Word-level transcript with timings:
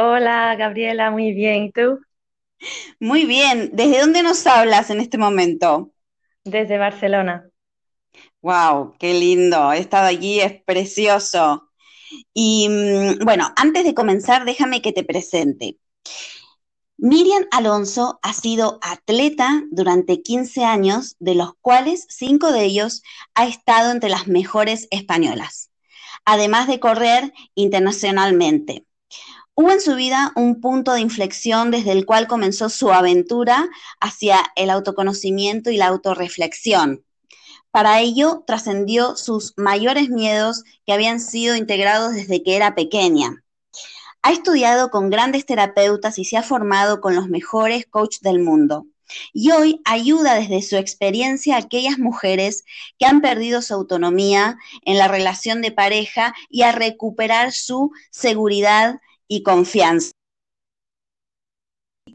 Hola, 0.00 0.54
Gabriela, 0.54 1.10
muy 1.10 1.32
bien. 1.32 1.64
¿Y 1.64 1.72
tú? 1.72 1.98
Muy 3.00 3.24
bien. 3.24 3.70
¿Desde 3.72 3.98
dónde 4.00 4.22
nos 4.22 4.46
hablas 4.46 4.90
en 4.90 5.00
este 5.00 5.18
momento? 5.18 5.90
Desde 6.44 6.78
Barcelona. 6.78 7.50
Wow, 8.40 8.94
qué 9.00 9.12
lindo. 9.14 9.72
He 9.72 9.78
estado 9.78 10.06
allí, 10.06 10.38
es 10.38 10.62
precioso. 10.62 11.68
Y 12.32 12.68
mm, 12.68 13.24
bueno, 13.24 13.52
antes 13.56 13.82
de 13.84 13.94
comenzar, 13.94 14.44
déjame 14.44 14.82
que 14.82 14.92
te 14.92 15.02
presente. 15.02 15.78
Miriam 16.96 17.46
Alonso 17.50 18.20
ha 18.22 18.32
sido 18.34 18.78
atleta 18.82 19.64
durante 19.72 20.22
15 20.22 20.64
años, 20.64 21.16
de 21.18 21.34
los 21.34 21.54
cuales 21.60 22.06
5 22.08 22.52
de 22.52 22.62
ellos 22.62 23.02
ha 23.34 23.46
estado 23.46 23.90
entre 23.90 24.10
las 24.10 24.28
mejores 24.28 24.86
españolas, 24.92 25.72
además 26.24 26.68
de 26.68 26.78
correr 26.78 27.32
internacionalmente. 27.56 28.87
Hubo 29.60 29.72
en 29.72 29.80
su 29.80 29.96
vida 29.96 30.30
un 30.36 30.60
punto 30.60 30.92
de 30.92 31.00
inflexión 31.00 31.72
desde 31.72 31.90
el 31.90 32.06
cual 32.06 32.28
comenzó 32.28 32.68
su 32.68 32.92
aventura 32.92 33.68
hacia 33.98 34.38
el 34.54 34.70
autoconocimiento 34.70 35.72
y 35.72 35.76
la 35.76 35.88
autorreflexión. 35.88 37.04
Para 37.72 37.98
ello, 37.98 38.44
trascendió 38.46 39.16
sus 39.16 39.54
mayores 39.56 40.10
miedos 40.10 40.62
que 40.86 40.92
habían 40.92 41.18
sido 41.18 41.56
integrados 41.56 42.14
desde 42.14 42.44
que 42.44 42.54
era 42.54 42.76
pequeña. 42.76 43.42
Ha 44.22 44.30
estudiado 44.30 44.92
con 44.92 45.10
grandes 45.10 45.44
terapeutas 45.44 46.20
y 46.20 46.24
se 46.24 46.36
ha 46.36 46.44
formado 46.44 47.00
con 47.00 47.16
los 47.16 47.26
mejores 47.26 47.84
coaches 47.84 48.20
del 48.20 48.38
mundo. 48.38 48.86
Y 49.32 49.50
hoy 49.50 49.80
ayuda 49.84 50.36
desde 50.36 50.62
su 50.62 50.76
experiencia 50.76 51.56
a 51.56 51.58
aquellas 51.58 51.98
mujeres 51.98 52.64
que 52.96 53.06
han 53.06 53.20
perdido 53.20 53.60
su 53.60 53.74
autonomía 53.74 54.56
en 54.84 54.98
la 54.98 55.08
relación 55.08 55.62
de 55.62 55.72
pareja 55.72 56.32
y 56.48 56.62
a 56.62 56.70
recuperar 56.70 57.50
su 57.50 57.90
seguridad 58.12 59.00
y 59.28 59.42
confianza. 59.42 60.10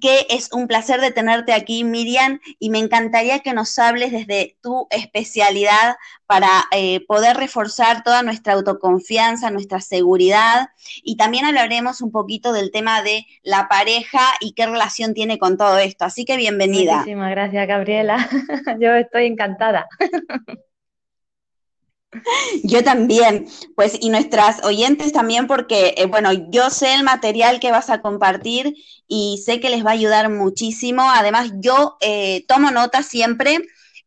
Que 0.02 0.26
es 0.30 0.52
un 0.52 0.68
placer 0.68 1.00
de 1.00 1.12
tenerte 1.12 1.54
aquí, 1.54 1.84
Miriam, 1.84 2.42
y 2.60 2.72
me 2.72 2.80
encantaría 2.80 3.40
que 3.40 3.54
nos 3.54 3.78
hables 3.80 4.12
desde 4.12 4.58
tu 4.62 4.88
especialidad 4.90 5.96
para 6.26 6.50
eh, 6.72 7.06
poder 7.06 7.38
reforzar 7.38 8.04
toda 8.04 8.24
nuestra 8.24 8.54
autoconfianza, 8.54 9.52
nuestra 9.52 9.80
seguridad, 9.80 10.70
y 11.04 11.16
también 11.16 11.46
hablaremos 11.46 12.02
un 12.02 12.12
poquito 12.12 12.52
del 12.52 12.72
tema 12.72 13.02
de 13.04 13.26
la 13.44 13.70
pareja 13.70 14.22
y 14.42 14.54
qué 14.54 14.66
relación 14.66 15.14
tiene 15.14 15.38
con 15.38 15.58
todo 15.58 15.78
esto. 15.78 16.06
Así 16.06 16.26
que 16.26 16.36
bienvenida. 16.38 16.98
Muchísimas 16.98 17.30
gracias, 17.30 17.68
Gabriela. 17.68 18.30
Yo 18.82 18.96
estoy 18.96 19.28
encantada. 19.28 19.88
Yo 22.64 22.84
también, 22.84 23.48
pues 23.76 23.98
y 24.00 24.10
nuestras 24.10 24.64
oyentes 24.64 25.12
también 25.12 25.48
porque, 25.48 25.94
eh, 25.98 26.06
bueno, 26.06 26.32
yo 26.32 26.70
sé 26.70 26.94
el 26.94 27.04
material 27.04 27.60
que 27.60 27.72
vas 27.72 27.90
a 27.90 28.02
compartir 28.02 28.76
y 29.08 29.42
sé 29.46 29.60
que 29.60 29.70
les 29.70 29.86
va 29.86 29.92
a 29.92 29.94
ayudar 29.94 30.30
muchísimo. 30.30 31.04
Además, 31.04 31.52
yo 31.56 31.98
eh, 32.02 32.46
tomo 32.48 32.72
nota 32.72 33.04
siempre 33.04 33.60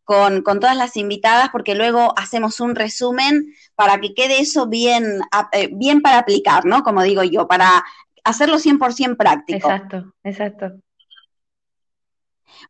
con, 0.04 0.42
todas 0.44 0.76
las 0.76 0.96
invitadas 0.96 1.50
porque 1.50 1.74
luego 1.74 2.14
hacemos 2.16 2.60
un 2.60 2.74
resumen 2.74 3.52
para 3.74 4.00
que 4.00 4.14
quede 4.14 4.40
eso 4.40 4.68
bien, 4.68 5.20
eh, 5.52 5.68
bien 5.72 6.00
para 6.00 6.18
aplicar, 6.18 6.64
¿no? 6.64 6.82
Como 6.82 7.02
digo 7.02 7.24
yo, 7.24 7.48
para 7.48 7.84
hacerlo 8.24 8.58
100% 8.58 9.16
práctico. 9.16 9.68
Exacto, 9.68 10.12
exacto. 10.22 10.72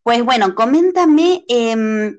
Pues 0.03 0.25
bueno, 0.25 0.55
coméntame, 0.55 1.45
em, 1.49 2.19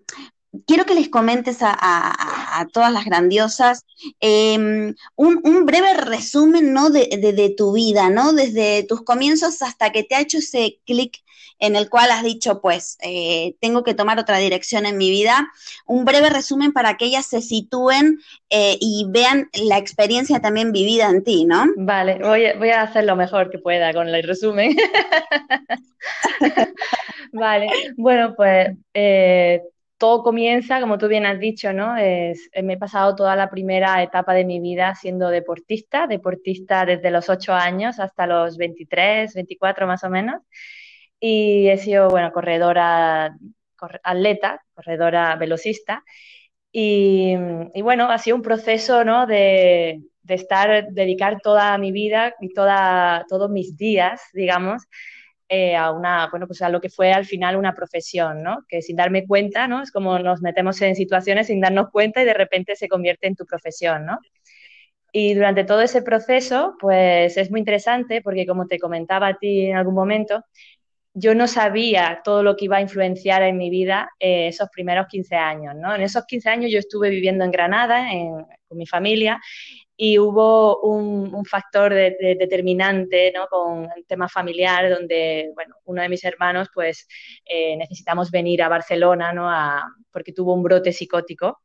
quiero 0.66 0.86
que 0.86 0.96
les 0.96 1.10
comentes 1.10 1.58
a, 1.62 2.68
todas 2.74 2.92
las 2.92 3.06
grandiosas 3.06 3.86
em, 4.20 4.96
un, 5.16 5.66
breve 5.66 5.94
resumen 5.94 6.74
¿no? 6.74 6.90
de, 6.90 7.54
tu 7.56 7.74
vida, 7.74 8.10
¿no? 8.10 8.34
Desde 8.34 8.84
tus 8.84 9.04
comienzos 9.04 9.62
hasta 9.62 9.92
que 9.92 10.04
te 10.04 10.16
ha 10.16 10.22
hecho 10.22 10.40
ese 10.40 10.80
clic 10.86 11.22
en 11.60 11.76
el 11.76 11.90
cual 11.90 12.12
has 12.12 12.24
dicho, 12.24 12.62
pues, 12.62 12.98
eh, 13.02 13.56
tengo 13.60 13.84
que 13.84 13.96
tomar 13.96 14.20
otra 14.20 14.38
dirección 14.38 14.86
en 14.86 14.98
mi 14.98 15.10
vida. 15.10 15.52
Un 15.86 16.06
breve 16.06 16.30
resumen 16.30 16.72
para 16.72 16.98
que 16.98 17.06
ellas 17.06 17.26
se 17.26 17.42
sitúen 17.42 18.20
eh, 18.50 18.78
y 18.80 19.08
vean 19.10 19.50
la 19.54 19.78
experiencia 19.78 20.40
también 20.40 20.72
vivida 20.72 21.10
en 21.10 21.24
ti, 21.24 21.46
¿no? 21.46 21.66
Vale, 21.76 22.20
voy, 22.20 22.46
voy 22.58 22.70
a 22.70 22.84
hacer 22.84 23.06
lo 23.06 23.16
mejor 23.16 23.50
que 23.50 23.58
pueda 23.58 23.92
con 23.94 24.08
el 24.08 24.24
resumen. 24.24 24.78
vale, 27.32 27.68
bueno, 27.98 28.36
pues 28.36 28.70
eh, 28.94 29.62
todo 29.98 30.24
comienza, 30.24 30.80
como 30.80 30.98
tú 30.98 31.08
bien 31.08 31.26
has 31.26 31.40
dicho, 31.40 31.74
¿no? 31.74 31.98
Es, 31.98 32.50
me 32.64 32.74
he 32.74 32.78
pasado 32.78 33.16
toda 33.16 33.36
la 33.36 33.50
primera 33.50 34.02
etapa 34.04 34.34
de 34.34 34.46
mi 34.46 34.60
vida 34.60 34.96
siendo 34.96 35.30
deportista, 35.30 36.08
deportista 36.08 36.86
desde 36.86 37.12
los 37.12 37.30
8 37.30 37.54
años 37.54 38.00
hasta 38.00 38.28
los 38.28 38.58
23, 38.58 39.34
24 39.34 39.88
más 39.88 40.04
o 40.04 40.10
menos 40.10 40.42
y 41.20 41.68
he 41.70 41.78
sido, 41.78 42.10
bueno, 42.10 42.32
corredora, 42.32 43.36
atleta, 44.04 44.64
corredora 44.74 45.36
velocista. 45.36 46.04
Y, 46.72 47.36
bueno, 47.82 48.12
ha 48.12 48.18
sido 48.20 48.36
un 48.36 48.44
proceso, 48.44 49.04
¿no? 49.04 49.26
De, 49.26 50.02
de, 50.22 50.36
estar, 50.36 50.90
dedicar 50.92 51.40
toda 51.42 51.78
mi 51.78 51.92
vida 51.92 52.36
y 52.40 52.54
toda, 52.54 53.26
todos 53.30 53.50
mis 53.50 53.76
días, 53.78 54.22
digamos, 54.34 54.84
eh, 55.50 55.76
a 55.76 55.92
una, 55.92 56.28
bueno, 56.30 56.48
pues 56.48 56.62
a 56.62 56.70
lo 56.70 56.82
que 56.82 56.90
fue 56.90 57.12
al 57.14 57.26
final 57.26 57.56
una 57.56 57.74
profesión, 57.74 58.44
¿no? 58.44 58.66
Que 58.68 58.82
sin 58.82 58.96
darme 58.98 59.26
cuenta, 59.26 59.68
¿no? 59.68 59.82
Es 59.82 59.92
como 59.92 60.20
nos 60.20 60.42
metemos 60.42 60.82
en 60.82 60.96
situaciones 60.96 61.48
sin 61.48 61.62
darnos 61.62 61.90
cuenta 61.92 62.22
y 62.22 62.26
de 62.26 62.34
repente 62.34 62.76
se 62.76 62.90
convierte 62.90 63.28
en 63.28 63.36
tu 63.36 63.46
profesión, 63.46 64.06
¿no? 64.06 64.20
Y 65.12 65.34
durante 65.34 65.64
todo 65.64 65.82
ese 65.82 66.02
proceso, 66.02 66.76
pues 66.80 67.38
es 67.38 67.50
muy 67.50 67.60
interesante 67.62 68.22
porque 68.22 68.46
como 68.46 68.68
te 68.68 68.80
comentaba 68.80 69.28
a 69.30 69.38
ti 69.38 69.68
en 69.68 69.78
algún 69.78 69.96
momento, 69.96 70.44
yo 71.14 71.34
no 71.34 71.48
sabía 71.48 72.22
todo 72.24 72.44
lo 72.44 72.56
que 72.56 72.66
iba 72.66 72.78
a 72.78 72.82
influenciar 72.82 73.42
en 73.44 73.58
mi 73.58 73.70
vida 73.70 74.12
eh, 74.20 74.50
esos 74.50 74.70
primeros 74.70 75.08
15 75.08 75.36
años, 75.36 75.76
¿no? 75.76 75.96
En 75.96 76.02
esos 76.02 76.26
15 76.26 76.50
años 76.50 76.72
yo 76.72 76.80
estuve 76.80 77.10
viviendo 77.10 77.44
en 77.46 77.52
Granada 77.52 78.08
con 78.68 78.78
mi 78.78 78.86
familia 78.86 79.40
y 80.00 80.20
hubo 80.20 80.80
un, 80.82 81.44
factor 81.46 81.94
determinante. 81.94 83.34
Con 83.50 83.90
el 83.96 84.06
tema 84.06 84.30
familiar, 84.30 84.90
donde, 84.90 85.52
bueno, 85.56 85.76
uno 85.86 86.02
de 86.04 86.10
mis 86.10 86.24
hermanos, 86.24 86.70
pues, 86.74 87.08
eh, 87.46 87.76
necesitamos 87.76 88.30
venir 88.30 88.62
a 88.62 88.70
Barcelona, 88.70 89.34
¿no? 89.34 89.50
porque 90.12 90.34
tuvo 90.34 90.54
un 90.54 90.64
brote 90.64 90.94
psicótico. 90.94 91.60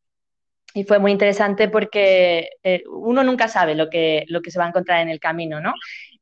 Y 0.75 0.85
fue 0.85 0.99
muy 0.99 1.13
interesante 1.13 1.69
porque 1.69 2.49
eh, 2.63 2.83
uno 2.89 3.23
nunca 3.23 3.49
sabe 3.49 3.75
lo 3.75 3.91
que, 3.91 4.25
lo 4.29 4.41
que 4.41 4.51
se 4.51 4.59
va 4.59 4.65
a 4.65 4.69
encontrar 4.69 5.03
en 5.03 5.11
el 5.11 5.21
camino, 5.21 5.61
¿no? 5.61 5.75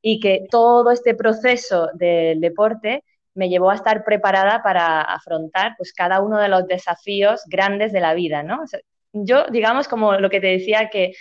Y 0.02 0.18
que 0.18 0.46
todo 0.50 0.90
este 0.90 1.14
proceso 1.14 1.90
del 1.94 2.40
deporte 2.40 3.04
me 3.34 3.48
llevó 3.48 3.70
a 3.70 3.76
estar 3.76 4.02
preparada 4.02 4.60
para 4.64 5.02
afrontar 5.02 5.74
pues 5.76 5.92
cada 5.92 6.20
uno 6.20 6.38
de 6.38 6.48
los 6.48 6.66
desafíos 6.66 7.42
grandes 7.46 7.92
de 7.92 8.00
la 8.00 8.14
vida, 8.14 8.42
¿no? 8.42 8.64
yo, 9.12 9.44
digamos, 9.50 9.88
como 9.88 10.14
lo 10.14 10.30
que 10.30 10.40
te 10.40 10.48
decía, 10.48 10.88
que 10.88 11.12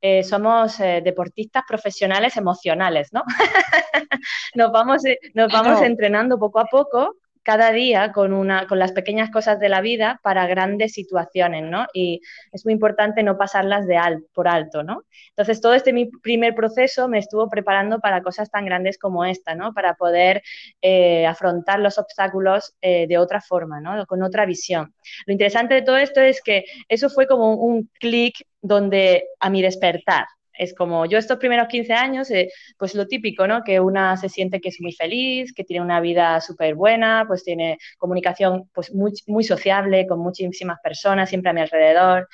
eh, 0.00 0.22
somos 0.22 0.78
eh, 0.80 1.00
deportistas 1.02 1.64
profesionales 1.66 2.36
emocionales, 2.36 3.12
¿no? 3.12 3.24
nos 4.54 4.70
vamos, 4.70 5.04
eh, 5.04 5.18
nos 5.34 5.50
vamos 5.52 5.80
entrenando 5.82 6.38
poco 6.38 6.60
a 6.60 6.66
poco 6.66 7.16
cada 7.46 7.70
día 7.70 8.10
con, 8.10 8.32
una, 8.32 8.66
con 8.66 8.80
las 8.80 8.90
pequeñas 8.90 9.30
cosas 9.30 9.60
de 9.60 9.68
la 9.68 9.80
vida 9.80 10.18
para 10.24 10.48
grandes 10.48 10.94
situaciones, 10.94 11.62
¿no? 11.62 11.86
Y 11.94 12.20
es 12.50 12.64
muy 12.64 12.74
importante 12.74 13.22
no 13.22 13.38
pasarlas 13.38 13.86
de 13.86 13.96
por 14.34 14.48
alto, 14.48 14.82
¿no? 14.82 15.04
Entonces, 15.28 15.60
todo 15.60 15.74
este 15.74 15.92
mi 15.92 16.06
primer 16.06 16.56
proceso 16.56 17.06
me 17.06 17.20
estuvo 17.20 17.48
preparando 17.48 18.00
para 18.00 18.20
cosas 18.20 18.50
tan 18.50 18.64
grandes 18.64 18.98
como 18.98 19.24
esta, 19.24 19.54
¿no? 19.54 19.72
Para 19.72 19.94
poder 19.94 20.42
eh, 20.82 21.24
afrontar 21.24 21.78
los 21.78 21.98
obstáculos 21.98 22.74
eh, 22.82 23.06
de 23.06 23.16
otra 23.16 23.40
forma, 23.40 23.80
¿no? 23.80 24.04
Con 24.06 24.24
otra 24.24 24.44
visión. 24.44 24.92
Lo 25.24 25.32
interesante 25.32 25.74
de 25.74 25.82
todo 25.82 25.98
esto 25.98 26.20
es 26.20 26.42
que 26.42 26.64
eso 26.88 27.08
fue 27.10 27.28
como 27.28 27.54
un 27.54 27.88
clic 28.00 28.44
donde 28.60 29.28
a 29.38 29.50
mi 29.50 29.62
despertar, 29.62 30.26
es 30.58 30.74
como 30.74 31.06
yo 31.06 31.18
estos 31.18 31.38
primeros 31.38 31.68
15 31.68 31.92
años, 31.92 32.30
eh, 32.30 32.50
pues 32.78 32.94
lo 32.94 33.06
típico, 33.06 33.46
¿no? 33.46 33.62
Que 33.62 33.80
una 33.80 34.16
se 34.16 34.28
siente 34.28 34.60
que 34.60 34.70
es 34.70 34.80
muy 34.80 34.92
feliz, 34.92 35.52
que 35.54 35.64
tiene 35.64 35.84
una 35.84 36.00
vida 36.00 36.40
súper 36.40 36.74
buena, 36.74 37.24
pues 37.26 37.44
tiene 37.44 37.78
comunicación 37.98 38.68
pues 38.72 38.92
muy, 38.94 39.44
sociable 39.44 40.06
con 40.06 40.20
muchísimas 40.20 40.78
personas 40.82 41.28
siempre 41.28 41.50
a 41.50 41.54
mi 41.54 41.60
alrededor. 41.60 42.28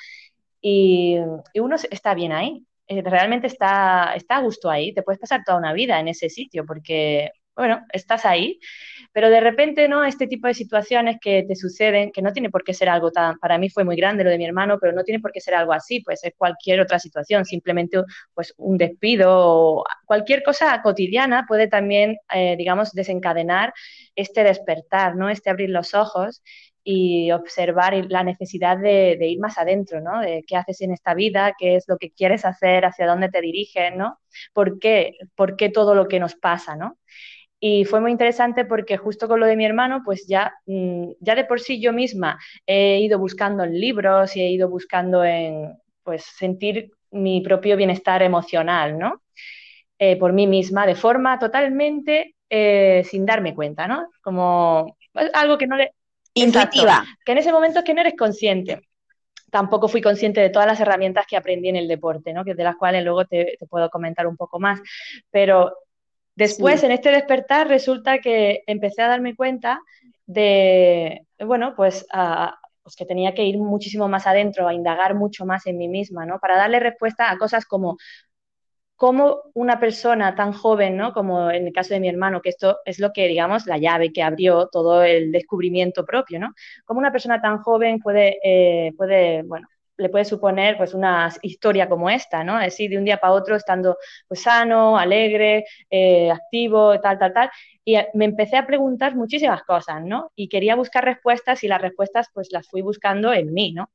Y, 0.61 1.17
y 1.53 1.59
uno 1.59 1.75
está 1.91 2.13
bien 2.13 2.31
ahí, 2.31 2.65
eh, 2.87 3.01
realmente 3.01 3.47
está, 3.47 4.13
está 4.15 4.37
a 4.37 4.41
gusto 4.41 4.69
ahí, 4.69 4.93
te 4.93 5.03
puedes 5.03 5.19
pasar 5.19 5.41
toda 5.45 5.57
una 5.57 5.73
vida 5.73 5.99
en 5.99 6.09
ese 6.09 6.29
sitio 6.29 6.65
porque, 6.65 7.31
bueno, 7.55 7.85
estás 7.91 8.25
ahí 8.25 8.59
pero 9.13 9.29
de 9.29 9.39
repente, 9.39 9.87
¿no? 9.87 10.03
Este 10.03 10.27
tipo 10.27 10.47
de 10.47 10.55
situaciones 10.55 11.17
que 11.21 11.43
te 11.47 11.55
suceden, 11.55 12.11
que 12.11 12.23
no 12.23 12.33
tiene 12.33 12.49
por 12.49 12.63
qué 12.63 12.73
ser 12.73 12.89
algo 12.89 13.11
tan, 13.11 13.37
para 13.37 13.59
mí 13.59 13.69
fue 13.69 13.83
muy 13.83 13.95
grande 13.95 14.23
lo 14.23 14.31
de 14.31 14.39
mi 14.39 14.45
hermano, 14.45 14.79
pero 14.81 14.91
no 14.91 15.03
tiene 15.03 15.21
por 15.21 15.31
qué 15.31 15.39
ser 15.39 15.53
algo 15.53 15.71
así, 15.71 16.01
pues 16.01 16.23
es 16.23 16.33
cualquier 16.35 16.81
otra 16.81 16.97
situación, 16.97 17.45
simplemente 17.45 18.01
pues 18.33 18.53
un 18.57 18.77
despido 18.77 19.29
o 19.31 19.83
cualquier 20.05 20.41
cosa 20.43 20.81
cotidiana 20.81 21.45
puede 21.47 21.67
también, 21.67 22.17
eh, 22.33 22.55
digamos, 22.57 22.91
desencadenar 22.91 23.73
este 24.15 24.43
despertar, 24.43 25.15
¿no? 25.15 25.29
Este 25.29 25.51
abrir 25.51 25.69
los 25.69 25.93
ojos 25.93 26.41
y 26.83 27.31
observar 27.31 27.93
la 28.09 28.23
necesidad 28.23 28.77
de, 28.77 29.17
ir 29.21 29.39
más 29.39 29.57
adentro, 29.59 30.01
¿no? 30.01 30.19
De 30.21 30.43
qué 30.45 30.57
haces 30.57 30.81
en 30.81 30.91
esta 30.91 31.13
vida, 31.13 31.53
qué 31.57 31.75
es 31.75 31.85
lo 31.87 31.97
que 31.97 32.11
quieres 32.11 32.45
hacer, 32.45 32.83
hacia 32.85 33.07
dónde 33.07 33.29
te 33.29 33.41
diriges, 33.41 33.95
¿no? 33.95 34.19
¿Por 34.53 34.79
qué? 34.79 35.13
¿Por 35.35 35.55
qué 35.55 35.69
todo 35.69 35.93
lo 35.95 36.07
que 36.07 36.19
nos 36.19 36.35
pasa, 36.35 36.75
¿no? 36.75 36.97
Y 37.65 37.85
fue 37.85 38.01
muy 38.01 38.11
interesante 38.11 38.65
porque 38.65 38.97
justo 38.97 39.25
con 39.29 39.39
lo 39.39 39.45
de 39.45 39.55
mi 39.55 39.63
hermano, 39.63 40.01
pues 40.03 40.27
ya, 40.27 40.53
mm, 40.65 41.11
ya 41.21 41.33
de 41.33 41.45
por 41.45 41.61
sí 41.61 41.79
yo 41.79 41.93
misma 41.93 42.37
he 42.67 42.99
ido 42.99 43.17
buscando 43.17 43.63
en 43.63 43.79
libros 43.79 44.35
y 44.35 44.41
he 44.41 44.49
ido 44.49 44.67
buscando 44.67 45.23
en, 45.23 45.73
pues, 46.03 46.25
sentir 46.25 46.91
mi 47.11 47.39
propio 47.39 47.77
bienestar 47.77 48.21
emocional, 48.21 48.99
¿no? 48.99 49.21
Eh, 49.97 50.17
por 50.17 50.33
mí 50.33 50.45
misma, 50.45 50.85
de 50.85 50.95
forma 50.95 51.39
totalmente 51.39 52.35
eh, 52.49 53.01
sin 53.05 53.25
darme 53.25 53.55
cuenta, 53.55 53.87
¿no? 53.87 54.09
Como 54.21 54.97
algo 55.33 55.57
que 55.57 55.67
no 55.67 55.77
le... 55.77 55.93
Intuitiva. 56.33 57.05
que 57.23 57.31
en 57.31 57.37
ese 57.37 57.53
momento 57.53 57.79
es 57.79 57.85
que 57.85 57.93
no 57.93 58.01
eres 58.01 58.15
consciente 58.17 58.81
tampoco 59.49 59.87
fui 59.87 60.01
consciente 60.01 60.41
de 60.41 60.49
todas 60.49 60.67
las 60.67 60.79
herramientas 60.79 61.27
que 61.27 61.37
aprendí 61.37 61.69
en 61.69 61.75
el 61.75 61.87
deporte, 61.87 62.33
¿no? 62.33 62.43
que 62.43 62.55
de 62.55 62.63
las 62.63 62.75
cuales 62.75 63.03
luego 63.03 63.23
te, 63.25 63.55
te, 63.59 63.67
puedo 63.67 63.87
comentar 63.91 64.25
un 64.25 64.35
poco 64.35 64.59
más. 64.59 64.81
Pero 65.29 65.77
Después, 66.35 66.83
en 66.83 66.91
este 66.91 67.09
despertar, 67.11 67.67
resulta 67.67 68.19
que 68.19 68.63
empecé 68.67 69.01
a 69.01 69.07
darme 69.07 69.35
cuenta 69.35 69.79
de, 70.25 71.27
bueno, 71.39 71.73
pues, 71.75 72.05
pues, 72.83 72.95
que 72.95 73.05
tenía 73.05 73.33
que 73.33 73.45
ir 73.45 73.57
muchísimo 73.57 74.07
más 74.07 74.27
adentro, 74.27 74.67
a 74.67 74.73
indagar 74.73 75.15
mucho 75.15 75.45
más 75.45 75.65
en 75.67 75.77
mí 75.77 75.87
misma, 75.87 76.25
¿no? 76.25 76.39
Para 76.39 76.57
darle 76.57 76.79
respuesta 76.79 77.31
a 77.31 77.37
cosas 77.37 77.65
como 77.65 77.97
cómo 78.95 79.41
una 79.53 79.79
persona 79.79 80.35
tan 80.35 80.53
joven, 80.53 80.95
¿no? 80.97 81.13
Como 81.13 81.51
en 81.51 81.67
el 81.67 81.73
caso 81.73 81.93
de 81.93 81.99
mi 81.99 82.07
hermano, 82.07 82.41
que 82.41 82.49
esto 82.49 82.77
es 82.85 82.99
lo 82.99 83.11
que, 83.11 83.27
digamos, 83.27 83.65
la 83.65 83.77
llave 83.77 84.13
que 84.13 84.23
abrió 84.23 84.67
todo 84.71 85.03
el 85.03 85.31
descubrimiento 85.31 86.05
propio, 86.05 86.39
¿no? 86.39 86.53
Cómo 86.85 86.99
una 86.99 87.11
persona 87.11 87.41
tan 87.41 87.57
joven 87.59 87.99
puede, 87.99 88.37
eh, 88.43 88.93
puede 88.97 89.43
bueno, 89.43 89.67
le 90.03 90.09
puede 90.09 90.25
suponer 90.25 90.77
pues 90.77 90.93
una 90.93 91.33
historia 91.41 91.89
como 91.89 92.09
esta, 92.09 92.43
¿no? 92.43 92.55
Así 92.55 92.87
de 92.87 92.97
un 92.97 93.05
día 93.05 93.17
para 93.17 93.33
otro 93.33 93.55
estando 93.55 93.97
pues 94.27 94.43
sano, 94.43 94.97
alegre, 94.97 95.65
eh, 95.89 96.29
activo, 96.29 96.99
tal, 96.99 97.17
tal, 97.17 97.33
tal. 97.33 97.49
Y 97.83 97.97
me 98.13 98.25
empecé 98.25 98.57
a 98.57 98.67
preguntar 98.67 99.15
muchísimas 99.15 99.63
cosas, 99.63 100.03
¿no? 100.03 100.31
Y 100.35 100.47
quería 100.49 100.75
buscar 100.75 101.03
respuestas 101.05 101.63
y 101.63 101.67
las 101.67 101.81
respuestas 101.81 102.27
pues 102.33 102.49
las 102.51 102.67
fui 102.69 102.81
buscando 102.81 103.33
en 103.33 103.53
mí, 103.53 103.73
¿no? 103.73 103.89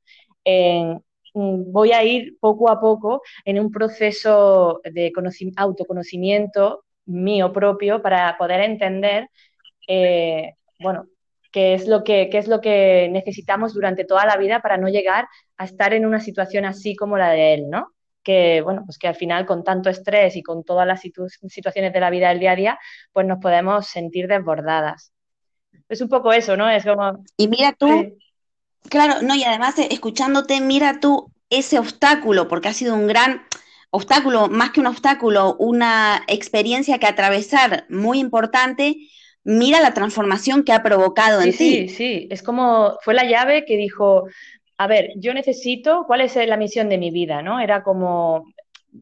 Mm, 1.35 1.73
voy 1.73 1.93
a 1.93 2.03
ir 2.05 2.39
poco 2.41 2.71
a 2.71 2.81
poco 2.81 3.23
en 3.45 3.61
un 3.61 3.71
proceso 3.71 4.81
de 4.85 5.13
autoconocimiento 5.57 6.85
mío 7.07 7.53
propio 7.53 8.03
para 8.03 8.37
poder 8.39 8.63
entender, 8.63 9.29
eh, 9.87 10.55
bueno, 10.81 11.07
qué 11.51 11.75
es 11.75 11.87
lo 11.87 12.05
que, 12.05 12.29
qué 12.31 12.39
es 12.39 12.49
lo 12.49 12.61
que 12.61 13.09
necesitamos 13.11 13.75
durante 13.75 14.05
toda 14.05 14.27
la 14.27 14.37
vida 14.37 14.61
para 14.61 14.77
no 14.77 14.89
llegar 14.89 15.29
a 15.57 15.65
estar 15.65 15.95
en 15.95 16.07
una 16.07 16.21
situación 16.21 16.65
así 16.65 16.95
como 16.95 17.19
la 17.19 17.31
de 17.31 17.55
él, 17.55 17.71
¿no? 17.71 17.93
Que, 18.23 18.61
bueno, 18.63 18.83
pues 18.85 18.99
que 18.99 19.09
al 19.09 19.15
final 19.15 19.47
con 19.47 19.65
tanto 19.65 19.89
estrés 19.91 20.37
y 20.37 20.43
con 20.43 20.65
todas 20.65 20.87
las 20.87 21.01
situaciones 21.01 21.93
de 21.93 22.01
la 22.01 22.11
vida 22.11 22.29
del 22.29 22.41
día 22.41 22.53
a 22.53 22.57
día, 22.57 22.79
pues 23.13 23.27
nos 23.27 23.39
podemos 23.39 23.87
sentir 23.87 24.29
desbordadas. 24.29 25.13
Es 25.89 26.01
un 26.01 26.09
poco 26.09 26.33
eso, 26.33 26.57
¿no? 26.57 26.69
Es 26.69 26.85
como... 26.85 27.25
Y 27.39 27.49
mira 27.49 27.73
tú, 27.73 27.89
Claro, 28.89 29.23
no, 29.23 29.35
y 29.35 29.45
además 29.45 29.79
eh, 29.79 29.89
escuchándote, 29.91 30.61
mira 30.61 31.01
tú 31.01 31.31
ese 31.51 31.79
obstáculo, 31.79 32.49
porque 32.49 32.69
ha 32.69 32.73
sido 32.75 32.95
un 32.95 33.07
gran 33.07 33.43
obstáculo, 33.91 34.49
más 34.49 34.71
que 34.71 34.81
un 34.81 34.87
obstáculo, 34.87 35.57
una 35.59 36.23
experiencia 36.27 36.99
que 36.99 37.07
atravesar 37.07 37.87
muy 37.89 38.19
importante, 38.19 38.97
mira 39.49 39.81
la 39.81 39.95
transformación 39.95 40.63
que 40.63 40.73
ha 40.73 40.83
provocado 40.83 41.41
en 41.41 41.53
sí, 41.55 41.59
ti. 41.59 41.89
Sí, 41.89 41.95
sí, 41.95 42.29
es 42.31 42.43
como, 42.43 42.99
fue 43.01 43.15
la 43.15 43.25
llave 43.25 43.65
que 43.65 43.79
dijo, 43.79 44.25
a 44.77 44.87
ver, 44.87 45.13
yo 45.17 45.33
necesito, 45.33 46.05
¿cuál 46.07 46.21
es 46.21 46.37
la 46.37 46.59
misión 46.59 46.91
de 46.91 46.99
mi 46.99 47.11
vida? 47.11 47.41
¿no? 47.41 47.59
Era 47.59 47.83
como, 47.83 48.53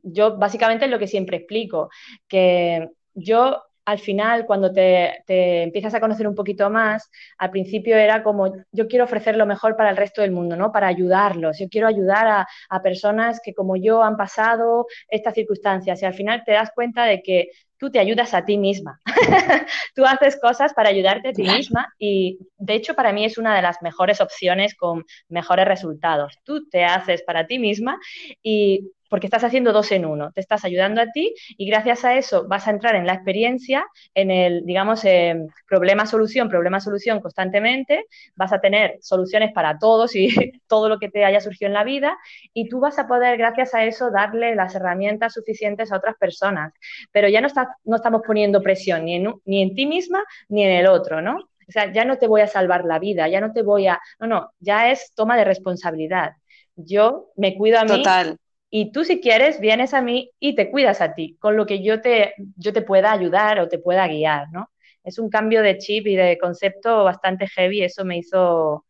yo 0.05 0.37
básicamente 0.37 0.85
es 0.85 0.91
lo 0.93 1.01
que 1.01 1.09
siempre 1.09 1.39
explico, 1.39 1.91
que 2.29 2.91
yo 3.15 3.61
al 3.87 4.01
final, 4.01 4.47
cuando 4.47 4.73
te, 4.73 5.23
te, 5.27 5.63
empiezas 5.63 5.95
a 5.95 6.01
conocer 6.01 6.27
un 6.27 6.35
poquito 6.35 6.69
más, 6.71 7.09
al 7.39 7.51
principio 7.51 7.97
era 7.97 8.23
como, 8.25 8.53
yo 8.73 8.89
quiero 8.89 9.05
ofrecer 9.05 9.37
lo 9.37 9.47
mejor 9.47 9.77
para 9.77 9.91
el 9.91 9.97
resto 9.97 10.23
del 10.23 10.33
mundo, 10.33 10.57
¿no? 10.57 10.73
Para 10.73 10.89
ayudarlos. 10.89 11.59
Yo 11.59 11.69
quiero 11.69 11.87
ayudar 11.87 12.27
a, 12.27 12.47
a 12.69 12.83
personas 12.83 13.41
que 13.43 13.55
como 13.55 13.77
yo 13.77 14.03
han 14.03 14.17
pasado 14.17 14.87
estas 15.09 15.35
circunstancias. 15.35 16.03
Y 16.03 16.05
al 16.05 16.15
final 16.15 16.43
te 16.45 16.53
das 16.53 16.71
cuenta 16.75 17.05
de 17.05 17.23
que 17.23 17.51
tú 17.79 17.91
te 17.91 17.99
ayudas 17.99 18.35
a 18.35 18.45
ti 18.45 18.59
misma. 18.59 19.01
tú 19.95 20.05
haces 20.05 20.39
cosas 20.41 20.75
para 20.75 20.89
ayudarte 20.89 21.29
a 21.29 21.33
ti 21.33 21.43
misma 21.43 21.93
y 21.99 22.39
de 22.57 22.75
hecho 22.75 22.95
para 22.95 23.13
mí 23.13 23.25
es 23.25 23.39
una 23.39 23.55
de 23.55 23.63
las 23.63 23.83
mejores 23.83 24.21
opciones 24.21 24.75
con 24.75 25.05
mejores 25.29 25.67
resultados. 25.67 26.35
Tú 26.45 26.69
te 26.69 26.85
haces 26.85 27.23
para 27.23 27.47
ti 27.47 27.59
misma 27.59 27.99
y 28.43 28.91
porque 29.17 29.29
estás 29.29 29.45
haciendo 29.45 29.73
dos 29.73 29.93
en 29.93 30.05
uno, 30.05 30.31
te 30.33 30.43
estás 30.43 30.67
ayudando 30.67 31.01
a 31.01 31.11
ti 31.11 31.35
y 31.57 31.67
gracias 31.67 32.05
a 32.05 32.19
eso 32.19 32.47
vas 32.49 32.69
a 32.69 32.71
entrar 32.71 32.95
en 32.97 33.07
la 33.07 33.15
experiencia, 33.15 33.87
en 34.13 34.31
el, 34.31 34.67
digamos, 34.67 35.07
eh, 35.07 35.47
problema-solución, 35.67 36.51
problema-solución 36.51 37.23
constantemente, 37.23 38.05
vas 38.35 38.53
a 38.53 38.61
tener 38.61 38.99
soluciones 39.01 39.55
para 39.55 39.79
todos 39.79 40.15
y 40.15 40.29
todo 40.69 40.91
lo 40.91 40.99
que 40.99 41.09
te 41.09 41.25
haya 41.25 41.41
surgido 41.41 41.69
en 41.69 41.73
la 41.73 41.83
vida 41.83 42.19
y 42.53 42.69
tú 42.69 42.79
vas 42.79 42.99
a 42.99 43.09
poder, 43.09 43.39
gracias 43.39 43.73
a 43.73 43.87
eso, 43.87 44.11
darle 44.11 44.55
las 44.55 44.75
herramientas 44.75 45.33
suficientes 45.33 45.93
a 45.93 45.97
otras 45.97 46.17
personas. 46.17 46.75
Pero 47.11 47.31
ya 47.31 47.41
no, 47.41 47.47
está, 47.47 47.75
no 47.85 47.97
estamos 47.97 48.21
poniendo 48.21 48.61
presión 48.61 49.07
ni 49.07 49.15
en, 49.15 49.33
ni 49.47 49.63
en 49.63 49.75
ti 49.75 49.87
misma 49.87 50.23
ni 50.51 50.63
en 50.63 50.73
el 50.73 50.89
otro, 50.89 51.23
¿no? 51.23 51.37
O 51.67 51.73
sea, 51.73 51.91
ya 51.91 52.05
no 52.05 52.19
te 52.19 52.27
voy 52.27 52.43
a 52.43 52.49
salvar 52.49 52.85
la 52.85 52.99
vida, 52.99 53.29
ya 53.29 53.41
no 53.41 53.55
te 53.55 53.63
voy 53.63 53.87
a... 53.87 53.99
No, 54.21 54.27
no, 54.27 54.53
ya 54.61 54.91
es 54.91 55.15
toma 55.15 55.39
de 55.39 55.47
responsabilidad. 55.47 56.33
Yo 56.75 57.31
me 57.37 57.57
cuido 57.57 57.79
a 57.79 57.85
mí 57.85 57.89
Total. 57.89 58.37
Y 58.79 58.93
tú 58.93 59.05
si 59.05 59.23
quieres 59.23 59.59
vienes 59.59 59.95
a 59.95 60.03
mí 60.03 60.33
y 60.39 60.55
te 60.55 60.71
cuidas 60.71 61.01
a 61.01 61.15
ti, 61.15 61.35
con 61.39 61.57
lo 61.57 61.65
que 61.65 61.83
yo 61.83 62.03
te, 62.03 62.35
yo 62.57 62.75
te 62.75 62.83
pueda 62.83 63.11
ayudar 63.11 63.59
o 63.59 63.69
te 63.69 63.79
pueda 63.79 64.07
guiar, 64.07 64.49
¿no? 64.53 64.69
Es 65.03 65.19
un 65.19 65.31
cambio 65.31 65.63
de 65.63 65.79
chip 65.79 66.07
y 66.07 66.15
de 66.15 66.37
concepto 66.37 67.03
bastante 67.03 67.47
heavy, 67.49 67.83
eso 67.83 68.05
me 68.05 68.19
hizo 68.19 68.85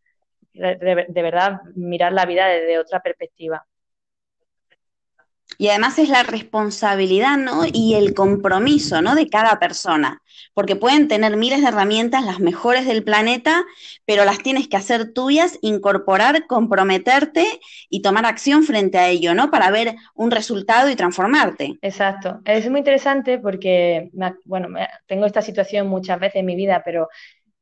de, 0.55 1.07
de, 1.09 1.23
verdad 1.23 1.61
mirar 1.76 2.12
la 2.12 2.26
vida 2.26 2.49
desde 2.49 2.81
otra 2.81 2.99
perspectiva. 2.99 3.64
Y 5.59 5.69
además 5.69 5.99
es 5.99 6.09
la 6.09 6.23
responsabilidad, 6.23 7.37
¿no? 7.37 7.63
Y 7.73 7.95
el 7.95 8.15
compromiso, 8.15 9.03
¿no? 9.03 9.15
De 9.15 9.29
cada 9.29 9.59
persona. 9.59 10.23
Porque 10.53 10.77
pueden 10.77 11.09
tener 11.09 11.37
miles 11.37 11.63
de 11.63 11.69
herramientas, 11.69 12.25
las 12.25 12.41
mejores 12.41 12.87
del 12.87 13.05
planeta, 13.05 13.65
pero 14.05 14.25
las 14.25 14.39
tienes 14.39 14.69
que 14.69 14.77
hacer 14.77 15.13
tuyas, 15.13 15.59
incorporar, 15.63 16.47
comprometerte 16.47 17.47
y 17.89 18.03
tomar 18.03 18.27
acción 18.27 18.65
frente 18.65 18.99
a 18.99 19.09
ello, 19.09 19.35
¿no? 19.35 19.51
Para 19.51 19.71
ver 19.71 19.97
un 20.15 20.31
resultado 20.31 20.91
y 20.91 20.97
transformarte. 20.97 21.79
Exacto. 21.81 22.41
Es 22.45 22.69
muy 22.71 22.81
interesante 22.81 23.39
porque, 23.39 24.11
bueno, 24.45 24.69
tengo 25.07 25.27
esta 25.27 25.43
situación 25.43 25.89
muchas 25.89 26.21
veces 26.21 26.37
en 26.37 26.47
mi 26.47 26.57
vida, 26.57 26.83
pero 26.85 27.09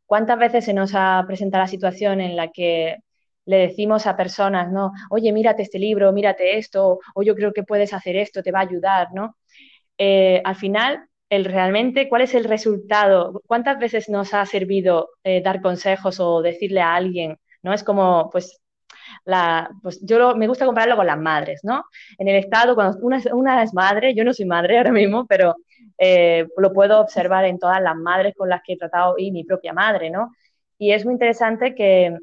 ¿cuántas 0.06 0.38
veces 0.38 0.64
se 0.64 0.74
nos 0.74 0.92
ha 0.94 1.24
presentado 1.26 1.62
la 1.62 1.68
situación 1.68 2.20
en 2.20 2.36
la 2.36 2.48
que 2.48 2.98
le 3.46 3.58
decimos 3.58 4.06
a 4.06 4.16
personas, 4.16 4.70
¿no? 4.72 4.92
Oye, 5.10 5.32
mírate 5.32 5.62
este 5.62 5.78
libro, 5.78 6.12
mírate 6.12 6.58
esto, 6.58 7.00
o 7.14 7.22
yo 7.22 7.34
creo 7.34 7.52
que 7.52 7.62
puedes 7.62 7.92
hacer 7.92 8.16
esto, 8.16 8.42
te 8.42 8.52
va 8.52 8.60
a 8.60 8.62
ayudar, 8.62 9.08
¿no? 9.14 9.36
Eh, 9.98 10.40
al 10.44 10.56
final, 10.56 11.06
el 11.30 11.44
realmente, 11.44 12.08
¿cuál 12.08 12.22
es 12.22 12.34
el 12.34 12.44
resultado? 12.44 13.42
¿Cuántas 13.46 13.78
veces 13.78 14.08
nos 14.08 14.34
ha 14.34 14.44
servido 14.46 15.10
eh, 15.24 15.42
dar 15.42 15.60
consejos 15.60 16.20
o 16.20 16.42
decirle 16.42 16.80
a 16.80 16.94
alguien, 16.94 17.38
¿no? 17.62 17.72
Es 17.72 17.84
como, 17.84 18.30
pues, 18.30 18.60
la, 19.24 19.70
pues 19.82 20.00
yo 20.02 20.18
lo, 20.18 20.36
me 20.36 20.48
gusta 20.48 20.66
compararlo 20.66 20.96
con 20.96 21.06
las 21.06 21.18
madres, 21.18 21.60
¿no? 21.64 21.84
En 22.18 22.28
el 22.28 22.36
estado, 22.36 22.74
cuando 22.74 22.98
una, 23.00 23.22
una 23.32 23.62
es 23.62 23.74
madre, 23.74 24.14
yo 24.14 24.24
no 24.24 24.32
soy 24.32 24.46
madre 24.46 24.78
ahora 24.78 24.92
mismo, 24.92 25.26
pero 25.26 25.56
eh, 25.98 26.46
lo 26.56 26.72
puedo 26.72 27.00
observar 27.00 27.44
en 27.44 27.58
todas 27.58 27.80
las 27.82 27.96
madres 27.96 28.34
con 28.36 28.48
las 28.48 28.62
que 28.62 28.74
he 28.74 28.76
tratado 28.78 29.16
y 29.18 29.30
mi 29.32 29.44
propia 29.44 29.72
madre, 29.72 30.10
¿no? 30.10 30.32
Y 30.78 30.92
es 30.92 31.04
muy 31.04 31.14
interesante 31.14 31.74
que 31.74 32.16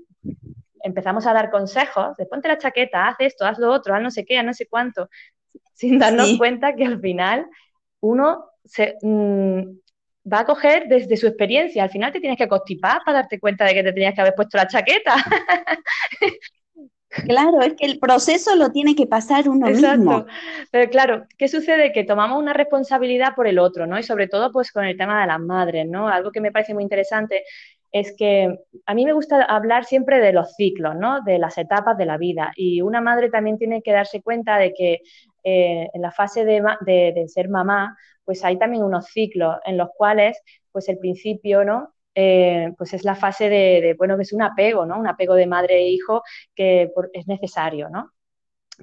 empezamos 0.83 1.27
a 1.27 1.33
dar 1.33 1.50
consejos 1.51 2.15
de 2.17 2.25
ponte 2.25 2.47
la 2.47 2.57
chaqueta, 2.57 3.07
haz 3.07 3.15
esto, 3.19 3.45
haz 3.45 3.57
lo 3.59 3.71
otro, 3.71 3.95
haz 3.95 4.01
no 4.01 4.11
sé 4.11 4.25
qué, 4.25 4.38
haz 4.38 4.45
no 4.45 4.53
sé 4.53 4.67
cuánto, 4.67 5.09
sin 5.73 6.00
darnos 6.00 6.29
sí. 6.29 6.38
cuenta 6.38 6.75
que 6.75 6.85
al 6.85 7.00
final 7.00 7.47
uno 8.01 8.45
se, 8.63 8.95
mmm, 9.01 9.61
va 10.31 10.39
a 10.39 10.45
coger 10.45 10.88
desde 10.88 11.17
su 11.17 11.27
experiencia. 11.27 11.83
Al 11.83 11.89
final 11.89 12.11
te 12.11 12.19
tienes 12.19 12.38
que 12.38 12.47
constipar 12.47 13.01
para 13.05 13.19
darte 13.19 13.39
cuenta 13.39 13.65
de 13.65 13.73
que 13.73 13.83
te 13.83 13.93
tenías 13.93 14.13
que 14.13 14.21
haber 14.21 14.35
puesto 14.35 14.57
la 14.57 14.67
chaqueta. 14.67 15.15
Claro, 17.27 17.59
es 17.61 17.73
que 17.73 17.85
el 17.85 18.00
proceso 18.00 18.55
lo 18.55 18.71
tiene 18.71 18.95
que 18.95 19.05
pasar 19.05 19.50
uno 19.50 19.67
Exacto. 19.67 19.97
mismo. 19.97 20.25
Pero 20.71 20.89
claro, 20.89 21.25
¿qué 21.38 21.50
sucede? 21.50 21.91
Que 21.91 22.05
tomamos 22.05 22.39
una 22.39 22.53
responsabilidad 22.53 23.35
por 23.35 23.47
el 23.47 23.59
otro, 23.59 23.85
¿no? 23.85 24.00
Y 24.00 24.03
sobre 24.03 24.29
todo, 24.29 24.50
pues 24.51 24.71
con 24.71 24.85
el 24.85 24.95
tema 24.95 25.19
de 25.19 25.27
las 25.27 25.39
madres, 25.41 25.85
¿no? 25.89 26.07
Algo 26.07 26.31
que 26.31 26.39
me 26.39 26.53
parece 26.53 26.73
muy 26.73 26.83
interesante 26.83 27.43
es 27.91 28.15
que 28.17 28.57
a 28.86 28.93
mí 28.93 29.05
me 29.05 29.13
gusta 29.13 29.43
hablar 29.43 29.86
siempre 29.86 30.19
de 30.19 30.33
los 30.33 30.55
ciclos, 30.55 30.95
¿no? 30.95 31.21
De 31.21 31.38
las 31.39 31.57
etapas 31.57 31.98
de 31.98 32.05
la 32.05 32.17
vida. 32.17 32.51
Y 32.55 32.81
una 32.81 33.01
madre 33.01 33.29
también 33.29 33.57
tiene 33.57 33.81
que 33.81 33.91
darse 33.91 34.21
cuenta 34.21 34.57
de 34.57 34.74
que 34.74 35.01
eh, 35.43 35.89
en 35.93 36.01
la 36.01 36.12
fase 36.12 36.45
de, 36.45 36.63
de, 36.81 37.27
ser 37.27 37.50
mamá, 37.50 37.98
pues 38.24 38.43
hay 38.45 38.57
también 38.57 38.83
unos 38.83 39.07
ciclos 39.07 39.57
en 39.65 39.77
los 39.77 39.89
cuales, 39.95 40.41
pues 40.71 40.88
el 40.89 41.00
principio, 41.00 41.65
¿no? 41.65 41.93
Eh, 42.13 42.74
pues 42.77 42.93
es 42.93 43.03
la 43.03 43.15
fase 43.15 43.50
de, 43.50 43.95
bueno, 43.98 44.19
es 44.19 44.33
un 44.33 44.41
apego, 44.41 44.86
¿no? 44.86 45.00
Un 45.00 45.07
apego 45.07 45.36
de 45.36 45.48
madre 45.48 45.77
e 45.77 45.89
hijo 45.89 46.24
que 46.55 46.91
es 47.13 47.27
necesario, 47.27 47.89
¿no? 47.89 48.12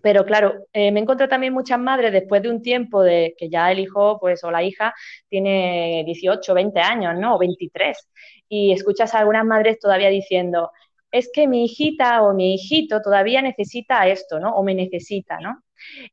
Pero 0.02 0.24
claro, 0.24 0.66
eh, 0.72 0.92
me 0.92 1.00
encuentro 1.00 1.28
también 1.28 1.52
muchas 1.52 1.78
madres 1.78 2.12
después 2.12 2.42
de 2.42 2.50
un 2.50 2.62
tiempo 2.62 3.02
de 3.02 3.34
que 3.36 3.48
ya 3.48 3.70
el 3.72 3.80
hijo, 3.80 4.18
pues, 4.20 4.44
o 4.44 4.50
la 4.50 4.62
hija 4.62 4.94
tiene 5.28 6.02
18, 6.06 6.54
20 6.54 6.80
años, 6.80 7.14
¿no? 7.18 7.34
O 7.36 7.38
23. 7.38 8.08
Y 8.48 8.72
escuchas 8.72 9.14
a 9.14 9.20
algunas 9.20 9.44
madres 9.44 9.78
todavía 9.78 10.08
diciendo, 10.08 10.70
es 11.10 11.30
que 11.32 11.48
mi 11.48 11.64
hijita 11.64 12.22
o 12.22 12.34
mi 12.34 12.54
hijito 12.54 13.00
todavía 13.00 13.42
necesita 13.42 14.06
esto, 14.08 14.40
¿no? 14.40 14.54
O 14.56 14.62
me 14.62 14.74
necesita, 14.74 15.38
¿no? 15.40 15.62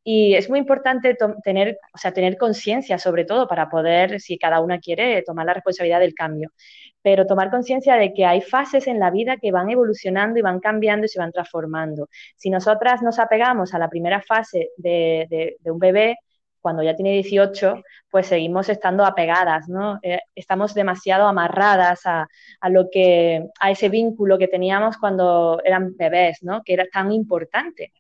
Y 0.04 0.36
es 0.36 0.50
muy 0.50 0.60
importante 0.60 1.18
tener, 1.44 1.80
o 1.94 1.98
sea, 1.98 2.12
tener 2.14 2.38
conciencia, 2.38 2.98
sobre 3.00 3.26
todo, 3.26 3.48
para 3.48 3.70
poder, 3.70 4.20
si 4.22 4.38
cada 4.38 4.60
una 4.60 4.80
quiere, 4.80 5.24
tomar 5.24 5.46
la 5.46 5.54
responsabilidad 5.54 6.00
del 6.00 6.14
cambio. 6.14 6.52
Pero 7.02 7.26
tomar 7.26 7.50
conciencia 7.52 7.96
de 7.96 8.14
que 8.14 8.26
hay 8.26 8.42
fases 8.42 8.88
en 8.88 9.00
la 9.00 9.12
vida 9.12 9.38
que 9.38 9.52
van 9.52 9.70
evolucionando 9.70 10.40
y 10.40 10.42
van 10.42 10.60
cambiando 10.60 11.06
y 11.06 11.10
se 11.10 11.20
van 11.20 11.32
transformando. 11.32 12.10
Si 12.36 12.50
nosotras 12.50 13.02
nos 13.02 13.20
apegamos 13.20 13.74
a 13.74 13.80
la 13.80 13.90
primera 13.90 14.22
fase 14.22 14.70
de, 14.78 15.28
de, 15.30 15.58
de 15.60 15.72
un 15.72 15.80
bebé, 15.80 16.18
cuando 16.66 16.82
ya 16.82 16.96
tiene 16.96 17.12
18, 17.12 17.84
pues 18.10 18.26
seguimos 18.26 18.70
estando 18.70 19.06
apegadas, 19.06 19.70
¿no? 19.70 20.00
Eh, 20.02 20.18
estamos 20.34 20.74
demasiado 20.74 21.28
amarradas 21.28 22.08
a, 22.08 22.28
a, 22.60 22.70
lo 22.70 22.90
que, 22.92 23.46
a 23.60 23.70
ese 23.70 23.88
vínculo 23.88 24.40
que 24.40 24.48
teníamos 24.48 24.98
cuando 24.98 25.62
eran 25.64 25.96
bebés, 25.96 26.40
¿no? 26.42 26.64
Que 26.64 26.74
era 26.74 26.88
tan 26.92 27.12
importante. 27.12 27.94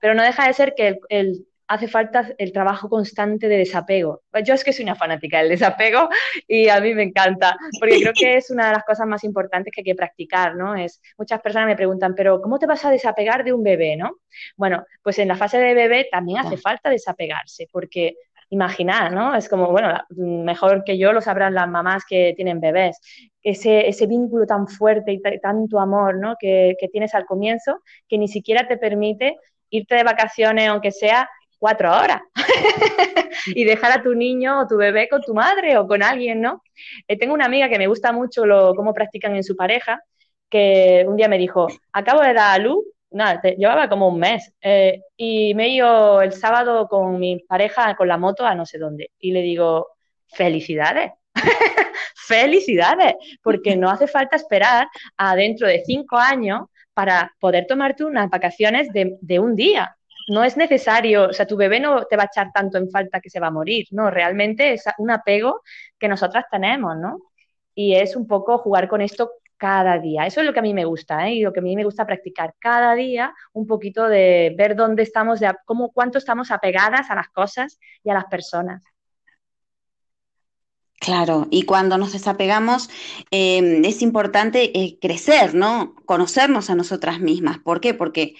Pero 0.00 0.14
no 0.14 0.22
deja 0.22 0.46
de 0.46 0.54
ser 0.54 0.74
que 0.74 0.88
el, 0.88 1.00
el 1.10 1.46
hace 1.68 1.88
falta 1.88 2.28
el 2.38 2.52
trabajo 2.52 2.88
constante 2.88 3.48
de 3.48 3.58
desapego. 3.58 4.22
Yo 4.44 4.54
es 4.54 4.64
que 4.64 4.72
soy 4.72 4.84
una 4.84 4.94
fanática 4.94 5.38
del 5.38 5.48
desapego 5.48 6.08
y 6.48 6.68
a 6.68 6.80
mí 6.80 6.94
me 6.94 7.04
encanta, 7.04 7.56
porque 7.78 8.00
creo 8.00 8.12
que 8.12 8.36
es 8.36 8.50
una 8.50 8.68
de 8.68 8.72
las 8.74 8.84
cosas 8.84 9.06
más 9.06 9.24
importantes 9.24 9.72
que 9.74 9.80
hay 9.80 9.84
que 9.84 9.94
practicar, 9.94 10.56
¿no? 10.56 10.74
Es, 10.74 11.00
muchas 11.18 11.40
personas 11.40 11.68
me 11.68 11.76
preguntan, 11.76 12.14
pero 12.14 12.40
¿cómo 12.40 12.58
te 12.58 12.66
vas 12.66 12.84
a 12.84 12.90
desapegar 12.90 13.44
de 13.44 13.52
un 13.52 13.62
bebé, 13.62 13.96
no? 13.96 14.18
Bueno, 14.56 14.84
pues 15.02 15.18
en 15.18 15.28
la 15.28 15.36
fase 15.36 15.58
de 15.58 15.74
bebé 15.74 16.08
también 16.10 16.38
hace 16.38 16.56
falta 16.56 16.90
desapegarse, 16.90 17.68
porque 17.72 18.14
imaginar, 18.48 19.12
¿no? 19.12 19.34
Es 19.34 19.48
como, 19.48 19.72
bueno, 19.72 19.92
mejor 20.10 20.84
que 20.84 20.98
yo 20.98 21.12
lo 21.12 21.20
sabrán 21.20 21.54
las 21.54 21.68
mamás 21.68 22.04
que 22.08 22.32
tienen 22.36 22.60
bebés, 22.60 23.00
ese, 23.42 23.88
ese 23.88 24.06
vínculo 24.06 24.46
tan 24.46 24.68
fuerte 24.68 25.12
y 25.12 25.20
tanto 25.40 25.80
amor, 25.80 26.16
¿no? 26.18 26.36
Que, 26.38 26.76
que 26.78 26.88
tienes 26.88 27.14
al 27.14 27.26
comienzo, 27.26 27.80
que 28.08 28.18
ni 28.18 28.28
siquiera 28.28 28.68
te 28.68 28.76
permite 28.76 29.36
irte 29.70 29.96
de 29.96 30.04
vacaciones, 30.04 30.68
aunque 30.68 30.92
sea 30.92 31.28
cuatro 31.58 31.90
horas 31.90 32.22
y 33.46 33.64
dejar 33.64 33.92
a 33.92 34.02
tu 34.02 34.14
niño 34.14 34.60
o 34.60 34.66
tu 34.66 34.76
bebé 34.76 35.08
con 35.08 35.22
tu 35.22 35.34
madre 35.34 35.76
o 35.78 35.86
con 35.86 36.02
alguien, 36.02 36.40
¿no? 36.40 36.62
Eh, 37.08 37.18
tengo 37.18 37.34
una 37.34 37.46
amiga 37.46 37.68
que 37.68 37.78
me 37.78 37.86
gusta 37.86 38.12
mucho 38.12 38.46
lo, 38.46 38.74
cómo 38.74 38.94
practican 38.94 39.34
en 39.36 39.44
su 39.44 39.56
pareja, 39.56 40.00
que 40.48 41.04
un 41.06 41.16
día 41.16 41.28
me 41.28 41.38
dijo, 41.38 41.66
acabo 41.92 42.20
de 42.20 42.34
dar 42.34 42.60
a 42.60 42.62
luz, 42.62 42.84
nada, 43.10 43.40
te, 43.40 43.56
llevaba 43.56 43.88
como 43.88 44.08
un 44.08 44.18
mes, 44.18 44.52
eh, 44.60 45.00
y 45.16 45.54
me 45.54 45.66
he 45.66 45.68
ido 45.70 46.22
el 46.22 46.32
sábado 46.32 46.88
con 46.88 47.18
mi 47.18 47.40
pareja 47.40 47.94
con 47.96 48.08
la 48.08 48.18
moto 48.18 48.44
a 48.44 48.54
no 48.54 48.66
sé 48.66 48.78
dónde, 48.78 49.10
y 49.18 49.32
le 49.32 49.42
digo, 49.42 49.88
felicidades. 50.28 51.12
felicidades, 52.26 53.14
porque 53.42 53.76
no 53.76 53.90
hace 53.90 54.06
falta 54.06 54.36
esperar 54.36 54.88
a 55.16 55.36
dentro 55.36 55.68
de 55.68 55.82
cinco 55.84 56.16
años 56.16 56.62
para 56.92 57.32
poder 57.38 57.66
tomarte 57.66 58.04
unas 58.04 58.28
vacaciones 58.30 58.88
de, 58.92 59.16
de 59.20 59.38
un 59.38 59.54
día. 59.54 59.96
No 60.28 60.44
es 60.44 60.56
necesario, 60.56 61.28
o 61.28 61.32
sea, 61.32 61.46
tu 61.46 61.56
bebé 61.56 61.80
no 61.80 62.04
te 62.04 62.16
va 62.16 62.24
a 62.24 62.26
echar 62.26 62.50
tanto 62.52 62.78
en 62.78 62.90
falta 62.90 63.20
que 63.20 63.30
se 63.30 63.40
va 63.40 63.48
a 63.48 63.50
morir, 63.50 63.86
no, 63.92 64.10
realmente 64.10 64.72
es 64.72 64.84
un 64.98 65.10
apego 65.10 65.62
que 65.98 66.08
nosotras 66.08 66.46
tenemos, 66.50 66.96
¿no? 66.96 67.18
Y 67.74 67.94
es 67.94 68.16
un 68.16 68.26
poco 68.26 68.58
jugar 68.58 68.88
con 68.88 69.00
esto 69.02 69.32
cada 69.56 69.98
día. 69.98 70.26
Eso 70.26 70.40
es 70.40 70.46
lo 70.46 70.52
que 70.52 70.58
a 70.60 70.62
mí 70.62 70.74
me 70.74 70.84
gusta, 70.84 71.28
¿eh? 71.28 71.34
Y 71.34 71.42
lo 71.42 71.52
que 71.52 71.60
a 71.60 71.62
mí 71.62 71.76
me 71.76 71.84
gusta 71.84 72.06
practicar 72.06 72.54
cada 72.58 72.94
día, 72.94 73.34
un 73.52 73.66
poquito 73.66 74.08
de 74.08 74.54
ver 74.56 74.76
dónde 74.76 75.02
estamos, 75.02 75.40
de 75.40 75.52
cómo, 75.64 75.92
cuánto 75.92 76.18
estamos 76.18 76.50
apegadas 76.50 77.10
a 77.10 77.14
las 77.14 77.28
cosas 77.28 77.78
y 78.02 78.10
a 78.10 78.14
las 78.14 78.26
personas. 78.26 78.82
Claro, 80.98 81.46
y 81.50 81.64
cuando 81.64 81.98
nos 81.98 82.14
desapegamos 82.14 82.88
eh, 83.30 83.82
es 83.84 84.02
importante 84.02 84.76
eh, 84.78 84.98
crecer, 85.00 85.54
¿no? 85.54 85.94
Conocernos 86.06 86.70
a 86.70 86.74
nosotras 86.74 87.20
mismas. 87.20 87.58
¿Por 87.58 87.80
qué? 87.80 87.92
Porque 87.94 88.34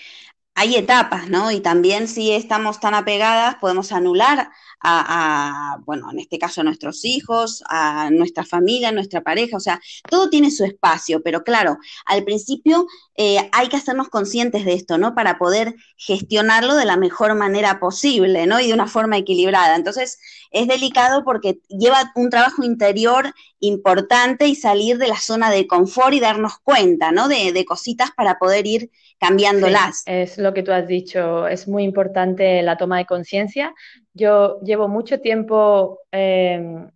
hay 0.59 0.75
etapas, 0.75 1.29
¿no? 1.29 1.51
Y 1.51 1.61
también 1.61 2.09
si 2.09 2.33
estamos 2.33 2.81
tan 2.81 2.95
apegadas, 2.95 3.57
podemos 3.57 3.93
anular 3.93 4.51
a, 4.81 5.79
bueno, 5.85 6.11
en 6.11 6.19
este 6.19 6.39
caso 6.39 6.63
a 6.63 6.65
nuestros 6.65 7.05
hijos, 7.05 7.63
a 7.69 8.09
nuestra 8.11 8.43
familia, 8.43 8.89
a 8.89 8.93
nuestra 8.93 9.23
pareja, 9.23 9.59
o 9.59 9.61
sea, 9.61 9.81
todo 10.09 10.31
tiene 10.31 10.51
su 10.51 10.65
espacio, 10.65 11.23
pero 11.23 11.45
claro, 11.45 11.77
al 12.07 12.25
principio 12.25 12.87
eh, 13.19 13.49
hay 13.53 13.69
que 13.69 13.77
hacernos 13.77 14.09
conscientes 14.09 14.65
de 14.65 14.75
esto, 14.75 14.99
¿no? 14.99 15.15
Para 15.15 15.39
poder 15.39 15.75
gestionarlo 15.97 16.75
de 16.75 16.85
la 16.85 16.97
mejor 16.97 17.35
manera 17.35 17.81
posible, 17.81 18.47
¿no? 18.47 18.61
Y 18.61 18.69
de 18.69 18.75
una 18.75 18.87
forma 18.87 19.17
equilibrada. 19.17 19.75
Entonces, 19.75 20.19
es 20.51 20.69
delicado 20.69 21.25
porque 21.25 21.59
lleva 21.69 22.13
un 22.15 22.29
trabajo 22.29 22.63
interior 22.63 23.33
importante 23.61 24.47
y 24.47 24.55
salir 24.55 24.99
de 24.99 25.09
la 25.09 25.17
zona 25.17 25.51
de 25.51 25.67
confort 25.67 26.13
y 26.13 26.21
darnos 26.21 26.59
cuenta, 26.63 27.11
¿no? 27.11 27.29
De, 27.29 27.65
cositas 27.67 28.11
para 28.17 28.39
poder 28.39 28.67
ir 28.67 28.91
cambiándolas. 29.19 30.03
es 30.07 30.37
lo 30.37 30.53
que 30.53 30.63
tú 30.63 30.73
has 30.73 30.87
dicho, 30.87 31.49
es 31.49 31.67
muy 31.67 31.85
importante 31.85 32.63
la 32.63 32.77
toma 32.77 32.99
de 32.99 33.07
conciencia. 33.07 33.75
Yo 34.13 34.61
llevo 34.61 34.89
mucho 34.89 35.21
tiempo, 35.21 36.01
em, 36.11 36.91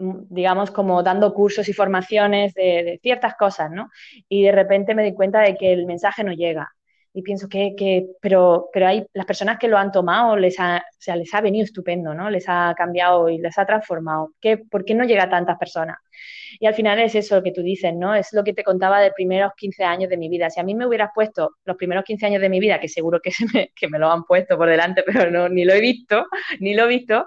digamos, 0.00 0.70
como 0.70 1.02
dando 1.02 1.34
cursos 1.34 1.68
y 1.68 1.72
formaciones 1.72 2.54
de, 2.54 2.98
ciertas 3.02 3.34
cosas, 3.36 3.70
¿no? 3.70 3.90
Y 4.28 4.44
de 4.44 4.52
repente 4.52 4.94
me 4.94 5.04
di 5.04 5.14
cuenta 5.14 5.40
de 5.40 5.56
que 5.56 5.72
el 5.72 5.86
mensaje 5.86 6.24
no 6.24 6.32
llega. 6.32 6.68
Y 7.12 7.22
pienso 7.22 7.48
que, 7.48 7.74
que 7.76 8.06
pero, 8.20 8.68
pero 8.72 8.86
hay 8.86 9.04
las 9.14 9.26
personas 9.26 9.58
que 9.58 9.66
lo 9.66 9.76
han 9.76 9.90
tomado, 9.90 10.36
les 10.36 10.58
ha, 10.60 10.78
o 10.78 10.96
sea, 11.02 11.16
les 11.16 11.34
ha 11.34 11.40
venido 11.40 11.64
estupendo, 11.64 12.14
¿no? 12.14 12.30
Les 12.30 12.44
ha 12.48 12.72
cambiado 12.76 13.28
y 13.28 13.38
les 13.38 13.58
ha 13.58 13.66
transformado. 13.66 14.32
¿Qué, 14.40 14.58
¿Por 14.58 14.84
qué 14.84 14.94
no 14.94 15.04
llega 15.04 15.24
a 15.24 15.30
tantas 15.30 15.58
personas? 15.58 15.98
Y 16.58 16.66
al 16.66 16.74
final 16.74 16.98
es 17.00 17.14
eso 17.14 17.36
lo 17.36 17.42
que 17.42 17.52
tú 17.52 17.62
dices, 17.62 17.94
¿no? 17.94 18.14
Es 18.14 18.32
lo 18.32 18.44
que 18.44 18.52
te 18.52 18.62
contaba 18.62 19.00
de 19.00 19.12
primeros 19.12 19.52
15 19.56 19.84
años 19.84 20.10
de 20.10 20.16
mi 20.16 20.28
vida. 20.28 20.50
Si 20.50 20.60
a 20.60 20.62
mí 20.62 20.74
me 20.74 20.86
hubieras 20.86 21.10
puesto 21.14 21.56
los 21.64 21.76
primeros 21.76 22.04
15 22.04 22.26
años 22.26 22.42
de 22.42 22.48
mi 22.48 22.60
vida, 22.60 22.78
que 22.78 22.88
seguro 22.88 23.20
que, 23.20 23.30
me, 23.54 23.72
que 23.74 23.88
me 23.88 23.98
lo 23.98 24.10
han 24.10 24.24
puesto 24.24 24.56
por 24.56 24.68
delante, 24.68 25.02
pero 25.04 25.30
no, 25.30 25.48
ni 25.48 25.64
lo 25.64 25.74
he 25.74 25.80
visto, 25.80 26.26
ni 26.60 26.74
lo 26.74 26.84
he 26.84 26.88
visto, 26.88 27.26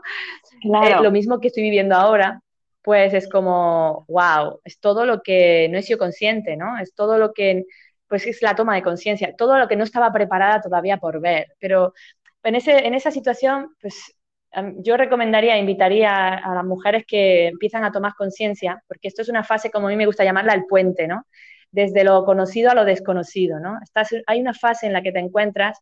eh, 0.63 0.95
lo 1.01 1.11
mismo 1.11 1.39
que 1.39 1.47
estoy 1.47 1.63
viviendo 1.63 1.95
ahora, 1.95 2.41
pues 2.83 3.13
es 3.13 3.29
como, 3.29 4.05
wow, 4.09 4.59
es 4.63 4.79
todo 4.79 5.05
lo 5.05 5.21
que 5.23 5.69
no 5.71 5.77
he 5.77 5.83
sido 5.83 5.99
consciente, 5.99 6.57
¿no? 6.57 6.77
Es 6.79 6.93
todo 6.93 7.17
lo 7.17 7.33
que, 7.33 7.63
pues 8.07 8.27
es 8.27 8.41
la 8.41 8.55
toma 8.55 8.75
de 8.75 8.83
conciencia, 8.83 9.35
todo 9.37 9.57
lo 9.57 9.67
que 9.67 9.75
no 9.77 9.83
estaba 9.85 10.11
preparada 10.11 10.61
todavía 10.61 10.97
por 10.97 11.21
ver. 11.21 11.47
Pero 11.59 11.93
en, 12.43 12.55
ese, 12.55 12.85
en 12.85 12.93
esa 12.93 13.11
situación, 13.11 13.75
pues 13.81 14.15
yo 14.77 14.97
recomendaría, 14.97 15.57
invitaría 15.57 16.35
a 16.35 16.53
las 16.55 16.65
mujeres 16.65 17.05
que 17.07 17.47
empiezan 17.47 17.83
a 17.83 17.91
tomar 17.91 18.13
conciencia, 18.15 18.83
porque 18.87 19.07
esto 19.07 19.21
es 19.21 19.29
una 19.29 19.43
fase, 19.43 19.71
como 19.71 19.87
a 19.87 19.89
mí 19.89 19.95
me 19.95 20.05
gusta 20.05 20.23
llamarla, 20.23 20.53
el 20.53 20.65
puente, 20.65 21.07
¿no? 21.07 21.25
Desde 21.71 22.03
lo 22.03 22.23
conocido 22.25 22.69
a 22.69 22.75
lo 22.75 22.85
desconocido, 22.85 23.59
¿no? 23.59 23.79
hay 24.27 24.41
una 24.41 24.53
fase 24.53 24.85
en 24.85 24.93
la 24.93 25.01
que 25.01 25.11
te 25.11 25.19
encuentras 25.19 25.79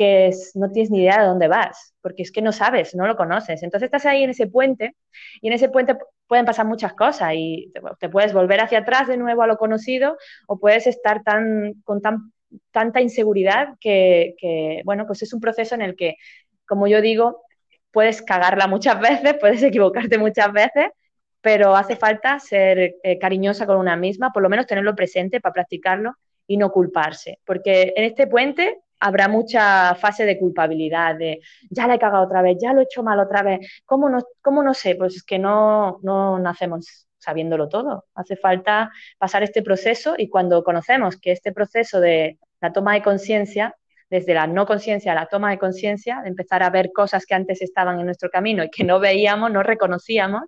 que 0.00 0.30
no 0.54 0.70
tienes 0.70 0.90
ni 0.90 1.02
idea 1.02 1.20
de 1.20 1.26
dónde 1.26 1.46
vas, 1.46 1.92
porque 2.00 2.22
es 2.22 2.32
que 2.32 2.40
no 2.40 2.52
sabes, 2.52 2.94
no 2.94 3.06
lo 3.06 3.18
conoces. 3.18 3.62
Entonces 3.62 3.88
estás 3.88 4.06
ahí 4.06 4.22
en 4.22 4.30
ese 4.30 4.46
puente 4.46 4.96
y 5.42 5.48
en 5.48 5.52
ese 5.52 5.68
puente 5.68 5.94
pueden 6.26 6.46
pasar 6.46 6.64
muchas 6.64 6.94
cosas 6.94 7.32
y 7.34 7.70
te, 7.98 8.08
puedes 8.08 8.32
volver 8.32 8.62
hacia 8.62 8.78
atrás 8.78 9.08
de 9.08 9.18
nuevo 9.18 9.42
a 9.42 9.46
lo 9.46 9.58
conocido 9.58 10.16
o 10.46 10.58
puedes 10.58 10.86
estar 10.86 11.22
tan, 11.22 11.74
con 11.84 12.00
tan, 12.00 12.32
tanta 12.70 13.02
inseguridad 13.02 13.74
que, 13.78 14.80
bueno, 14.86 15.06
pues 15.06 15.20
es 15.22 15.34
un 15.34 15.40
proceso 15.42 15.74
en 15.74 15.82
el 15.82 15.94
que, 15.96 16.16
como 16.66 16.86
yo 16.86 17.02
digo, 17.02 17.42
puedes 17.90 18.22
cagarla 18.22 18.68
muchas 18.68 18.98
veces, 19.02 19.34
puedes 19.38 19.62
equivocarte 19.62 20.16
muchas 20.16 20.50
veces, 20.50 20.86
pero 21.42 21.76
hace 21.76 21.94
falta 21.94 22.38
ser 22.38 22.94
eh, 23.02 23.18
cariñosa 23.18 23.66
con 23.66 23.76
una 23.76 23.96
misma, 23.96 24.32
por 24.32 24.42
lo 24.42 24.48
menos 24.48 24.66
tenerlo 24.66 24.94
presente 24.94 25.42
para 25.42 25.52
practicarlo 25.52 26.14
y 26.46 26.56
no 26.56 26.72
culparse, 26.72 27.38
porque 27.44 27.92
en 27.94 28.04
este 28.04 28.26
puente 28.26 28.78
habrá 29.00 29.28
mucha 29.28 29.94
fase 29.96 30.24
de 30.24 30.38
culpabilidad, 30.38 31.16
de 31.16 31.40
ya 31.70 31.86
la 31.86 31.94
he 31.94 31.98
cagado 31.98 32.24
otra 32.24 32.42
vez, 32.42 32.58
ya 32.60 32.72
lo 32.72 32.80
he 32.80 32.84
hecho 32.84 33.02
mal 33.02 33.18
otra 33.20 33.42
vez, 33.42 33.82
¿cómo 33.84 34.08
no, 34.08 34.20
cómo 34.42 34.62
no 34.62 34.74
sé? 34.74 34.94
Pues 34.96 35.16
es 35.16 35.24
que 35.24 35.38
no, 35.38 35.98
no 36.02 36.38
nacemos 36.38 37.06
sabiéndolo 37.18 37.68
todo, 37.68 38.06
hace 38.14 38.36
falta 38.36 38.90
pasar 39.18 39.42
este 39.42 39.62
proceso 39.62 40.14
y 40.16 40.28
cuando 40.28 40.64
conocemos 40.64 41.16
que 41.18 41.32
este 41.32 41.52
proceso 41.52 42.00
de 42.00 42.38
la 42.60 42.72
toma 42.72 42.94
de 42.94 43.02
conciencia 43.02 43.74
desde 44.10 44.34
la 44.34 44.46
no 44.46 44.66
conciencia 44.66 45.12
a 45.12 45.14
la 45.14 45.26
toma 45.26 45.50
de 45.50 45.58
conciencia, 45.58 46.20
de 46.22 46.28
empezar 46.28 46.62
a 46.62 46.70
ver 46.70 46.90
cosas 46.92 47.24
que 47.24 47.34
antes 47.34 47.62
estaban 47.62 48.00
en 48.00 48.06
nuestro 48.06 48.28
camino 48.28 48.64
y 48.64 48.70
que 48.70 48.84
no 48.84 48.98
veíamos, 48.98 49.52
no 49.52 49.62
reconocíamos, 49.62 50.42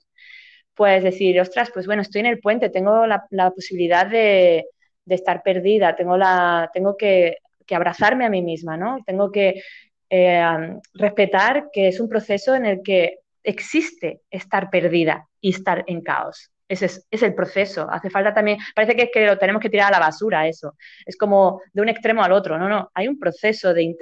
pues 0.75 1.05
decir, 1.05 1.41
ostras, 1.41 1.71
pues 1.73 1.87
bueno, 1.87 2.03
estoy 2.03 2.21
en 2.21 2.27
el 2.27 2.41
puente, 2.41 2.71
tengo 2.71 3.07
la, 3.07 3.51
posibilidad 3.55 4.07
de, 4.07 4.67
estar 5.07 5.43
perdida, 5.43 5.95
tengo, 5.95 6.17
la, 6.17 6.71
tengo 6.73 6.97
que, 6.97 7.37
abrazarme 7.71 8.25
a 8.25 8.31
mí 8.31 8.43
misma, 8.43 8.77
¿no? 8.77 8.99
Tengo 9.07 9.31
que 9.31 9.63
eh, 10.11 10.79
respetar 10.95 11.69
que 11.73 11.89
es 11.89 12.01
un 12.01 12.09
proceso 12.09 12.55
en 12.55 12.67
el 12.67 12.83
que 12.83 13.21
existe 13.43 14.21
estar 14.31 14.71
perdida 14.71 15.29
y 15.41 15.51
estar 15.51 15.85
en 15.87 16.03
caos. 16.03 16.51
Ese 16.69 16.87
es, 17.11 17.23
el 17.23 17.35
proceso. 17.35 17.87
Hace 17.91 18.09
falta 18.09 18.33
también, 18.33 18.59
parece 18.75 18.97
que, 18.97 19.11
que 19.11 19.27
lo 19.27 19.37
tenemos 19.37 19.61
que 19.61 19.69
tirar 19.69 19.89
a 19.89 19.99
la 19.99 20.07
basura 20.07 20.47
eso. 20.47 20.75
Es 21.05 21.17
como 21.17 21.61
de 21.73 21.83
un 21.83 21.89
extremo 21.91 22.23
al 22.23 22.33
otro. 22.33 22.57
No, 22.59 22.69
no, 22.69 22.91
hay 22.95 23.09
un 23.09 23.19
proceso 23.19 23.75
de, 23.75 23.95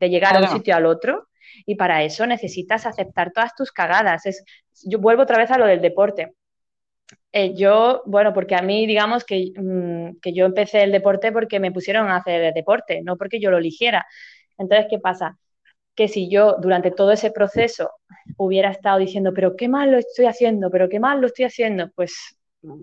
llegar 0.00 0.36
a 0.36 0.40
un 0.40 0.48
sitio 0.48 0.74
al 0.74 0.86
otro 0.86 1.28
y 1.66 1.74
para 1.74 2.02
eso 2.02 2.26
necesitas 2.26 2.86
aceptar 2.86 3.32
todas 3.32 3.54
tus 3.54 3.72
cagadas. 3.72 4.24
Es, 4.24 4.42
yo 4.84 4.98
vuelvo 4.98 5.22
otra 5.22 5.36
vez 5.36 5.50
a 5.50 5.58
lo 5.58 5.66
del 5.66 5.82
deporte. 5.82 6.32
Eh, 7.32 7.54
yo, 7.54 8.02
bueno, 8.06 8.32
porque 8.32 8.54
a 8.56 8.62
mí, 8.62 8.86
digamos 8.86 9.24
que, 9.24 9.52
mm, 9.56 10.18
que 10.20 10.32
yo 10.32 10.46
empecé 10.46 10.82
el 10.82 10.92
deporte 10.92 11.32
porque 11.32 11.60
me 11.60 11.72
pusieron 11.72 12.08
a 12.08 12.16
hacer 12.16 12.52
deporte, 12.54 13.02
no 13.02 13.16
porque 13.16 13.40
yo 13.40 13.50
lo 13.50 13.58
eligiera. 13.58 14.06
Entonces, 14.58 14.86
¿qué 14.90 14.98
pasa? 14.98 15.36
que 15.94 16.08
si 16.08 16.30
yo 16.30 16.56
durante 16.60 16.90
todo 16.90 17.12
ese 17.12 17.30
proceso 17.30 17.90
hubiera 18.38 18.70
estado 18.70 18.98
diciendo, 18.98 19.32
pero 19.34 19.56
qué 19.56 19.68
mal 19.68 19.90
lo 19.90 19.98
estoy 19.98 20.26
haciendo, 20.26 20.70
pero 20.70 20.88
qué 20.88 20.98
mal 20.98 21.20
lo 21.20 21.26
estoy 21.26 21.44
haciendo, 21.44 21.90
pues, 21.94 22.38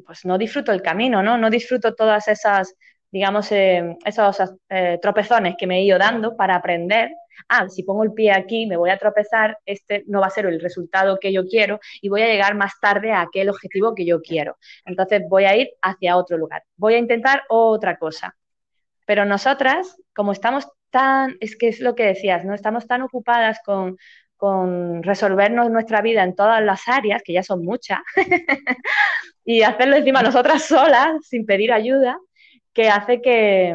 pues 0.05 0.25
no 0.25 0.37
disfruto 0.37 0.71
el 0.71 0.83
camino, 0.83 1.23
¿no? 1.23 1.37
No 1.37 1.49
disfruto 1.49 1.95
todas 1.95 2.27
esas, 2.27 2.75
digamos, 3.11 3.51
eh, 3.51 3.97
esos 4.05 4.37
eh, 4.69 4.99
tropezones 5.01 5.55
que 5.57 5.65
me 5.65 5.79
he 5.79 5.83
ido 5.83 5.97
dando 5.97 6.35
para 6.35 6.55
aprender. 6.55 7.11
Ah, 7.49 7.69
si 7.69 7.83
pongo 7.83 8.03
el 8.03 8.13
pie 8.13 8.31
aquí, 8.31 8.65
me 8.65 8.77
voy 8.77 8.89
a 8.89 8.97
tropezar, 8.97 9.57
este 9.65 10.03
no 10.07 10.21
va 10.21 10.27
a 10.27 10.31
ser 10.31 10.45
el 10.45 10.59
resultado 10.59 11.17
que 11.19 11.31
yo 11.31 11.45
quiero 11.45 11.79
y 12.01 12.09
voy 12.09 12.21
a 12.21 12.27
llegar 12.27 12.55
más 12.55 12.73
tarde 12.79 13.11
a 13.11 13.21
aquel 13.21 13.49
objetivo 13.49 13.95
que 13.95 14.05
yo 14.05 14.21
quiero. 14.21 14.57
Entonces 14.85 15.23
voy 15.29 15.45
a 15.45 15.55
ir 15.55 15.69
hacia 15.81 16.17
otro 16.17 16.37
lugar. 16.37 16.63
Voy 16.75 16.95
a 16.95 16.99
intentar 16.99 17.43
otra 17.49 17.97
cosa. 17.97 18.35
Pero 19.05 19.25
nosotras, 19.25 19.95
como 20.13 20.33
estamos 20.33 20.67
tan, 20.89 21.37
es 21.39 21.55
que 21.55 21.69
es 21.69 21.79
lo 21.79 21.95
que 21.95 22.03
decías, 22.03 22.43
¿no? 22.45 22.53
Estamos 22.53 22.87
tan 22.87 23.01
ocupadas 23.01 23.59
con, 23.65 23.97
resolvernos 25.01 25.71
nuestra 25.71 26.01
vida 26.01 26.23
en 26.23 26.35
todas 26.35 26.61
las 26.61 26.87
áreas, 26.87 27.23
que 27.23 27.33
ya 27.33 27.41
son 27.41 27.63
muchas, 27.63 27.99
y 29.45 29.63
hacerlo 29.63 29.95
encima 29.95 30.21
nosotras 30.21 30.65
solas, 30.65 31.25
sin 31.27 31.45
pedir 31.45 31.71
ayuda, 31.73 32.19
que 32.73 32.89
hace 32.89 33.21
que, 33.21 33.73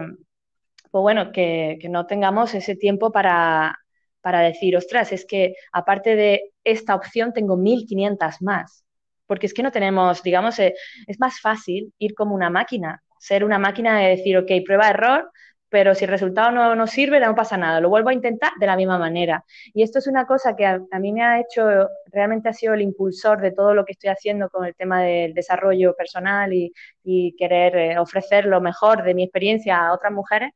pues 0.93 1.03
bueno, 1.03 1.33
que, 1.33 1.79
no 1.91 2.07
tengamos 2.07 2.55
ese 2.55 2.77
tiempo 2.77 3.13
para, 3.13 3.79
para 4.21 4.41
decir, 4.43 4.77
ostras, 4.77 5.13
es 5.13 5.27
que 5.27 5.55
aparte 5.73 6.17
de 6.17 6.53
esta 6.65 6.95
opción 6.95 7.33
tengo 7.33 7.57
1500 7.57 8.43
más. 8.43 8.85
Porque 9.27 9.47
es 9.47 9.55
que 9.55 9.63
no 9.63 9.73
tenemos, 9.73 10.23
digamos, 10.23 10.59
eh, 10.59 10.75
es 11.07 11.19
más 11.21 11.41
fácil 11.41 11.95
ir 11.99 12.15
como 12.15 12.35
una 12.35 12.51
máquina, 12.51 13.03
ser 13.19 13.45
una 13.45 13.59
máquina 13.59 13.99
de 14.01 14.11
decir, 14.11 14.37
ok, 14.37 14.51
prueba 14.67 14.91
error, 14.91 15.31
pero 15.71 15.95
si 15.95 16.05
el 16.05 16.11
resultado 16.11 16.51
no, 16.53 16.75
no, 16.75 16.87
sirve, 16.87 17.19
no 17.21 17.35
pasa 17.35 17.57
nada, 17.57 17.81
lo 17.81 17.89
vuelvo 17.89 18.11
a 18.11 18.13
intentar 18.13 18.53
de 18.61 18.67
la 18.67 18.77
misma 18.77 18.99
manera. 18.99 19.43
Y 19.73 19.83
esto 19.83 20.01
es 20.01 20.07
una 20.07 20.27
cosa 20.27 20.55
que 20.55 20.67
a, 20.67 20.79
mí 21.01 21.13
me 21.13 21.23
ha 21.23 21.41
hecho, 21.41 21.89
realmente 22.13 22.51
ha 22.51 22.53
sido 22.53 22.75
el 22.75 22.83
impulsor 22.83 23.41
de 23.41 23.53
todo 23.53 23.73
lo 23.75 23.87
que 23.87 23.93
estoy 23.93 24.11
haciendo 24.11 24.51
con 24.51 24.67
el 24.67 24.75
tema 24.75 25.03
del 25.03 25.33
desarrollo 25.33 25.95
personal 25.97 26.53
y, 26.53 26.73
y 27.03 27.35
querer 27.37 27.77
eh, 27.77 27.99
ofrecer 27.99 28.45
lo 28.45 28.61
mejor 28.61 29.03
de 29.03 29.15
mi 29.15 29.25
experiencia 29.25 29.79
a 29.87 29.95
otras 29.95 30.13
mujeres, 30.13 30.53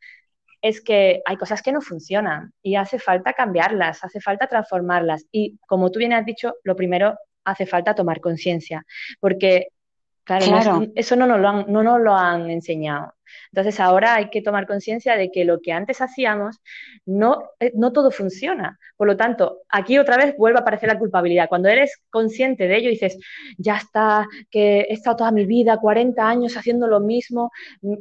es 0.68 0.80
que 0.80 1.22
hay 1.24 1.36
cosas 1.36 1.62
que 1.62 1.72
no 1.72 1.80
funcionan 1.80 2.52
y 2.62 2.76
hace 2.76 2.98
falta 2.98 3.32
cambiarlas, 3.32 4.02
hace 4.04 4.20
falta 4.20 4.46
transformarlas. 4.46 5.26
Y 5.30 5.58
como 5.66 5.90
tú 5.90 5.98
bien 5.98 6.12
has 6.12 6.26
dicho, 6.26 6.54
lo 6.64 6.74
primero 6.74 7.16
hace 7.44 7.66
falta 7.66 7.94
tomar 7.94 8.20
conciencia, 8.20 8.84
porque 9.20 9.68
Claro, 10.26 10.82
eso 10.96 11.14
no 11.14 11.24
nos, 11.24 11.38
lo 11.38 11.48
han, 11.48 11.64
no 11.68 11.84
nos 11.84 12.00
lo 12.00 12.12
han 12.12 12.50
enseñado. 12.50 13.14
Entonces 13.52 13.80
ahora 13.80 14.14
hay 14.16 14.30
que 14.30 14.42
tomar 14.42 14.66
conciencia 14.66 15.16
de 15.16 15.30
que 15.30 15.44
lo 15.44 15.60
que 15.60 15.72
antes 15.72 16.00
hacíamos 16.00 16.60
no, 17.04 17.50
eh, 17.60 17.72
no 17.74 17.92
todo 17.92 18.10
funciona. 18.10 18.78
Por 18.96 19.06
lo 19.06 19.16
tanto, 19.16 19.62
aquí 19.68 19.98
otra 19.98 20.16
vez 20.16 20.36
vuelve 20.36 20.58
a 20.58 20.62
aparecer 20.62 20.88
la 20.88 20.98
culpabilidad. 20.98 21.48
Cuando 21.48 21.68
eres 21.68 22.02
consciente 22.10 22.68
de 22.68 22.76
ello, 22.76 22.90
dices, 22.90 23.18
ya 23.58 23.76
está, 23.76 24.26
que 24.50 24.80
he 24.80 24.92
estado 24.92 25.16
toda 25.16 25.32
mi 25.32 25.46
vida, 25.46 25.78
40 25.78 26.28
años 26.28 26.56
haciendo 26.56 26.86
lo 26.86 27.00
mismo, 27.00 27.50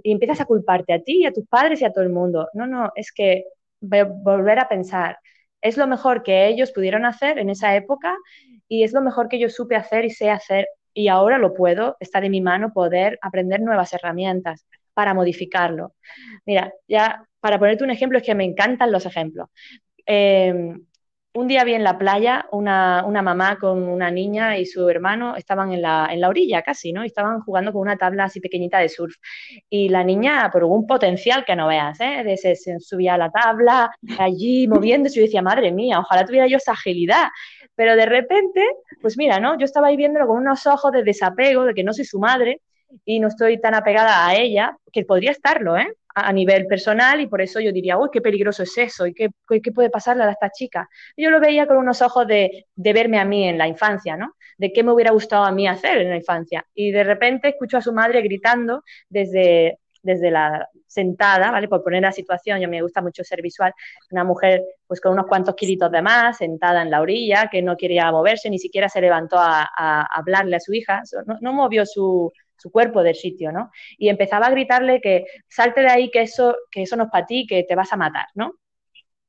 y 0.04 0.12
empiezas 0.12 0.42
a 0.42 0.46
culparte 0.46 0.94
a 0.94 1.02
ti, 1.02 1.26
a 1.26 1.32
tus 1.34 1.48
padres 1.48 1.82
y 1.82 1.86
a 1.86 1.92
todo 1.92 2.04
el 2.04 2.12
mundo. 2.12 2.50
No, 2.54 2.68
no, 2.68 2.92
es 2.96 3.12
que 3.12 3.46
volver 3.82 4.60
a 4.60 4.68
pensar, 4.68 5.18
es 5.62 5.78
lo 5.78 5.88
mejor 5.88 6.24
que 6.24 6.48
ellos 6.48 6.72
pudieron 6.72 7.06
hacer 7.06 7.40
en 7.40 7.50
esa 7.50 7.76
época 7.76 8.16
y 8.68 8.84
es 8.84 8.94
lo 8.94 9.02
mejor 9.02 9.28
que 9.30 9.40
yo 9.40 9.50
supe 9.50 9.76
hacer 9.76 10.06
y 10.06 10.10
sé 10.12 10.30
hacer 10.30 10.68
y 10.94 11.08
ahora 11.10 11.38
lo 11.38 11.54
puedo, 11.54 11.98
está 12.00 12.22
de 12.22 12.30
mi 12.30 12.42
mano 12.42 12.72
poder 12.74 13.20
aprender 13.22 13.62
nuevas 13.62 13.94
herramientas 13.94 14.66
para 14.95 15.13
modificarlo. 15.13 15.93
Mira, 16.45 16.73
ya 16.88 17.23
para 17.39 17.60
ponerte 17.60 17.84
un 17.84 17.91
ejemplo, 17.91 18.17
es 18.17 18.23
que 18.23 18.34
me 18.34 18.43
encantan 18.43 18.91
los 18.91 19.05
ejemplos. 19.05 19.49
Em, 20.03 20.84
un 21.36 21.47
día 21.47 21.63
vi 21.65 21.73
en 21.73 21.84
la 21.84 21.97
playa 21.97 22.47
una, 22.51 23.03
mamá 23.03 23.58
con 23.60 23.84
una 23.84 24.10
niña 24.10 24.58
y 24.58 24.65
su 24.65 24.89
hermano 24.89 25.36
estaban 25.36 25.73
en 25.73 25.81
la, 25.81 26.08
en 26.10 26.21
la, 26.21 26.29
orilla 26.29 26.62
casi, 26.62 26.93
¿no? 26.93 27.03
Y 27.03 27.08
estaban 27.08 27.41
jugando 27.41 27.73
con 27.73 27.81
una 27.81 27.97
tabla 27.97 28.23
así 28.23 28.39
pequeñita 28.39 28.79
de 28.79 28.89
surf. 28.89 29.15
Y 29.69 29.89
la 29.89 30.03
niña, 30.03 30.49
por 30.51 30.63
un 30.63 30.88
potencial 30.88 31.43
que 31.45 31.55
no 31.55 31.67
veas, 31.67 31.99
¿eh? 31.99 32.38
Se, 32.38 32.55
se 32.55 32.79
subía 32.79 33.15
a 33.15 33.17
la 33.17 33.29
tabla, 33.29 33.91
allí 34.17 34.67
moviéndose. 34.67 35.19
Y 35.19 35.21
yo 35.21 35.25
decía, 35.25 35.41
madre 35.41 35.71
mía, 35.71 35.99
ojalá 35.99 36.25
tuviera 36.25 36.47
yo 36.47 36.58
esa 36.58 36.71
agilidad. 36.71 37.27
Pero 37.75 37.95
de 37.97 38.05
repente, 38.05 38.65
pues 39.01 39.17
mira, 39.17 39.39
¿no? 39.39 39.58
Yo 39.60 39.65
estaba 39.65 39.88
ahí 39.88 39.97
viéndolo 39.97 40.27
con 40.27 40.38
unos 40.38 40.65
ojos 40.65 40.91
de 40.93 41.03
desapego, 41.03 41.65
de 41.65 41.73
que 41.73 41.84
no 41.84 41.93
soy 41.93 42.05
su 42.05 42.19
madre 42.19 42.62
y 43.03 43.19
no 43.19 43.27
estoy 43.27 43.60
tan 43.60 43.73
apegada 43.73 44.27
a 44.27 44.36
ella, 44.36 44.77
que 44.91 45.03
podría 45.03 45.31
estarlo, 45.31 45.77
¿eh? 45.77 45.88
a 46.15 46.31
nivel 46.31 46.65
personal 46.65 47.19
y 47.19 47.27
por 47.27 47.41
eso 47.41 47.60
yo 47.60 47.73
diría, 47.73 47.97
uy, 47.97 48.08
qué 48.12 48.21
peligroso 48.21 48.63
es 48.63 48.77
eso 48.77 49.05
y 49.05 49.13
qué, 49.13 49.29
qué 49.62 49.71
puede 49.73 49.89
pasarle 49.89 50.23
a 50.23 50.31
esta 50.31 50.49
chica. 50.49 50.89
Yo 51.17 51.29
lo 51.29 51.41
veía 51.41 51.67
con 51.67 51.75
unos 51.75 52.01
ojos 52.01 52.25
de, 52.25 52.67
de, 52.73 52.93
verme 52.93 53.19
a 53.19 53.25
mí 53.25 53.47
en 53.47 53.58
la 53.58 53.67
infancia, 53.67 54.15
¿no? 54.15 54.36
De 54.58 54.71
qué 54.71 54.81
me 54.81 54.93
hubiera 54.93 55.12
gustado 55.12 55.43
a 55.43 55.51
mí 55.51 55.67
hacer 55.67 55.97
en 55.97 56.10
la 56.10 56.15
infancia. 56.15 56.65
Y 56.73 56.91
de 56.91 57.03
repente 57.03 57.49
escucho 57.49 57.77
a 57.77 57.81
su 57.81 57.91
madre 57.91 58.21
gritando 58.21 58.81
desde, 59.10 59.79
desde 60.01 60.31
la 60.31 60.69
sentada, 60.88 61.51
¿vale? 61.51 61.67
Por 61.67 61.84
poner 61.84 62.01
la 62.01 62.13
situación, 62.13 62.62
yo 62.62 62.69
me 62.69 62.81
gusta 62.81 63.01
mucho 63.01 63.21
ser 63.25 63.41
visual, 63.41 63.73
una 64.12 64.23
mujer 64.23 64.63
pues 64.88 65.01
con 65.01 65.12
unos 65.12 65.25
cuantos 65.25 65.53
kilitos 65.55 65.91
de 65.91 66.01
más, 66.01 66.38
sentada 66.38 66.81
en 66.81 66.91
la 66.91 67.01
orilla, 67.01 67.49
que 67.51 67.62
no 67.62 67.75
quería 67.75 68.10
moverse, 68.10 68.49
ni 68.49 68.60
siquiera 68.60 68.88
se 68.88 69.01
levantó 69.01 69.38
a, 69.38 69.67
a 69.77 70.08
hablarle 70.17 70.55
a 70.55 70.62
su 70.62 70.73
hija, 70.73 71.01
no, 71.25 71.38
no 71.41 71.51
movió 71.51 71.86
su, 71.86 72.31
su 72.58 72.72
cuerpo 72.72 73.04
del 73.04 73.15
sitio, 73.15 73.52
¿no? 73.52 73.72
Y 73.98 74.10
empezaba 74.10 74.48
a 74.48 74.52
gritarle 74.52 75.02
que 75.02 75.26
salte 75.48 75.82
de 75.82 75.89
ahí, 75.89 76.12
que 76.12 76.22
eso, 76.22 76.56
que 76.72 76.84
eso 76.84 76.96
no 76.96 77.06
es 77.06 77.10
para 77.10 77.26
ti, 77.26 77.46
que 77.48 77.63
te 77.63 77.76
vas 77.76 77.91
a 77.94 77.98
matar, 77.98 78.28
¿no? 78.36 78.56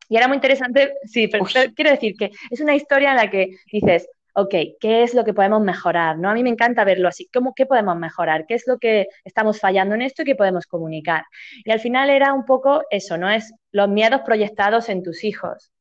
Y 0.09 0.17
era 0.17 0.29
muy 0.29 0.37
interesante, 0.37 0.95
sí, 1.05 1.29
pero 1.29 1.45
quiero 1.75 1.91
decir 1.91 2.15
que 2.17 2.31
es 2.51 2.61
una 2.61 2.77
historia 2.77 3.11
en 3.11 3.17
la 3.17 3.31
que 3.31 3.57
dices, 3.73 4.09
ok, 4.37 4.55
¿qué 4.79 5.03
es 5.03 5.15
lo 5.15 5.25
que 5.25 5.33
podemos 5.33 5.63
mejorar? 5.63 6.19
¿no? 6.19 6.29
A 6.29 6.35
mí 6.35 6.43
me 6.43 6.51
encanta 6.51 6.85
verlo 6.85 7.09
así, 7.09 7.29
¿cómo, 7.33 7.55
¿qué 7.55 7.65
podemos 7.65 7.97
mejorar? 7.97 8.45
¿Qué 8.47 8.55
es 8.55 8.65
lo 8.67 8.79
que 8.79 9.09
estamos 9.25 9.59
fallando 9.59 9.95
en 9.95 10.03
esto 10.03 10.23
y 10.23 10.27
qué 10.27 10.35
podemos 10.35 10.67
comunicar? 10.67 11.25
Y 11.65 11.71
al 11.71 11.81
final 11.81 12.11
era 12.11 12.35
un 12.35 12.45
poco 12.45 12.83
eso, 12.91 13.17
¿no? 13.17 13.31
Es 13.31 13.53
los 13.73 13.89
miedos 13.89 14.21
proyectados 14.27 14.91
en 14.91 15.03
tus 15.03 15.25
hijos. 15.25 15.73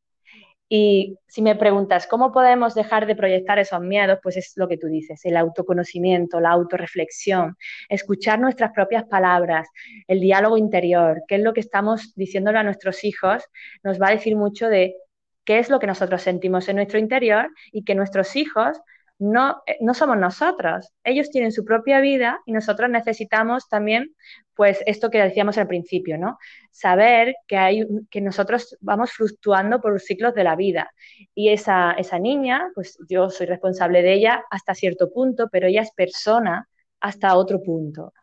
Y 0.77 1.17
si 1.25 1.41
me 1.41 1.55
preguntas 1.55 2.05
cómo 2.05 2.33
podemos 2.33 2.75
dejar 2.75 3.05
de 3.05 3.15
proyectar 3.15 3.57
esos 3.59 3.79
miedos, 3.79 4.19
pues 4.21 4.35
es 4.35 4.51
lo 4.57 4.67
que 4.67 4.77
tú 4.77 4.87
dices, 4.87 5.23
el 5.23 5.37
autoconocimiento, 5.37 6.41
la 6.41 6.49
autorreflexión, 6.49 7.55
escuchar 7.87 8.41
nuestras 8.41 8.73
propias 8.73 9.05
palabras, 9.05 9.69
el 10.05 10.19
diálogo 10.19 10.57
interior, 10.57 11.23
qué 11.29 11.35
es 11.35 11.41
lo 11.43 11.53
que 11.53 11.61
estamos 11.61 12.13
diciéndole 12.15 12.57
a 12.57 12.63
nuestros 12.63 13.05
hijos, 13.05 13.45
nos 13.83 14.01
va 14.01 14.09
a 14.09 14.11
decir 14.11 14.35
mucho 14.35 14.67
de 14.67 14.97
qué 15.45 15.59
es 15.59 15.69
lo 15.69 15.79
que 15.79 15.87
nosotros 15.87 16.21
sentimos 16.21 16.67
en 16.67 16.75
nuestro 16.75 16.99
interior 16.99 17.47
y 17.71 17.85
que 17.85 17.95
nuestros 17.95 18.35
hijos 18.35 18.77
no, 19.19 19.61
eh, 19.65 19.77
no 19.81 19.93
somos 19.93 20.17
nosotros. 20.17 20.91
Ellos 21.03 21.29
tienen 21.29 21.51
su 21.51 21.63
propia 21.63 21.99
vida 22.01 22.41
y 22.45 22.51
nosotros 22.51 22.89
necesitamos 22.89 23.67
también, 23.69 24.15
pues, 24.55 24.79
esto 24.85 25.09
que 25.09 25.21
decíamos 25.21 25.57
al 25.57 25.67
principio, 25.67 26.17
¿no? 26.17 26.37
Saber 26.71 27.35
que, 27.47 27.57
hay, 27.57 27.85
que 28.09 28.21
nosotros 28.21 28.77
vamos 28.81 29.11
fluctuando 29.11 29.81
por 29.81 29.93
los 29.93 30.03
ciclos 30.03 30.33
de 30.33 30.43
la 30.43 30.55
vida. 30.55 30.91
Y 31.33 31.49
esa, 31.49 31.91
esa 31.93 32.19
niña, 32.19 32.69
pues 32.75 32.97
yo 33.09 33.29
soy 33.29 33.47
responsable 33.47 34.01
de 34.01 34.13
ella 34.13 34.43
hasta 34.49 34.75
cierto 34.75 35.11
punto, 35.11 35.49
pero 35.51 35.67
ella 35.67 35.81
es 35.81 35.91
persona 35.93 36.67
hasta 36.99 37.35
otro 37.35 37.61
punto. 37.61 38.13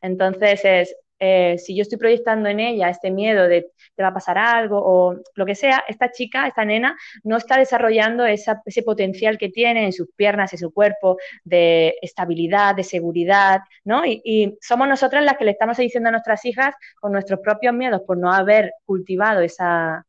Entonces 0.00 0.60
es 0.64 0.96
eh, 1.26 1.56
si 1.56 1.74
yo 1.74 1.80
estoy 1.80 1.96
proyectando 1.96 2.50
en 2.50 2.60
ella 2.60 2.90
este 2.90 3.10
miedo 3.10 3.48
de 3.48 3.70
te 3.94 4.02
va 4.02 4.10
a 4.10 4.14
pasar 4.14 4.36
algo 4.36 4.78
o 4.78 5.16
lo 5.34 5.46
que 5.46 5.54
sea, 5.54 5.82
esta 5.88 6.10
chica, 6.12 6.46
esta 6.46 6.66
nena, 6.66 6.98
no 7.22 7.38
está 7.38 7.56
desarrollando 7.56 8.26
ese 8.26 8.82
potencial 8.84 9.38
que 9.38 9.48
tiene 9.48 9.86
en 9.86 9.92
sus 9.94 10.08
piernas 10.14 10.52
y 10.52 10.58
su 10.58 10.70
cuerpo 10.70 11.16
de 11.42 11.96
estabilidad, 12.02 12.74
de 12.74 12.84
seguridad, 12.84 13.60
¿no? 13.84 14.04
Y, 14.04 14.58
somos 14.60 14.86
nosotras 14.86 15.24
las 15.24 15.38
que 15.38 15.46
le 15.46 15.52
estamos 15.52 15.78
diciendo 15.78 16.08
a 16.10 16.12
nuestras 16.12 16.44
hijas 16.44 16.74
con 17.00 17.12
nuestros 17.12 17.40
propios 17.40 17.72
miedos 17.74 18.02
por 18.06 18.18
no 18.18 18.30
haber 18.32 18.72
cultivado 18.84 19.40
esa, 19.40 20.04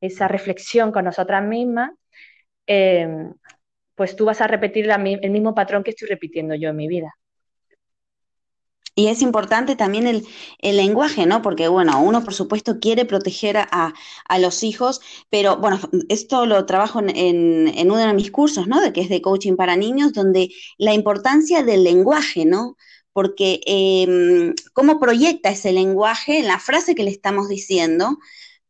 esa 0.00 0.28
reflexión 0.28 0.92
con 0.92 1.04
nosotras 1.04 1.42
mismas. 1.44 1.90
Eh, 2.66 3.08
pues 3.96 4.16
tú 4.16 4.24
vas 4.24 4.40
a 4.40 4.46
repetir 4.46 4.88
el 4.90 5.30
mismo 5.30 5.54
patrón 5.54 5.82
que 5.82 5.90
estoy 5.90 6.08
repitiendo 6.08 6.54
yo 6.54 6.70
en 6.70 6.76
mi 6.76 6.88
vida. 6.88 7.12
Y 8.94 9.06
es 9.06 9.22
importante 9.22 9.76
también 9.76 10.06
el, 10.06 10.26
lenguaje, 10.76 11.26
¿no? 11.26 11.42
Porque, 11.42 11.68
bueno, 11.68 12.02
uno 12.02 12.24
por 12.24 12.34
supuesto 12.34 12.80
quiere 12.80 13.04
proteger 13.04 13.56
a, 13.58 13.92
los 14.38 14.62
hijos, 14.62 15.00
pero 15.30 15.56
bueno, 15.56 15.80
esto 16.08 16.46
lo 16.46 16.66
trabajo 16.66 17.00
en, 17.00 17.68
en, 17.68 17.90
uno 17.90 17.98
de 17.98 18.14
mis 18.14 18.30
cursos, 18.30 18.66
¿no? 18.66 18.80
De 18.80 18.92
que 18.92 19.00
es 19.02 19.08
de 19.08 19.22
coaching 19.22 19.56
para 19.56 19.76
niños, 19.76 20.12
donde 20.12 20.50
la 20.78 20.94
importancia 20.94 21.62
del 21.62 21.84
lenguaje, 21.84 22.44
¿no? 22.44 22.76
Porque 23.12 23.60
em, 23.66 24.54
cómo 24.72 25.00
proyecta 25.00 25.50
ese 25.50 25.72
lenguaje 25.72 26.38
en 26.38 26.46
la 26.46 26.58
frase 26.58 26.94
que 26.94 27.04
le 27.04 27.10
estamos 27.10 27.48
diciendo, 27.48 28.18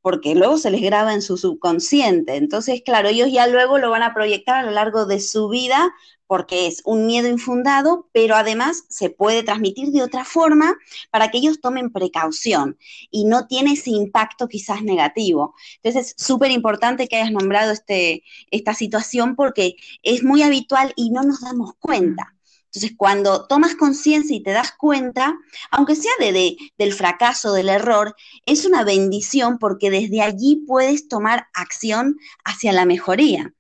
porque 0.03 0.35
luego 0.35 0.59
se 0.59 0.71
les 0.71 0.83
graba 0.83 1.15
en 1.15 1.23
su 1.23 1.37
subconsciente. 1.37 2.37
Entonces, 2.37 2.83
claro, 2.85 3.09
ellos 3.09 3.31
ya 3.33 3.47
luego 3.47 3.79
lo 3.79 3.91
van 3.91 4.03
a 4.03 4.15
proyectar 4.15 4.57
a 4.57 4.63
lo 4.63 4.71
largo 4.71 5.07
de 5.07 5.21
su 5.21 5.49
vida 5.49 5.93
porque 6.31 6.69
es 6.69 6.81
un 6.85 7.07
miedo 7.07 7.27
infundado, 7.27 8.09
pero 8.13 8.37
además 8.37 8.85
se 8.89 9.11
puede 9.11 9.43
transmitir 9.43 9.89
de 9.91 10.01
otra 10.01 10.25
forma 10.25 10.77
para 11.11 11.29
que 11.29 11.39
ellos 11.39 11.61
tomen 11.61 11.91
precaución 11.91 12.79
y 13.11 13.25
no 13.25 13.49
tiene 13.49 13.73
ese 13.73 13.91
impacto 13.91 14.47
quizás 14.47 14.85
negativo. 14.85 15.57
Entonces 15.83 16.15
es 16.17 16.25
súper 16.25 16.53
importante 16.53 17.09
que 17.09 17.17
hayas 17.17 17.33
nombrado 17.33 17.73
este, 17.73 18.23
esta 18.53 18.75
situación 18.75 19.35
porque 19.35 19.75
es 20.05 20.23
muy 20.23 20.45
habitual 20.45 20.93
y 20.95 21.11
no 21.11 21.25
nos 21.25 21.41
damos 21.41 21.73
cuenta. 21.81 22.37
Entonces, 22.67 22.93
cuando 22.97 23.49
tomas 23.49 23.75
conciencia 23.75 24.37
y 24.37 24.45
te 24.45 24.53
das 24.53 24.71
cuenta, 24.71 25.37
aunque 25.73 25.97
sea 25.97 26.13
de, 26.21 26.57
del 26.79 26.93
fracaso, 26.93 27.53
del 27.53 27.69
error, 27.69 28.15
es 28.47 28.65
una 28.65 28.85
bendición 28.85 29.59
porque 29.59 29.91
desde 29.91 30.23
allí 30.23 30.63
puedes 30.65 31.09
tomar 31.09 31.49
acción 31.55 32.19
hacia 32.45 32.73
la 32.73 32.85
mejoría. 32.85 33.53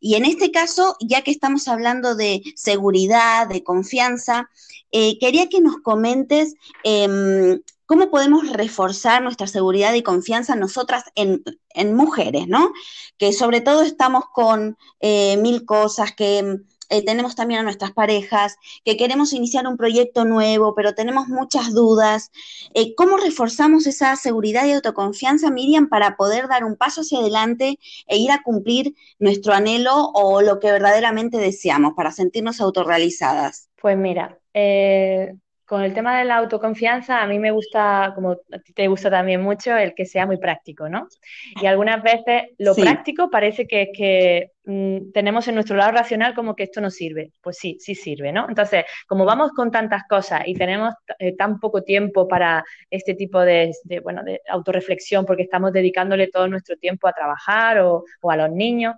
Y 0.00 0.14
en 0.14 0.24
este 0.24 0.50
caso, 0.50 0.96
ya 1.00 1.22
que 1.22 1.30
estamos 1.30 1.68
hablando 1.68 2.14
de 2.14 2.42
seguridad, 2.56 3.48
de 3.48 3.62
confianza, 3.64 4.48
eh, 4.92 5.18
quería 5.18 5.48
que 5.48 5.60
nos 5.60 5.76
comentes 5.78 6.54
em, 6.84 7.60
cómo 7.86 8.10
podemos 8.10 8.48
reforzar 8.52 9.22
nuestra 9.22 9.46
seguridad 9.46 9.94
y 9.94 10.02
confianza 10.02 10.56
nosotras 10.56 11.04
en, 11.14 11.42
mujeres, 11.94 12.48
¿no? 12.48 12.72
Que 13.18 13.32
sobre 13.32 13.60
todo 13.60 13.82
estamos 13.82 14.24
con 14.32 14.76
eh, 15.00 15.36
mil 15.38 15.64
cosas 15.64 16.12
que 16.12 16.58
eh, 16.88 17.04
tenemos 17.04 17.34
también 17.34 17.60
a 17.60 17.62
nuestras 17.62 17.92
parejas, 17.92 18.56
que 18.84 18.96
queremos 18.96 19.32
iniciar 19.32 19.66
un 19.66 19.76
proyecto 19.76 20.24
nuevo, 20.24 20.74
pero 20.74 20.94
tenemos 20.94 21.28
muchas 21.28 21.72
dudas. 21.72 22.30
Eh, 22.74 22.94
¿Cómo 22.94 23.16
reforzamos 23.16 23.86
esa 23.86 24.16
seguridad 24.16 24.66
y 24.66 24.72
autoconfianza, 24.72 25.50
Miriam, 25.50 25.88
para 25.88 26.16
poder 26.16 26.48
dar 26.48 26.64
un 26.64 26.76
paso 26.76 27.02
hacia 27.02 27.18
adelante 27.18 27.78
e 28.06 28.16
ir 28.16 28.30
a 28.30 28.42
cumplir 28.42 28.94
nuestro 29.18 29.52
anhelo 29.52 30.10
o 30.14 30.42
lo 30.42 30.58
que 30.60 30.72
verdaderamente 30.72 31.38
deseamos 31.38 31.94
para 31.94 32.12
sentirnos 32.12 32.60
autorrealizadas? 32.60 33.68
Pues 33.80 33.96
mira, 33.96 34.38
eh, 34.54 35.34
con 35.68 35.82
el 35.82 35.92
tema 35.92 36.18
de 36.18 36.24
la 36.24 36.38
autoconfianza, 36.38 37.22
a 37.22 37.26
mí 37.26 37.38
me 37.38 37.50
gusta, 37.50 38.12
como 38.14 38.32
a 38.32 38.58
ti 38.58 38.72
te 38.72 38.88
gusta 38.88 39.10
también 39.10 39.42
mucho, 39.42 39.76
el 39.76 39.94
que 39.94 40.06
sea 40.06 40.24
muy 40.24 40.38
práctico, 40.38 40.88
¿no? 40.88 41.08
Y 41.60 41.66
algunas 41.66 42.02
veces 42.02 42.54
lo 42.56 42.74
práctico 42.74 43.28
parece 43.28 43.66
que 43.66 43.82
es 43.82 43.88
que 43.94 44.52
mm, 44.64 45.12
tenemos 45.12 45.46
en 45.46 45.56
nuestro 45.56 45.76
lado 45.76 45.92
racional 45.92 46.34
como 46.34 46.56
que 46.56 46.62
esto 46.62 46.80
no 46.80 46.88
sirve. 46.88 47.32
Pues 47.42 47.58
sí, 47.58 47.76
sí 47.80 47.94
sirve, 47.94 48.32
¿no? 48.32 48.46
Entonces, 48.48 48.86
como 49.06 49.26
vamos 49.26 49.52
con 49.52 49.70
tantas 49.70 50.04
cosas 50.08 50.40
y 50.46 50.54
tenemos 50.54 50.94
eh, 51.18 51.36
tan 51.36 51.60
poco 51.60 51.82
tiempo 51.82 52.26
para 52.26 52.64
este 52.88 53.14
tipo 53.14 53.38
de, 53.38 53.70
bueno, 54.02 54.22
de 54.24 54.40
autorreflexión, 54.48 55.26
porque 55.26 55.42
estamos 55.42 55.74
dedicándole 55.74 56.28
todo 56.28 56.48
nuestro 56.48 56.78
tiempo 56.78 57.08
a 57.08 57.12
trabajar 57.12 57.80
o, 57.80 58.04
o 58.22 58.30
a 58.30 58.36
los 58.38 58.50
niños, 58.50 58.96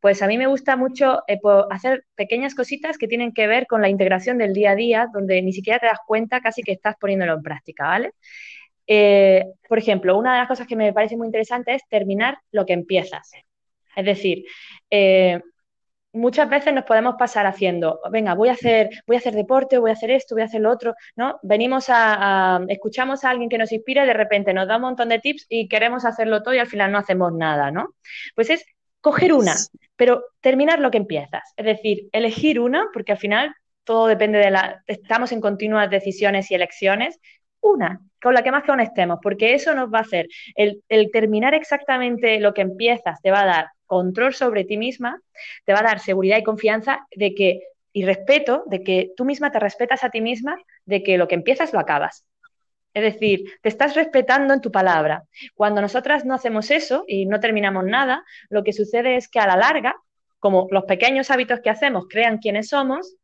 Pues 0.00 0.22
a 0.22 0.26
mí 0.26 0.38
me 0.38 0.46
gusta 0.46 0.76
mucho 0.76 1.22
eh, 1.28 1.38
hacer 1.70 2.04
pequeñas 2.14 2.54
cositas 2.54 2.96
que 2.98 3.06
tienen 3.06 3.32
que 3.32 3.46
ver 3.46 3.66
con 3.66 3.82
la 3.82 3.88
integración 3.88 4.38
del 4.38 4.54
día 4.54 4.72
a 4.72 4.74
día, 4.74 5.08
donde 5.12 5.42
ni 5.42 5.52
siquiera 5.52 5.78
te 5.78 5.86
das 5.86 5.98
cuenta 6.06 6.40
casi 6.40 6.62
que 6.62 6.72
estás 6.72 6.96
poniéndolo 6.98 7.34
en 7.34 7.42
práctica, 7.42 7.84
¿vale? 7.84 8.12
Eh, 8.86 9.44
por 9.68 9.78
ejemplo, 9.78 10.18
una 10.18 10.32
de 10.32 10.38
las 10.40 10.48
cosas 10.48 10.66
que 10.66 10.76
me 10.76 10.92
parece 10.92 11.16
muy 11.16 11.26
interesante 11.26 11.74
es 11.74 11.82
terminar 11.88 12.38
lo 12.50 12.66
que 12.66 12.72
empiezas. 12.72 13.30
Es 13.94 14.04
decir, 14.04 14.44
eh, 14.90 15.40
muchas 16.12 16.48
veces 16.48 16.74
nos 16.74 16.84
podemos 16.84 17.14
pasar 17.18 17.46
haciendo, 17.46 18.00
venga, 18.10 18.34
voy 18.34 18.48
a 18.48 18.52
hacer, 18.52 18.90
voy 19.06 19.16
a 19.16 19.18
hacer 19.20 19.34
deporte, 19.34 19.78
voy 19.78 19.90
a 19.90 19.92
hacer 19.94 20.10
esto, 20.10 20.34
voy 20.34 20.42
a 20.42 20.46
hacer 20.46 20.60
lo 20.60 20.70
otro, 20.70 20.94
¿no? 21.16 21.38
Venimos 21.42 21.86
a, 21.88 22.60
escuchamos 22.68 23.24
a 23.24 23.30
alguien 23.30 23.48
que 23.48 23.58
nos 23.58 23.72
inspira 23.72 24.04
y 24.04 24.06
de 24.06 24.14
repente 24.14 24.52
nos 24.52 24.66
da 24.66 24.76
un 24.76 24.82
montón 24.82 25.08
de 25.08 25.18
tips 25.18 25.46
y 25.48 25.68
queremos 25.68 26.04
hacerlo 26.04 26.42
todo 26.42 26.54
y 26.54 26.58
al 26.58 26.66
final 26.66 26.90
no 26.92 26.98
hacemos 26.98 27.32
nada, 27.32 27.70
¿no? 27.70 27.94
Pues 28.34 28.50
es 28.50 28.64
coger 29.00 29.32
una, 29.32 29.54
pero 29.96 30.24
terminar 30.40 30.78
lo 30.78 30.90
que 30.90 30.98
empiezas. 30.98 31.42
Es 31.56 31.66
decir, 31.66 32.08
elegir 32.12 32.60
una, 32.60 32.86
porque 32.92 33.12
al 33.12 33.18
final 33.18 33.54
todo 33.84 34.06
depende 34.06 34.38
de 34.38 34.50
la, 34.50 34.82
estamos 34.86 35.32
en 35.32 35.40
continuas 35.40 35.90
decisiones 35.90 36.50
y 36.50 36.54
elecciones, 36.54 37.18
una, 37.60 38.00
con 38.22 38.34
la 38.34 38.42
que 38.42 38.50
más 38.50 38.62
que 38.62 38.82
estemos, 38.82 39.18
porque 39.22 39.54
eso 39.54 39.74
nos 39.74 39.92
va 39.92 39.98
a 39.98 40.02
hacer, 40.02 40.28
el, 40.54 40.82
el 40.88 41.10
terminar 41.10 41.54
exactamente 41.54 42.40
lo 42.40 42.54
que 42.54 42.62
empiezas 42.62 43.20
te 43.20 43.30
va 43.30 43.42
a 43.42 43.46
dar 43.46 43.66
control 43.86 44.34
sobre 44.34 44.64
ti 44.64 44.76
misma, 44.76 45.20
te 45.64 45.72
va 45.72 45.80
a 45.80 45.82
dar 45.82 45.98
seguridad 45.98 46.38
y 46.38 46.44
confianza 46.44 47.06
de 47.14 47.34
que, 47.34 47.60
y 47.92 48.04
respeto, 48.04 48.62
de 48.66 48.82
que 48.82 49.10
tú 49.16 49.24
misma 49.24 49.50
te 49.50 49.58
respetas 49.58 50.04
a 50.04 50.10
ti 50.10 50.20
misma, 50.20 50.56
de 50.84 51.02
que 51.02 51.18
lo 51.18 51.26
que 51.26 51.34
empiezas 51.34 51.72
lo 51.72 51.80
acabas. 51.80 52.24
Es 52.92 53.02
decir, 53.02 53.44
te 53.62 53.68
estás 53.68 53.94
respetando 53.94 54.54
en 54.54 54.60
tu 54.60 54.70
palabra. 54.70 55.24
Cuando 55.54 55.80
nosotras 55.80 56.24
no 56.24 56.34
hacemos 56.34 56.70
eso 56.70 57.04
y 57.06 57.26
no 57.26 57.40
terminamos 57.40 57.84
nada, 57.84 58.24
lo 58.48 58.64
que 58.64 58.72
sucede 58.72 59.16
es 59.16 59.28
que 59.28 59.40
a 59.40 59.46
la 59.46 59.56
larga, 59.56 59.94
como 60.38 60.66
los 60.70 60.84
pequeños 60.84 61.30
hábitos 61.30 61.60
que 61.60 61.70
hacemos 61.70 62.06
crean 62.08 62.38
quienes 62.38 62.68
somos, 62.68 63.16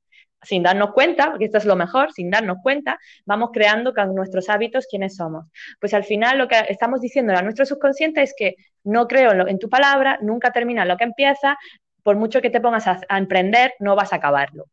sin 0.43 0.63
darnos 0.63 0.93
cuenta, 0.93 1.31
porque 1.31 1.47
esto 1.47 1.59
es 1.59 1.65
lo 1.65 1.77
mejor, 1.77 2.13
sin 2.13 2.31
darnos 2.31 2.59
cuenta, 2.63 2.99
vamos 3.25 3.51
creando 3.53 3.93
con 3.95 4.15
nuestros 4.15 4.49
hábitos 4.49 4.87
quiénes 4.89 5.17
somos. 5.17 5.47
Pues 5.81 5.95
al 5.95 6.05
final 6.05 6.39
lo 6.39 6.49
que 6.49 6.57
estamos 6.69 7.01
diciendo 7.01 7.35
a 7.35 7.43
nuestro 7.43 7.67
subconsciente 7.67 8.23
es 8.23 8.35
que 8.37 8.55
no 8.85 9.09
creo 9.09 9.33
en, 9.47 9.59
tu 9.59 9.69
palabra, 9.69 10.19
nunca 10.23 10.53
termina 10.53 10.85
lo 10.85 10.97
que 10.97 11.05
empieza, 11.05 11.57
por 12.03 12.17
mucho 12.17 12.41
que 12.41 12.51
te 12.51 12.61
pongas 12.61 12.87
a, 12.87 13.19
emprender, 13.19 13.75
no 13.81 13.97
vas 13.97 14.13
a 14.13 14.17
acabarlo. 14.17 14.67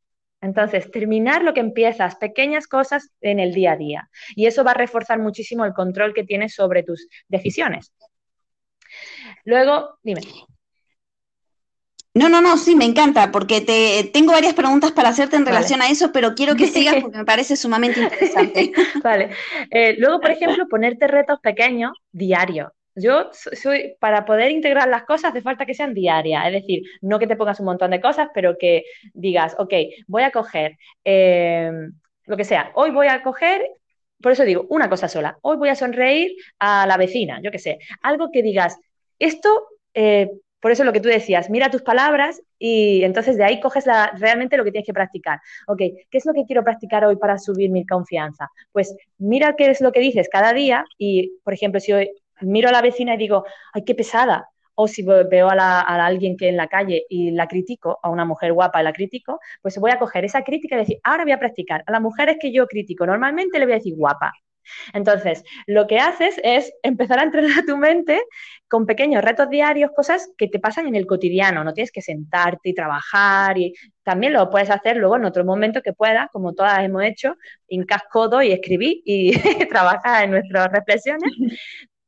Entonces, 0.44 0.92
terminar 0.92 1.42
lo 1.42 1.54
que 1.54 1.62
empiezas, 1.62 2.18
pequeñas 2.18 2.68
cosas 2.68 3.12
en 3.22 3.40
el 3.40 3.54
día 3.54 3.72
a 3.72 3.78
día. 3.78 4.10
Y 4.36 4.46
eso 4.46 4.66
va 4.66 4.72
a 4.72 4.76
reforzar 4.76 5.18
muchísimo 5.18 5.64
el 5.64 5.74
control 5.74 6.14
que 6.14 6.26
tienes 6.26 6.54
sobre 6.54 6.84
tus 6.84 7.08
decisiones. 7.30 7.94
Luego, 9.46 9.98
dime. 10.04 10.22
No, 12.14 12.28
no, 12.28 12.42
no, 12.42 12.58
sí, 12.58 12.76
me 12.76 12.84
encanta, 12.84 13.32
porque 13.32 13.62
te 13.62 14.12
tengo 14.14 14.34
varias 14.34 14.54
preguntas 14.54 14.92
para 14.92 15.10
hacerte 15.10 15.38
en 15.38 15.46
relación 15.46 15.82
a 15.82 15.88
eso, 15.88 16.12
pero 16.12 16.36
quiero 16.36 16.56
que 16.56 16.68
sigas 16.68 16.96
porque 17.02 17.20
me 17.20 17.26
parece 17.26 17.56
sumamente 17.56 18.02
interesante. 18.02 18.74
vale. 19.02 19.30
Eh, 19.72 19.96
luego, 19.98 20.20
por 20.20 20.32
ejemplo, 20.32 20.68
ponerte 20.68 21.08
retos 21.08 21.40
pequeños 21.40 21.94
diarios. 22.12 22.68
Yo 22.96 23.30
soy, 23.32 23.96
para 24.00 24.26
poder 24.26 24.52
integrar 24.52 24.88
las 24.88 25.04
cosas 25.04 25.32
hace 25.32 25.42
falta 25.42 25.66
que 25.66 25.74
sean 25.74 25.94
diarias, 25.94 26.48
es 26.48 26.54
decir, 26.54 26.84
no 27.02 27.20
que 27.20 27.28
te 27.28 27.36
pongas 27.36 27.60
un 27.60 27.66
montón 27.66 27.92
de 27.92 28.02
cosas, 28.02 28.30
pero 28.34 28.58
que 28.58 28.84
digas, 29.14 29.56
ok, 29.58 29.74
voy 30.08 30.24
a 30.24 30.32
coger 30.32 30.78
eh, 31.04 31.72
lo 32.26 32.38
que 32.38 32.44
sea, 32.46 32.72
hoy 32.76 32.92
voy 32.92 33.08
a 33.08 33.24
coger 33.24 33.64
por 34.22 34.32
eso 34.32 34.46
digo, 34.46 34.66
una 34.70 34.90
cosa 34.90 35.10
sola. 35.10 35.38
Hoy 35.42 35.58
voy 35.58 35.68
a 35.68 35.76
sonreír 35.76 36.32
a 36.58 36.88
la 36.88 36.96
vecina, 36.96 37.42
yo 37.44 37.52
qué 37.52 37.60
sé. 37.60 37.80
Algo 38.02 38.30
que 38.32 38.42
digas, 38.42 38.78
esto 39.20 39.68
eh, 39.94 40.30
por 40.64 40.72
eso 40.72 40.86
lo 40.86 40.94
que 40.94 41.02
tú 41.02 41.10
decías, 41.10 41.50
mira 41.50 41.70
tus 41.70 41.82
palabras 41.82 42.42
y 42.58 43.04
entonces 43.04 43.36
de 43.36 43.44
ahí 43.44 43.60
coges 43.60 43.84
realmente 44.18 44.56
lo 44.56 44.64
que 44.64 44.72
tienes 44.72 44.86
que 44.86 44.94
practicar. 44.94 45.42
Ok, 45.68 45.80
¿qué 45.80 46.18
es 46.18 46.26
lo 46.26 46.34
que 46.34 46.46
quiero 46.46 46.64
practicar 46.64 47.04
hoy 47.04 47.18
para 47.18 47.38
subir 47.38 47.70
mi 47.70 47.86
confianza? 47.86 48.50
Pues 48.72 48.96
mira 49.18 49.58
qué 49.58 49.70
es 49.70 49.82
lo 49.82 49.92
que 49.92 50.00
dices 50.00 50.30
cada 50.32 50.54
día 50.54 50.86
y, 50.98 51.34
por 51.44 51.54
ejemplo, 51.54 51.82
si 51.82 51.92
hoy 51.92 52.12
miro 52.44 52.70
a 52.70 52.72
la 52.72 52.82
vecina 52.82 53.16
y 53.16 53.18
digo, 53.18 53.46
ay, 53.74 53.84
qué 53.84 53.96
pesada, 53.96 54.50
o 54.76 54.88
si 54.88 55.04
veo 55.04 55.50
a, 55.50 56.06
alguien 56.06 56.38
que 56.38 56.50
en 56.50 56.58
la 56.58 56.68
calle 56.68 57.06
y 57.10 57.32
la 57.32 57.48
critico, 57.48 58.00
a 58.02 58.10
una 58.10 58.26
mujer 58.26 58.54
guapa 58.54 58.82
y 58.82 58.84
la 58.84 58.94
critico, 58.94 59.40
pues 59.62 59.78
voy 59.78 59.92
a 59.92 60.00
coger 60.00 60.26
esa 60.26 60.44
crítica 60.44 60.76
y 60.76 60.80
decir, 60.80 61.00
ahora 61.04 61.24
voy 61.24 61.34
a 61.34 61.40
practicar. 61.40 61.84
A 61.86 61.92
las 61.92 62.02
mujeres 62.02 62.38
que 62.40 62.52
yo 62.52 62.68
critico 62.68 63.06
normalmente 63.06 63.60
le 63.60 63.66
voy 63.66 63.74
a 63.74 63.78
decir 63.78 63.96
guapa. 63.96 64.34
Entonces, 64.94 65.44
lo 65.68 65.88
que 65.88 66.00
haces 66.00 66.40
es 66.42 66.74
empezar 66.84 67.20
a 67.20 67.24
entrenar 67.24 67.66
tu 67.66 67.78
mente 67.78 68.22
con 68.70 68.86
pequeños 68.86 69.24
retos 69.24 69.50
diarios, 69.50 69.92
cosas 69.96 70.32
que 70.38 70.48
te 70.48 70.60
pasan 70.60 70.88
en 70.88 70.96
el 70.96 71.06
cotidiano, 71.06 71.64
no 71.64 71.74
tienes 71.74 71.92
que 71.92 72.02
sentarte 72.02 72.70
y 72.70 72.74
trabajar 72.74 73.58
y 73.58 73.74
también 74.04 74.34
lo 74.34 74.50
puedes 74.50 74.70
hacer 74.70 74.98
luego 74.98 75.18
en 75.18 75.26
otro 75.26 75.46
momento 75.46 75.82
que 75.82 75.94
puedas, 75.94 76.30
como 76.32 76.54
todas 76.54 76.80
hemos 76.80 77.04
hecho, 77.04 77.36
cascodo 77.88 78.42
y 78.42 78.52
escribir 78.52 79.02
y 79.06 79.34
trabajar 79.70 80.26
en 80.26 80.32
nuestras 80.32 80.72
reflexiones, 80.72 81.32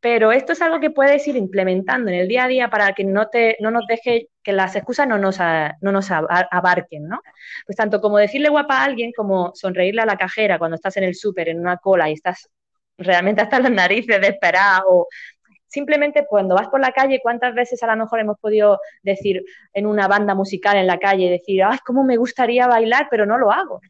pero 0.06 0.32
esto 0.32 0.54
es 0.54 0.62
algo 0.62 0.80
que 0.80 0.92
puedes 0.92 1.28
ir 1.28 1.36
implementando 1.36 2.12
en 2.12 2.18
el 2.18 2.28
día 2.28 2.44
a 2.44 2.48
día 2.48 2.70
para 2.70 2.94
que 2.94 3.04
no, 3.04 3.28
te, 3.28 3.58
no 3.60 3.72
nos 3.72 3.88
deje 3.88 4.30
que 4.44 4.54
las 4.54 4.76
excusas 4.76 5.08
no 5.08 5.18
nos, 5.18 5.40
no 5.82 5.92
nos 5.92 6.12
abarquen, 6.12 7.08
¿no? 7.08 7.22
Pues 7.66 7.76
tanto 7.76 8.00
como 8.00 8.20
decirle 8.20 8.50
guapa 8.50 8.78
a 8.78 8.84
alguien, 8.84 9.12
como 9.18 9.52
sonreírle 9.56 10.04
a 10.04 10.06
la 10.06 10.16
cajera 10.16 10.60
cuando 10.60 10.76
estás 10.76 10.96
en 10.98 11.06
el 11.06 11.16
súper, 11.16 11.50
en 11.50 11.60
una 11.60 11.78
cola 11.78 12.08
y 12.08 12.14
estás 12.14 12.52
realmente 13.00 13.42
hasta 13.42 13.60
las 13.60 13.72
narices 13.72 14.22
de 14.22 14.28
esperar 14.28 14.84
o 14.88 15.08
simplemente 15.66 16.28
cuando 16.30 16.54
vas 16.54 16.68
por 16.68 16.82
la 16.82 16.92
calle, 16.92 17.20
¿cuántas 17.24 17.56
veces 17.56 17.82
a 17.82 17.88
lo 17.88 17.96
mejor 18.04 18.20
hemos 18.20 18.38
podido 18.40 18.80
decir 19.02 19.44
en 19.74 19.88
una 19.88 20.08
banda 20.08 20.36
musical 20.36 20.78
en 20.78 20.86
la 20.86 21.00
calle, 21.00 21.32
decir, 21.32 21.64
ay, 21.64 21.80
cómo 21.84 22.04
me 22.04 22.18
gustaría 22.18 22.68
bailar, 22.68 23.08
pero 23.10 23.26
no 23.26 23.40
lo 23.40 23.52
hago? 23.52 23.82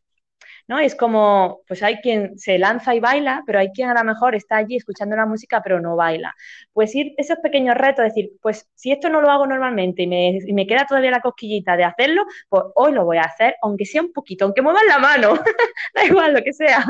¿No? 0.68 0.80
Es 0.80 0.96
como, 0.96 1.62
pues 1.68 1.84
hay 1.84 1.98
quien 1.98 2.38
se 2.40 2.58
lanza 2.58 2.96
y 2.96 3.00
baila, 3.00 3.44
pero 3.46 3.60
hay 3.60 3.70
quien 3.72 3.90
a 3.90 3.94
lo 3.94 4.04
mejor 4.04 4.36
está 4.36 4.58
allí 4.58 4.76
escuchando 4.78 5.16
la 5.16 5.26
música, 5.26 5.62
pero 5.64 5.80
no 5.80 5.96
baila. 5.96 6.36
Pues 6.74 6.96
ir 6.96 7.14
esos 7.18 7.38
pequeños 7.40 7.76
retos, 7.76 8.06
decir, 8.06 8.32
pues 8.42 8.68
si 8.76 8.92
esto 8.92 9.10
no 9.10 9.22
lo 9.22 9.30
hago 9.30 9.46
normalmente 9.48 10.04
y 10.04 10.08
me, 10.08 10.40
y 10.46 10.54
me 10.54 10.68
queda 10.68 10.86
todavía 10.88 11.12
la 11.12 11.22
cosquillita 11.22 11.78
de 11.78 11.84
hacerlo, 11.84 12.26
pues 12.50 12.64
hoy 12.76 12.94
lo 12.94 13.06
voy 13.06 13.18
a 13.18 13.24
hacer, 13.24 13.56
aunque 13.62 13.86
sea 13.86 14.02
un 14.02 14.14
poquito, 14.14 14.46
aunque 14.46 14.62
muevan 14.62 14.88
la 14.88 15.00
mano, 15.00 15.34
da 15.94 16.06
igual 16.06 16.34
lo 16.34 16.44
que 16.44 16.54
sea, 16.54 16.84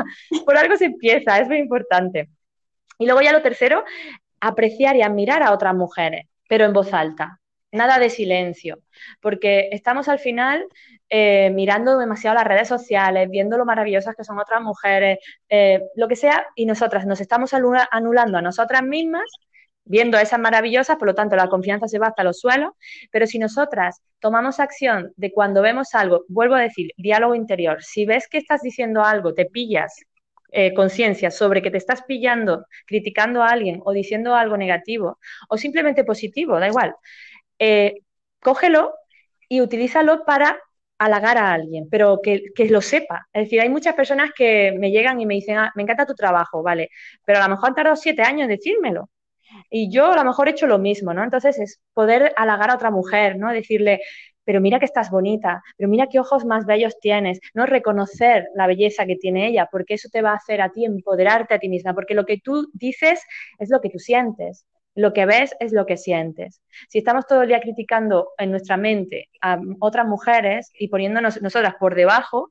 por 0.45 0.57
algo 0.57 0.77
se 0.77 0.85
empieza, 0.85 1.39
es 1.39 1.47
muy 1.47 1.57
importante. 1.57 2.29
Y 2.97 3.05
luego 3.05 3.21
ya 3.21 3.33
lo 3.33 3.41
tercero, 3.41 3.83
apreciar 4.39 4.95
y 4.95 5.01
admirar 5.01 5.43
a 5.43 5.51
otras 5.53 5.75
mujeres, 5.75 6.27
pero 6.47 6.65
en 6.65 6.73
voz 6.73 6.93
alta 6.93 7.39
nada 7.75 7.99
de 7.99 8.09
silencio, 8.09 8.79
porque 9.21 9.69
estamos 9.71 10.09
al 10.09 10.19
final 10.19 10.65
eh, 11.09 11.51
mirando 11.51 11.97
demasiado 11.97 12.35
las 12.35 12.45
redes 12.45 12.67
sociales, 12.67 13.29
viendo 13.29 13.57
lo 13.57 13.65
maravillosas 13.65 14.15
que 14.15 14.23
son 14.23 14.39
otras 14.39 14.61
mujeres, 14.61 15.19
eh, 15.49 15.81
lo 15.95 16.07
que 16.07 16.15
sea, 16.15 16.47
y 16.55 16.65
nosotras 16.65 17.05
nos 17.05 17.21
estamos 17.21 17.53
anulando 17.53 18.37
a 18.37 18.41
nosotras 18.41 18.83
mismas 18.83 19.29
viendo 19.85 20.17
a 20.17 20.21
esas 20.21 20.39
maravillosas, 20.39 20.97
por 20.97 21.07
lo 21.07 21.15
tanto 21.15 21.35
la 21.35 21.47
confianza 21.47 21.87
se 21.87 21.99
va 21.99 22.07
hasta 22.07 22.23
los 22.23 22.39
suelos, 22.39 22.73
pero 23.11 23.27
si 23.27 23.39
nosotras 23.39 24.01
tomamos 24.19 24.59
acción 24.59 25.13
de 25.15 25.31
cuando 25.31 25.61
vemos 25.61 25.93
algo, 25.93 26.25
vuelvo 26.27 26.55
a 26.55 26.61
decir, 26.61 26.91
diálogo 26.97 27.35
interior, 27.35 27.83
si 27.83 28.05
ves 28.05 28.27
que 28.27 28.39
estás 28.39 28.61
diciendo 28.61 29.03
algo, 29.03 29.33
te 29.33 29.45
pillas 29.45 30.03
eh, 30.51 30.73
conciencia 30.73 31.31
sobre 31.31 31.61
que 31.61 31.71
te 31.71 31.77
estás 31.77 32.03
pillando, 32.03 32.65
criticando 32.87 33.43
a 33.43 33.49
alguien 33.49 33.81
o 33.85 33.91
diciendo 33.93 34.35
algo 34.35 34.57
negativo 34.57 35.19
o 35.49 35.57
simplemente 35.57 36.03
positivo, 36.03 36.59
da 36.59 36.67
igual, 36.67 36.95
eh, 37.59 38.01
cógelo 38.41 38.93
y 39.49 39.61
utilízalo 39.61 40.25
para 40.25 40.59
halagar 40.97 41.37
a 41.37 41.53
alguien, 41.53 41.87
pero 41.89 42.19
que, 42.21 42.41
lo 42.69 42.81
sepa. 42.81 43.27
Es 43.33 43.45
decir, 43.45 43.61
hay 43.61 43.69
muchas 43.69 43.95
personas 43.95 44.31
que 44.35 44.73
me 44.77 44.91
llegan 44.91 45.19
y 45.19 45.25
me 45.25 45.35
dicen, 45.35 45.57
ah, 45.57 45.71
me 45.75 45.83
encanta 45.83 46.05
tu 46.05 46.15
trabajo, 46.15 46.63
vale, 46.63 46.89
pero 47.25 47.39
a 47.39 47.43
lo 47.43 47.55
mejor 47.55 47.69
han 47.69 47.75
tardado 47.75 47.95
siete 47.95 48.21
años 48.21 48.43
en 48.43 48.49
decírmelo. 48.49 49.09
Y 49.69 49.91
yo 49.91 50.11
a 50.11 50.15
lo 50.15 50.23
mejor 50.25 50.47
he 50.47 50.51
hecho 50.51 50.67
lo 50.67 50.79
mismo, 50.79 51.13
¿no? 51.13 51.23
Entonces 51.23 51.59
es 51.59 51.79
poder 51.93 52.33
halagar 52.35 52.71
a 52.71 52.75
otra 52.75 52.91
mujer, 52.91 53.37
¿no? 53.37 53.51
Decirle, 53.51 54.01
pero 54.43 54.61
mira 54.61 54.79
que 54.79 54.85
estás 54.85 55.09
bonita, 55.11 55.63
pero 55.77 55.89
mira 55.89 56.07
qué 56.07 56.19
ojos 56.19 56.45
más 56.45 56.65
bellos 56.65 56.99
tienes, 56.99 57.39
¿no? 57.53 57.65
Reconocer 57.65 58.47
la 58.55 58.67
belleza 58.67 59.05
que 59.05 59.15
tiene 59.15 59.47
ella, 59.47 59.67
porque 59.71 59.95
eso 59.95 60.09
te 60.11 60.21
va 60.21 60.31
a 60.31 60.35
hacer 60.35 60.61
a 60.61 60.69
ti 60.71 60.85
empoderarte 60.85 61.55
a 61.55 61.59
ti 61.59 61.69
misma, 61.69 61.93
porque 61.93 62.13
lo 62.15 62.25
que 62.25 62.39
tú 62.39 62.69
dices 62.73 63.21
es 63.59 63.69
lo 63.69 63.81
que 63.81 63.89
tú 63.89 63.99
sientes. 63.99 64.65
Lo 64.95 65.13
que 65.13 65.25
ves 65.25 65.55
es 65.59 65.73
lo 65.73 65.85
que 65.85 65.97
sientes. 65.97 66.61
Si 66.89 66.99
estamos 66.99 67.27
todo 67.27 67.41
el 67.43 67.49
día 67.49 67.59
criticando 67.59 68.31
en 68.37 68.51
nuestra 68.51 68.77
mente 68.77 69.29
a 69.41 69.59
otras 69.79 70.07
mujeres 70.07 70.71
y 70.79 70.87
poniéndonos 70.87 71.41
nosotras 71.41 71.75
por 71.79 71.95
debajo, 71.95 72.49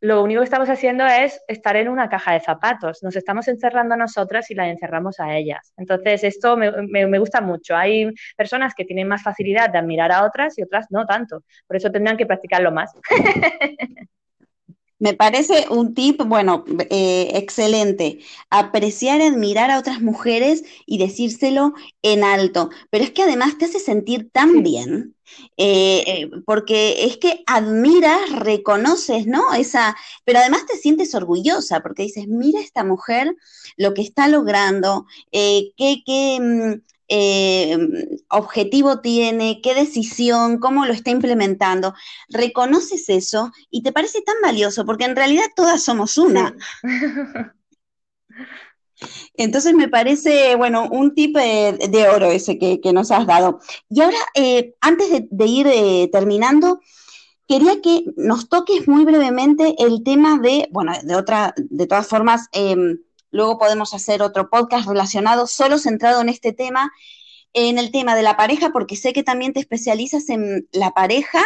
lo 0.00 0.22
único 0.22 0.40
que 0.40 0.44
estamos 0.44 0.68
haciendo 0.68 1.06
es 1.06 1.40
estar 1.48 1.74
en 1.74 1.88
una 1.88 2.08
caja 2.08 2.34
de 2.34 2.40
zapatos. 2.40 3.02
Nos 3.02 3.16
estamos 3.16 3.48
encerrando 3.48 3.94
a 3.94 3.96
nosotras 3.96 4.50
y 4.50 4.54
las 4.54 4.68
encerramos 4.68 5.18
a 5.20 5.36
ellas. 5.36 5.72
Entonces, 5.76 6.22
esto 6.22 6.56
me, 6.56 7.18
gusta 7.18 7.40
mucho. 7.40 7.74
Hay 7.74 8.10
personas 8.36 8.74
que 8.74 8.84
tienen 8.84 9.08
más 9.08 9.22
facilidad 9.22 9.70
de 9.70 9.78
admirar 9.78 10.12
a 10.12 10.24
otras 10.24 10.58
y 10.58 10.62
otras 10.62 10.86
no 10.90 11.06
tanto. 11.06 11.42
Por 11.66 11.76
eso 11.76 11.90
tendrán 11.90 12.16
que 12.16 12.26
practicarlo 12.26 12.70
más. 12.70 12.92
Me 14.98 15.12
parece 15.12 15.66
un 15.68 15.92
tip, 15.94 16.22
bueno, 16.24 16.64
eh, 16.90 17.30
excelente. 17.34 18.20
Apreciar 18.48 19.20
y 19.20 19.24
admirar 19.26 19.70
a 19.70 19.78
otras 19.78 20.00
mujeres 20.00 20.64
y 20.86 20.96
decírselo 20.96 21.74
en 22.00 22.24
alto. 22.24 22.70
Pero 22.90 23.04
es 23.04 23.10
que 23.10 23.22
además 23.22 23.58
te 23.58 23.66
hace 23.66 23.78
sentir 23.78 24.30
tan 24.32 24.62
bien, 24.62 25.14
eh, 25.58 26.02
eh, 26.06 26.30
porque 26.46 27.04
es 27.04 27.18
que 27.18 27.42
admiras, 27.46 28.30
reconoces, 28.32 29.26
¿no? 29.26 29.52
Esa, 29.52 29.94
pero 30.24 30.38
además 30.38 30.64
te 30.66 30.78
sientes 30.78 31.14
orgullosa, 31.14 31.80
porque 31.80 32.04
dices, 32.04 32.26
mira 32.26 32.60
esta 32.60 32.82
mujer 32.82 33.36
lo 33.76 33.92
que 33.92 34.00
está 34.02 34.28
logrando, 34.28 35.04
qué, 35.30 35.72
qué, 36.06 36.38
mm, 36.40 36.80
eh, 37.08 37.78
objetivo 38.28 39.00
tiene, 39.00 39.60
qué 39.62 39.74
decisión, 39.74 40.58
cómo 40.58 40.86
lo 40.86 40.92
está 40.92 41.10
implementando. 41.10 41.94
Reconoces 42.28 43.08
eso 43.08 43.52
y 43.70 43.82
te 43.82 43.92
parece 43.92 44.22
tan 44.22 44.36
valioso, 44.42 44.84
porque 44.84 45.04
en 45.04 45.16
realidad 45.16 45.46
todas 45.54 45.82
somos 45.82 46.18
una. 46.18 46.54
Entonces 49.34 49.74
me 49.74 49.88
parece, 49.88 50.56
bueno, 50.56 50.88
un 50.90 51.14
tip 51.14 51.36
de, 51.36 52.08
oro 52.14 52.30
ese 52.30 52.58
que, 52.58 52.80
nos 52.92 53.10
has 53.10 53.26
dado. 53.26 53.60
Y 53.90 54.00
ahora, 54.00 54.18
eh, 54.34 54.74
antes 54.80 55.08
de, 55.30 55.46
ir 55.46 55.66
eh, 55.66 56.08
terminando, 56.10 56.80
quería 57.46 57.80
que 57.80 58.04
nos 58.16 58.48
toques 58.48 58.88
muy 58.88 59.04
brevemente 59.04 59.74
el 59.78 60.02
tema 60.02 60.38
de, 60.38 60.68
bueno, 60.72 60.92
de 61.02 61.14
otra, 61.14 61.54
de 61.56 61.86
todas 61.86 62.08
formas, 62.08 62.48
em, 62.52 62.98
Luego 63.36 63.58
podemos 63.58 63.92
hacer 63.92 64.22
otro 64.22 64.48
podcast 64.48 64.88
relacionado, 64.88 65.46
solo 65.46 65.78
centrado 65.78 66.22
en 66.22 66.30
este 66.30 66.52
tema, 66.52 66.90
en 67.52 67.78
el 67.78 67.90
tema 67.90 68.16
de 68.16 68.22
la 68.22 68.36
pareja, 68.36 68.70
porque 68.70 68.96
sé 68.96 69.12
que 69.12 69.22
también 69.22 69.52
te 69.52 69.60
especializas 69.60 70.28
en 70.30 70.66
la 70.72 70.92
pareja 70.92 71.42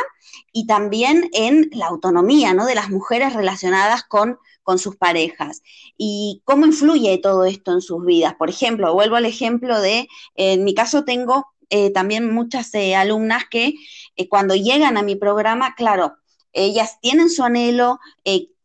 y 0.53 0.66
también 0.66 1.29
en 1.33 1.68
la 1.72 1.87
autonomía, 1.87 2.55
¿no? 2.55 2.64
De 2.64 2.74
las 2.74 2.90
mujeres 2.90 3.35
relacionadas 3.35 4.05
con, 4.05 4.38
con 4.62 4.79
sus 4.79 4.96
parejas. 4.96 5.62
Y 5.96 6.42
cómo 6.44 6.64
influye 6.64 7.18
todo 7.18 7.44
esto 7.44 7.72
en 7.72 7.81
sus 7.81 8.05
vidas. 8.05 8.35
Por 8.35 8.50
ejemplo, 8.50 8.94
vuelvo 8.94 9.16
al 9.16 9.26
ejemplo 9.26 9.81
de, 9.81 10.09
en 10.37 10.64
mi 10.64 10.74
caso 10.74 11.05
tengo 11.05 11.46
eh, 11.70 11.90
también 11.90 12.33
muchas 12.33 12.72
eh, 12.74 12.94
alumnas 12.94 13.44
que 13.50 13.74
eh, 14.16 14.29
cuando 14.29 14.55
llegan 14.55 14.96
a 14.96 15.03
mi 15.03 15.16
programa, 15.16 15.74
claro, 15.74 16.16
ellas 16.53 16.98
tienen 17.00 17.31
su 17.31 17.44
anhelo, 17.44 18.00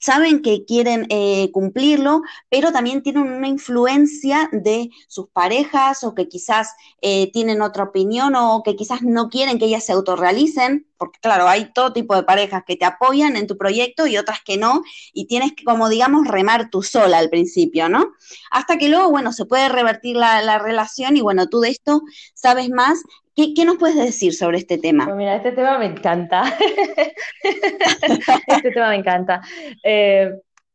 saben 0.06 0.44
que 0.44 0.66
quieren 0.66 1.08
eh, 1.10 1.50
cumplirlo, 1.52 2.22
pero 2.48 2.72
también 2.72 3.02
tienen 3.02 3.24
una 3.24 3.48
influencia 3.48 4.50
de 4.52 4.92
sus 5.08 5.30
parejas 5.30 6.04
o 6.04 6.14
que 6.14 6.28
quizás 6.28 6.76
eh, 7.02 7.32
tienen 7.32 7.64
otra 7.64 7.86
opinión 7.86 8.36
o 8.36 8.62
que 8.64 8.76
quizás 8.76 9.02
no 9.02 9.30
quieren 9.30 9.58
que 9.58 9.66
ellas 9.66 9.84
se 9.84 9.94
autorrealicen, 9.94 10.86
porque 10.98 11.20
claro, 11.20 11.48
hay 11.48 11.74
todo 11.74 11.92
tipo 11.92 12.16
de 12.16 12.22
parejas 12.22 12.62
que 12.68 12.76
te 12.76 12.86
apoyan 12.86 13.36
en 13.36 13.48
tu 13.48 13.58
proyecto 13.58 14.06
y 14.06 14.18
otras 14.18 14.42
que 14.46 14.58
no, 14.58 14.84
y 15.12 15.26
tienes 15.26 15.54
que, 15.54 15.64
como 15.64 15.90
digamos, 15.90 16.28
remar 16.28 16.70
tú 16.70 16.84
sola 16.84 17.18
al 17.18 17.32
principio, 17.32 17.90
¿no? 17.90 18.14
Hasta 18.52 18.78
que 18.78 18.90
luego, 18.90 19.10
bueno, 19.10 19.34
se 19.34 19.46
puede 19.46 19.70
revertir 19.70 20.18
la, 20.18 20.44
la 20.44 20.60
relación 20.60 21.18
y 21.18 21.22
bueno, 21.22 21.48
tú 21.48 21.62
de 21.62 21.70
esto 21.70 22.04
sabes 22.36 22.70
más 22.70 23.02
¿Qué, 23.36 23.66
nos 23.66 23.78
puedes 23.78 23.98
decir 23.98 24.34
sobre 24.34 24.60
este 24.60 24.78
tema? 24.78 25.06
Pues 25.06 25.18
mira, 25.18 25.36
este 25.36 25.52
tema 25.52 25.78
me 25.78 25.88
encanta. 25.88 26.44
este 28.48 28.72
tema 28.72 28.90
me 28.90 28.96
encanta. 28.96 29.42
Eh, 29.84 30.32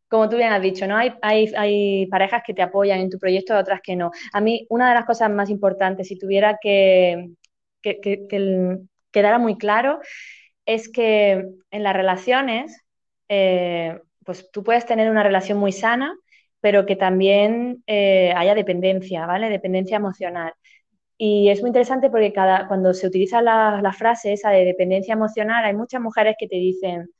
como 0.09 0.29
tú 0.29 0.37
bien 0.37 0.53
has 0.53 0.61
dicho, 0.61 0.87
¿no? 0.87 0.96
Hay, 0.96 1.14
hay, 1.23 2.07
parejas 2.07 2.42
que 2.44 2.53
te 2.53 2.62
apoyan 2.62 3.01
en 3.01 3.09
tu 3.09 3.18
proyecto 3.18 3.55
y 3.55 3.57
otras 3.57 3.81
que 3.81 3.96
no. 3.96 4.11
A 4.33 4.40
mí, 4.40 4.66
una 4.68 4.88
de 4.88 4.94
las 4.94 5.07
cosas 5.07 5.31
más 5.31 5.49
importantes, 5.49 6.09
si 6.09 6.18
tuviera 6.18 6.59
que, 6.61 7.31
que, 7.81 8.01
que, 8.01 8.79
quedara 9.11 9.38
muy 9.38 9.57
claro, 9.57 10.01
es 10.66 10.90
que 10.90 11.44
en 11.70 11.83
las 11.83 11.94
relaciones, 11.94 12.83
eh, 13.29 13.99
pues 14.25 14.51
tú 14.51 14.62
puedes 14.62 14.85
tener 14.85 15.11
una 15.11 15.23
relación 15.23 15.59
muy 15.59 15.73
sana, 15.73 16.14
pero 16.61 16.87
que 16.87 16.96
también 16.96 17.83
eh, 17.87 18.33
haya 18.37 18.55
dependencia, 18.55 19.27
¿vale? 19.27 19.49
Dependencia 19.49 19.96
emocional. 19.96 20.53
Y 21.22 21.50
es 21.50 21.61
muy 21.61 21.68
interesante 21.68 22.09
porque 22.09 22.33
cada, 22.33 22.66
cuando 22.66 22.94
se 22.94 23.06
utiliza 23.06 23.42
la, 23.42 23.92
frase 23.92 24.33
esa 24.33 24.48
de 24.52 24.64
dependencia 24.64 25.12
emocional, 25.12 25.62
hay 25.66 25.74
muchas 25.74 26.00
mujeres 26.00 26.35
que 26.38 26.48
te 26.48 26.56
dicen, 26.56 27.11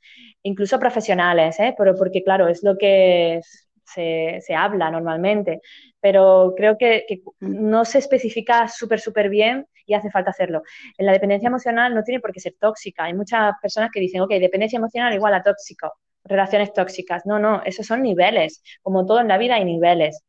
incluso 0.41 0.79
profesionales, 0.79 1.59
¿eh? 1.59 1.75
pero 1.77 1.95
porque 1.95 2.23
claro, 2.23 2.47
es 2.47 2.63
lo 2.63 2.79
que 2.79 3.41
se, 3.85 4.55
habla 4.55 4.89
normalmente, 4.89 5.61
pero 5.99 6.55
creo 6.57 6.79
que, 6.79 7.05
mm. 7.41 7.69
no 7.69 7.85
se 7.85 7.99
especifica 7.99 8.67
súper, 8.67 8.99
súper 8.99 9.29
bien 9.29 9.67
y 9.85 9.93
hace 9.93 10.09
falta 10.09 10.31
hacerlo. 10.31 10.63
En 10.97 11.05
la 11.05 11.11
dependencia 11.11 11.45
emocional 11.45 11.93
no 11.93 12.03
tiene 12.03 12.21
por 12.21 12.31
qué 12.31 12.39
ser 12.39 12.55
tóxica. 12.59 13.03
Hay 13.03 13.13
muchas 13.13 13.53
personas 13.61 13.91
que 13.93 13.99
dicen, 13.99 14.21
ok, 14.21 14.31
dependencia 14.31 14.77
emocional 14.77 15.13
igual 15.13 15.35
a 15.35 15.43
tóxico, 15.43 15.93
relaciones 16.23 16.73
tóxicas. 16.73 17.27
No, 17.27 17.37
no, 17.37 17.61
esos 17.65 17.85
son 17.85 18.01
niveles. 18.01 18.63
Como 18.81 19.05
todo 19.05 19.19
en 19.19 19.27
la 19.27 19.37
vida 19.37 19.55
hay 19.55 19.65
niveles. 19.65 20.23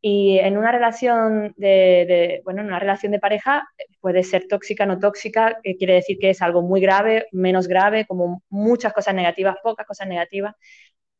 Y 0.00 0.38
en 0.38 0.56
una 0.56 0.70
relación 0.70 1.54
de, 1.56 2.40
bueno, 2.44 2.60
en 2.60 2.68
una 2.68 2.78
relación 2.78 3.10
de 3.12 3.18
pareja 3.18 3.68
puede 4.00 4.22
ser 4.22 4.46
tóxica, 4.46 4.86
no 4.86 4.98
tóxica, 4.98 5.58
que 5.62 5.76
quiere 5.76 5.94
decir 5.94 6.18
que 6.20 6.30
es 6.30 6.40
algo 6.40 6.62
muy 6.62 6.80
grave, 6.80 7.26
menos 7.32 7.66
grave, 7.66 8.06
como 8.06 8.42
muchas 8.48 8.92
cosas 8.92 9.14
negativas, 9.14 9.56
pocas 9.62 9.86
cosas 9.86 10.06
negativas. 10.06 10.54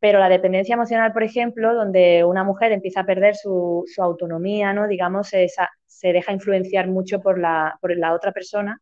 Pero 0.00 0.20
la 0.20 0.28
dependencia 0.28 0.74
emocional, 0.74 1.12
por 1.12 1.24
ejemplo, 1.24 1.74
donde 1.74 2.24
una 2.24 2.44
mujer 2.44 2.70
empieza 2.70 3.00
a 3.00 3.06
perder 3.06 3.34
su, 3.34 3.84
autonomía, 3.98 4.72
¿no? 4.72 4.86
Digamos, 4.86 5.32
esa, 5.34 5.68
se 5.86 6.12
deja 6.12 6.32
influenciar 6.32 6.86
mucho 6.88 7.20
por 7.20 7.38
la, 7.38 7.76
por 7.80 7.96
la 7.96 8.14
otra 8.14 8.30
persona, 8.30 8.80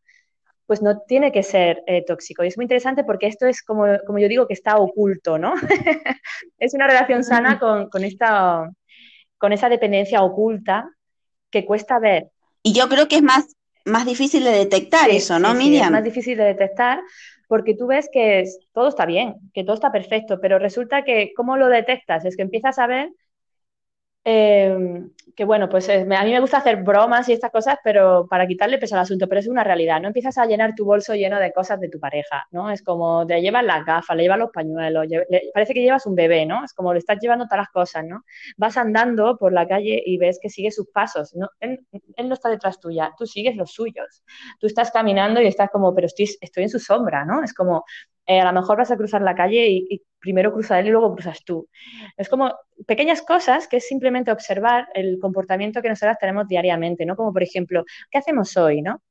pues 0.67 0.81
no 0.83 1.01
tiene 1.07 1.31
que 1.31 1.41
ser 1.41 1.81
eh, 1.87 2.03
tóxico. 2.05 2.43
Y 2.43 2.49
es 2.49 2.57
muy 2.57 2.65
interesante 2.65 3.03
porque 3.03 3.27
esto 3.27 3.47
es, 3.47 3.63
como, 3.63 3.85
como 4.05 4.19
yo 4.19 4.27
digo, 4.27 4.47
que 4.47 4.53
está 4.53 4.77
oculto, 4.77 5.39
¿no? 5.39 5.55
es 6.59 6.73
una 6.75 6.87
relación 6.87 7.23
sana 7.23 7.57
con, 7.59 7.89
con 7.89 8.03
esta 8.03 8.69
con 9.37 9.53
esa 9.53 9.69
dependencia 9.69 10.23
oculta 10.23 10.89
que 11.49 11.65
cuesta 11.65 11.99
ver. 11.99 12.31
Y 12.63 12.73
yo 12.73 12.89
creo 12.89 13.07
que 13.07 13.17
es 13.17 13.23
más, 13.23 13.55
más 13.85 14.05
difícil 14.05 14.43
de 14.43 14.51
detectar 14.51 15.09
eso, 15.09 15.39
¿no, 15.39 15.53
Miriam? 15.53 15.85
es 15.85 15.91
más 15.91 16.03
difícil 16.03 16.37
de 16.37 16.43
detectar 16.43 16.99
porque 17.47 17.75
tú 17.75 17.87
ves 17.87 18.09
que 18.11 18.43
todo 18.73 18.89
está 18.89 19.05
bien, 19.05 19.35
que 19.53 19.63
todo 19.63 19.75
está 19.75 19.91
perfecto, 19.91 20.39
pero 20.41 20.59
resulta 20.59 21.03
que, 21.03 21.31
¿cómo 21.35 21.55
lo 21.57 21.67
detectas? 21.69 22.25
Es 22.25 22.35
que 22.35 22.41
empiezas 22.41 22.77
a 22.77 22.87
ver 22.87 23.09
Em, 24.23 25.09
que 25.37 25.45
bueno, 25.45 25.69
pues 25.69 25.87
eh, 25.87 26.01
a 26.01 26.23
mí 26.23 26.31
me 26.31 26.39
gusta 26.39 26.57
hacer 26.57 26.83
bromas 26.83 27.29
y 27.29 27.33
estas 27.33 27.51
cosas, 27.51 27.77
pero 27.83 28.27
para 28.27 28.47
quitarle 28.47 28.77
peso 28.77 28.95
al 28.95 29.01
asunto, 29.01 29.27
pero 29.27 29.39
es 29.39 29.47
una 29.47 29.63
realidad, 29.63 30.01
no 30.01 30.07
empiezas 30.07 30.37
a 30.37 30.45
llenar 30.45 30.73
tu 30.75 30.83
bolso 30.83 31.13
lleno 31.15 31.39
de 31.39 31.53
cosas 31.53 31.79
de 31.79 31.89
tu 31.89 31.99
pareja, 31.99 32.45
¿no? 32.51 32.71
Es 32.71 32.81
como 32.81 33.25
te 33.25 33.39
llevas 33.39 33.63
las 33.63 33.85
gafas, 33.85 34.17
le 34.17 34.23
llevas 34.23 34.39
los 34.39 34.49
pañuelos, 34.51 35.05
parece 35.53 35.73
que 35.73 35.81
llevas 35.81 36.05
un 36.07 36.15
bebé, 36.15 36.45
¿no? 36.45 36.65
Es 36.65 36.73
como 36.73 36.91
le 36.91 36.99
estás 36.99 37.19
llevando 37.21 37.45
todas 37.45 37.59
las 37.59 37.69
cosas, 37.69 38.03
¿no? 38.05 38.23
Vas 38.57 38.75
andando 38.77 39.37
por 39.37 39.53
la 39.53 39.67
calle 39.67 40.01
y 40.05 40.17
ves 40.17 40.39
que 40.41 40.49
sigue 40.49 40.71
sus 40.71 40.87
pasos, 40.89 41.33
¿no? 41.35 41.49
Él, 41.59 41.85
no 42.25 42.33
está 42.33 42.49
detrás 42.49 42.79
tuya, 42.79 43.13
tú 43.17 43.25
sigues 43.27 43.55
los 43.55 43.71
suyos, 43.71 44.23
tú 44.59 44.67
estás 44.67 44.91
caminando 44.91 45.39
y 45.41 45.47
estás 45.47 45.69
como, 45.69 45.93
pero 45.93 46.07
estoy, 46.07 46.25
estoy 46.41 46.63
en 46.63 46.69
su 46.69 46.79
sombra, 46.79 47.23
¿no? 47.25 47.43
Es 47.43 47.53
como, 47.53 47.85
eh, 48.27 48.41
a 48.41 48.45
lo 48.51 48.59
mejor 48.59 48.77
vas 48.77 48.91
a 48.91 48.97
cruzar 48.97 49.21
la 49.21 49.35
calle 49.35 49.67
y, 49.69 50.03
primero 50.19 50.51
cruza 50.51 50.79
él 50.79 50.87
y 50.87 50.89
luego 50.89 51.13
cruzas 51.13 51.43
tú. 51.45 51.69
Es 52.17 52.27
como 52.27 52.53
pequeñas 52.85 53.21
cosas 53.21 53.67
que 53.67 53.77
es 53.77 53.87
simplemente 53.87 54.31
observar 54.31 54.89
el 54.93 55.19
comportamiento 55.19 55.81
que 55.81 55.89
nosotras 55.89 56.17
tenemos 56.19 56.47
diariamente, 56.47 57.05
¿no? 57.05 57.15
Como 57.15 57.31
por 57.31 57.43
ejemplo, 57.43 57.85
¿qué 58.11 58.17
hacemos 58.17 58.57
hoy, 58.57 58.81
no? 58.81 59.01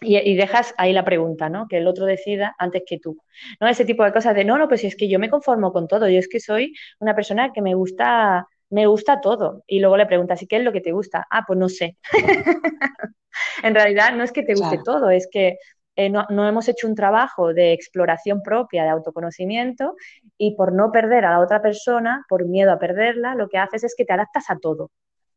Y, 0.00 0.36
dejas 0.36 0.74
ahí 0.78 0.92
la 0.92 1.04
pregunta, 1.04 1.48
¿no? 1.50 1.66
Que 1.68 1.78
el 1.78 1.88
otro 1.88 2.06
decida 2.06 2.54
antes 2.58 2.84
que 2.86 2.98
tú. 2.98 3.18
¿No? 3.60 3.68
Ese 3.68 3.84
tipo 3.84 4.04
de 4.04 4.12
cosas 4.12 4.34
de, 4.34 4.44
no, 4.44 4.56
no, 4.56 4.68
pues 4.68 4.84
es 4.84 4.96
que 4.96 5.08
yo 5.08 5.18
me 5.18 5.28
conformo 5.28 5.72
con 5.72 5.88
todo, 5.88 6.08
yo 6.08 6.18
es 6.18 6.28
que 6.28 6.40
soy 6.40 6.72
una 7.00 7.14
persona 7.16 7.52
que 7.52 7.60
me 7.60 7.74
gusta, 7.74 8.46
me 8.70 8.86
gusta 8.86 9.20
todo. 9.20 9.64
Y 9.66 9.80
luego 9.80 9.96
le 9.96 10.06
preguntas, 10.06 10.40
¿y 10.40 10.46
qué 10.46 10.56
es 10.58 10.62
lo 10.62 10.72
que 10.72 10.80
te 10.80 10.92
gusta? 10.92 11.26
Ah, 11.30 11.44
pues 11.46 11.58
no 11.58 11.68
sé. 11.68 11.96
en 13.62 13.74
realidad 13.74 14.14
no 14.14 14.22
es 14.22 14.32
que 14.32 14.44
te 14.44 14.54
guste 14.54 14.78
todo, 14.84 15.10
es 15.10 15.28
que 15.30 15.58
eh, 15.98 16.10
no, 16.10 16.48
hemos 16.48 16.68
hecho 16.68 16.86
un 16.86 16.94
trabajo 16.94 17.52
de 17.52 17.72
exploración 17.72 18.40
propia, 18.40 18.84
de 18.84 18.90
autoconocimiento, 18.90 19.96
y 20.38 20.54
por 20.54 20.72
no 20.72 20.92
perder 20.92 21.24
a 21.24 21.32
la 21.32 21.40
otra 21.40 21.60
persona, 21.60 22.24
por 22.28 22.46
miedo 22.46 22.70
a 22.70 22.78
perderla, 22.78 23.34
lo 23.34 23.48
que 23.48 23.58
haces 23.58 23.82
es 23.82 23.96
que 23.98 24.04
te 24.04 24.12
adaptas 24.12 24.48
a 24.48 24.58
todo. 24.58 24.92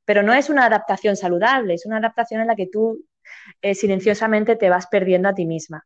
Pero 0.06 0.22
no 0.22 0.34
es 0.34 0.52
una 0.52 0.68
adaptación 0.68 1.16
saludable, 1.16 1.74
es 1.74 1.88
una 1.88 1.98
adaptación 1.98 2.42
en 2.42 2.48
la 2.48 2.56
que 2.56 2.68
tú 2.72 3.04
eh, 3.64 3.74
silenciosamente 3.74 4.56
te 4.56 4.70
vas 4.70 4.86
perdiendo 4.86 5.30
a 5.30 5.34
ti 5.34 5.48
misma. 5.48 5.84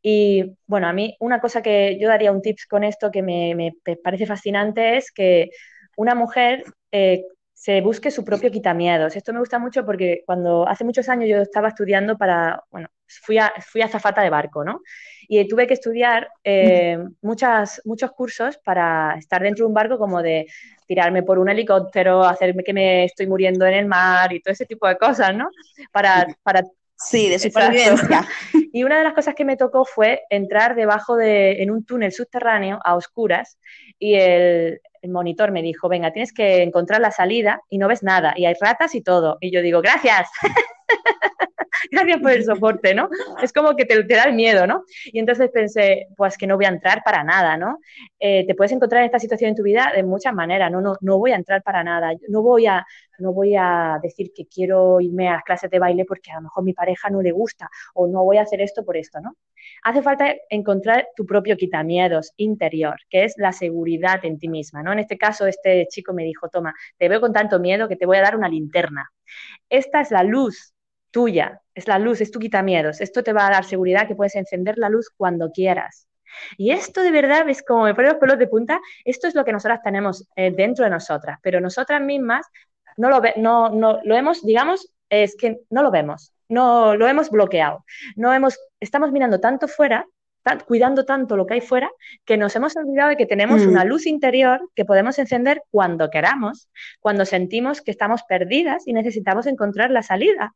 Y 0.00 0.56
bueno, 0.66 0.88
a 0.88 0.94
mí 0.94 1.14
una 1.20 1.38
cosa 1.38 1.60
que 1.60 1.98
yo 2.00 2.08
daría 2.08 2.32
un 2.32 2.40
tips 2.40 2.66
con 2.66 2.84
esto 2.84 3.10
que 3.10 3.22
me, 3.22 3.74
parece 4.02 4.24
fascinante 4.24 4.96
es 4.96 5.12
que 5.12 5.50
una 5.98 6.14
mujer 6.14 6.64
eh, 6.92 7.24
se 7.58 7.80
busque 7.80 8.12
su 8.12 8.24
propio 8.24 8.52
quitamiedos. 8.52 9.16
Esto 9.16 9.32
me 9.32 9.40
gusta 9.40 9.58
mucho 9.58 9.84
porque 9.84 10.22
cuando 10.24 10.66
hace 10.68 10.84
muchos 10.84 11.08
años 11.08 11.28
yo 11.28 11.38
estaba 11.38 11.66
estudiando 11.66 12.16
para, 12.16 12.62
bueno, 12.70 12.86
fui 13.04 13.36
a, 13.36 13.52
fui 13.66 13.82
azafata 13.82 14.22
de 14.22 14.30
barco, 14.30 14.64
¿no? 14.64 14.80
Y 15.26 15.46
tuve 15.48 15.66
que 15.66 15.74
estudiar 15.74 16.28
eh, 16.44 16.96
muchas, 17.20 17.82
muchos 17.84 18.12
cursos 18.12 18.58
para 18.58 19.16
estar 19.18 19.42
dentro 19.42 19.64
de 19.64 19.68
un 19.70 19.74
barco 19.74 19.98
como 19.98 20.22
de 20.22 20.46
tirarme 20.86 21.24
por 21.24 21.40
un 21.40 21.48
helicóptero, 21.48 22.22
hacerme 22.22 22.62
que 22.62 22.72
me 22.72 23.04
estoy 23.04 23.26
muriendo 23.26 23.66
en 23.66 23.74
el 23.74 23.86
mar 23.86 24.32
y 24.32 24.40
todo 24.40 24.52
ese 24.52 24.64
tipo 24.64 24.86
de 24.86 24.96
cosas, 24.96 25.34
¿no? 25.34 25.50
Para, 25.90 26.28
para 26.44 26.62
Sí, 27.00 27.28
de 27.28 27.38
supervivencia. 27.38 28.26
Y 28.70 28.84
una 28.84 28.98
de 28.98 29.04
las 29.04 29.14
cosas 29.14 29.34
que 29.34 29.46
me 29.46 29.56
tocó 29.56 29.86
fue 29.86 30.22
entrar 30.28 30.74
debajo 30.74 31.16
de, 31.16 31.62
en 31.62 31.70
un 31.70 31.84
túnel 31.84 32.12
subterráneo 32.12 32.78
a 32.84 32.96
oscuras 32.96 33.58
y 33.98 34.14
el, 34.14 34.80
el 35.02 35.10
monitor 35.10 35.50
me 35.50 35.62
dijo, 35.62 35.88
venga, 35.88 36.12
tienes 36.12 36.32
que 36.32 36.62
encontrar 36.62 37.00
la 37.00 37.10
salida 37.10 37.62
y 37.68 37.78
no 37.78 37.88
ves 37.88 38.02
nada, 38.02 38.34
y 38.36 38.46
hay 38.46 38.54
ratas 38.60 38.94
y 38.94 39.00
todo. 39.00 39.38
Y 39.40 39.50
yo 39.50 39.62
digo, 39.62 39.80
gracias. 39.80 40.28
Gracias 41.90 42.20
por 42.20 42.30
el 42.30 42.44
soporte, 42.44 42.94
¿no? 42.94 43.08
Es 43.42 43.52
como 43.52 43.74
que 43.76 43.84
te, 43.84 44.02
da 44.02 44.24
el 44.24 44.34
miedo, 44.34 44.66
¿no? 44.66 44.84
Y 45.06 45.18
entonces 45.18 45.50
pensé, 45.50 46.08
pues 46.16 46.36
que 46.36 46.46
no 46.46 46.56
voy 46.56 46.64
a 46.64 46.68
entrar 46.68 47.02
para 47.04 47.24
nada, 47.24 47.56
¿no? 47.56 47.78
Eh, 48.18 48.46
te 48.46 48.54
puedes 48.54 48.72
encontrar 48.72 49.02
en 49.02 49.06
esta 49.06 49.18
situación 49.18 49.50
en 49.50 49.56
tu 49.56 49.62
vida 49.62 49.92
de 49.94 50.02
muchas 50.02 50.34
maneras, 50.34 50.70
¿no? 50.70 50.80
No, 50.80 50.96
no 51.00 51.18
voy 51.18 51.32
a 51.32 51.36
entrar 51.36 51.62
para 51.62 51.84
nada, 51.84 52.12
no 52.28 52.42
voy 52.42 52.66
a, 52.66 52.86
no 53.18 53.32
voy 53.32 53.54
a 53.56 53.98
decir 54.02 54.32
que 54.34 54.46
quiero 54.46 55.00
irme 55.00 55.28
a 55.28 55.34
las 55.34 55.44
clases 55.44 55.70
de 55.70 55.78
baile 55.78 56.04
porque 56.04 56.30
a 56.30 56.36
lo 56.36 56.42
mejor 56.42 56.64
mi 56.64 56.72
pareja 56.72 57.10
no 57.10 57.22
le 57.22 57.32
gusta 57.32 57.68
o 57.94 58.06
no 58.06 58.24
voy 58.24 58.38
a 58.38 58.42
hacer 58.42 58.60
esto 58.60 58.84
por 58.84 58.96
esto, 58.96 59.20
¿no? 59.20 59.36
Hace 59.82 60.02
falta 60.02 60.34
encontrar 60.50 61.08
tu 61.16 61.26
propio 61.26 61.56
quitamiedos 61.56 62.32
interior, 62.36 62.96
que 63.10 63.24
es 63.24 63.34
la 63.36 63.52
seguridad 63.52 64.24
en 64.24 64.38
ti 64.38 64.48
misma, 64.48 64.82
¿no? 64.82 64.92
En 64.92 64.98
este 64.98 65.18
caso, 65.18 65.46
este 65.46 65.86
chico 65.88 66.12
me 66.12 66.24
dijo, 66.24 66.48
toma, 66.48 66.74
te 66.96 67.08
veo 67.08 67.20
con 67.20 67.32
tanto 67.32 67.58
miedo 67.60 67.88
que 67.88 67.96
te 67.96 68.06
voy 68.06 68.16
a 68.16 68.22
dar 68.22 68.36
una 68.36 68.48
linterna. 68.48 69.10
Esta 69.68 70.00
es 70.00 70.10
la 70.10 70.22
luz 70.22 70.74
tuya, 71.10 71.60
es 71.74 71.88
la 71.88 71.98
luz, 71.98 72.20
es 72.20 72.30
tu 72.30 72.38
quitamiedos. 72.38 73.00
Esto 73.00 73.22
te 73.22 73.32
va 73.32 73.46
a 73.46 73.50
dar 73.50 73.64
seguridad 73.64 74.06
que 74.06 74.14
puedes 74.14 74.34
encender 74.34 74.78
la 74.78 74.88
luz 74.88 75.10
cuando 75.16 75.50
quieras. 75.50 76.08
Y 76.56 76.70
esto 76.70 77.02
de 77.02 77.10
verdad 77.10 77.48
es 77.48 77.62
como 77.62 77.84
me 77.84 77.94
pone 77.94 78.08
los 78.08 78.18
pelos 78.18 78.38
de 78.38 78.46
punta, 78.46 78.80
esto 79.04 79.26
es 79.28 79.34
lo 79.34 79.44
que 79.44 79.52
nosotras 79.52 79.80
tenemos 79.82 80.28
eh, 80.36 80.50
dentro 80.50 80.84
de 80.84 80.90
nosotras, 80.90 81.38
pero 81.42 81.60
nosotras 81.60 82.00
mismas 82.02 82.46
no 82.96 83.08
lo, 83.08 83.20
ve, 83.20 83.34
no, 83.36 83.70
no, 83.70 84.00
lo 84.04 84.16
hemos, 84.16 84.44
digamos, 84.44 84.92
es 85.08 85.36
que 85.36 85.60
no 85.70 85.82
lo 85.82 85.90
vemos, 85.90 86.32
no 86.48 86.94
lo 86.94 87.06
hemos 87.06 87.30
bloqueado, 87.30 87.84
no 88.16 88.32
hemos, 88.34 88.58
estamos 88.80 89.12
mirando 89.12 89.40
tanto 89.40 89.68
fuera 89.68 90.06
cuidando 90.66 91.04
tanto 91.04 91.36
lo 91.36 91.46
que 91.46 91.54
hay 91.54 91.60
fuera 91.60 91.90
que 92.24 92.36
nos 92.36 92.54
hemos 92.56 92.76
olvidado 92.76 93.10
de 93.10 93.16
que 93.16 93.26
tenemos 93.26 93.62
una 93.62 93.84
mm. 93.84 93.88
luz 93.88 94.06
interior 94.06 94.70
que 94.74 94.84
podemos 94.84 95.18
encender 95.18 95.62
cuando 95.70 96.10
queramos, 96.10 96.68
cuando 97.00 97.24
sentimos 97.24 97.80
que 97.80 97.90
estamos 97.90 98.22
perdidas 98.22 98.86
y 98.86 98.92
necesitamos 98.92 99.46
encontrar 99.46 99.90
la 99.90 100.02
salida. 100.02 100.54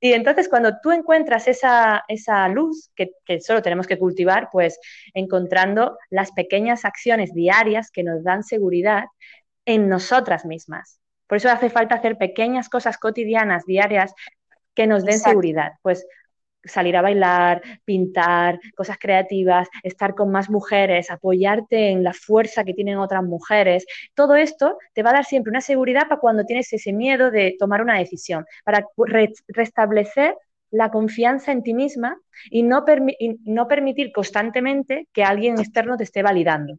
Y 0.00 0.12
entonces 0.12 0.48
cuando 0.48 0.78
tú 0.82 0.92
encuentras 0.92 1.48
esa, 1.48 2.04
esa 2.08 2.48
luz 2.48 2.90
que, 2.94 3.12
que 3.24 3.40
solo 3.40 3.62
tenemos 3.62 3.86
que 3.86 3.98
cultivar, 3.98 4.48
pues 4.52 4.78
encontrando 5.14 5.98
las 6.10 6.32
pequeñas 6.32 6.84
acciones 6.84 7.34
diarias 7.34 7.90
que 7.90 8.02
nos 8.02 8.22
dan 8.22 8.42
seguridad 8.42 9.04
en 9.64 9.88
nosotras 9.88 10.44
mismas. 10.44 11.00
Por 11.26 11.36
eso 11.36 11.50
hace 11.50 11.68
falta 11.68 11.96
hacer 11.96 12.16
pequeñas 12.16 12.68
cosas 12.68 12.96
cotidianas, 12.96 13.66
diarias, 13.66 14.14
que 14.74 14.86
nos 14.86 15.04
den 15.04 15.18
seguridad. 15.18 15.72
Pues 15.82 16.06
salir 16.68 16.96
a 16.96 17.02
bailar, 17.02 17.62
pintar, 17.84 18.60
cosas 18.76 18.98
creativas, 18.98 19.68
estar 19.82 20.14
con 20.14 20.30
más 20.30 20.50
mujeres, 20.50 21.10
apoyarte 21.10 21.90
en 21.90 22.02
la 22.04 22.12
fuerza 22.12 22.64
que 22.64 22.74
tienen 22.74 22.98
otras 22.98 23.22
mujeres. 23.24 23.86
Todo 24.14 24.36
esto 24.36 24.78
te 24.94 25.02
va 25.02 25.10
a 25.10 25.14
dar 25.14 25.24
siempre 25.24 25.50
una 25.50 25.60
seguridad 25.60 26.08
para 26.08 26.20
cuando 26.20 26.44
tienes 26.44 26.72
ese 26.72 26.92
miedo 26.92 27.30
de 27.30 27.56
tomar 27.58 27.82
una 27.82 27.98
decisión, 27.98 28.44
para 28.64 28.84
restablecer 29.48 30.34
la 30.70 30.90
confianza 30.90 31.52
en 31.52 31.62
ti 31.62 31.74
misma 31.74 32.20
y 32.50 32.62
no, 32.62 32.84
permitir 32.84 34.12
constantemente 34.12 35.08
que 35.12 35.24
alguien 35.24 35.58
externo 35.58 35.96
te 35.96 36.04
esté 36.04 36.22
validando. 36.22 36.78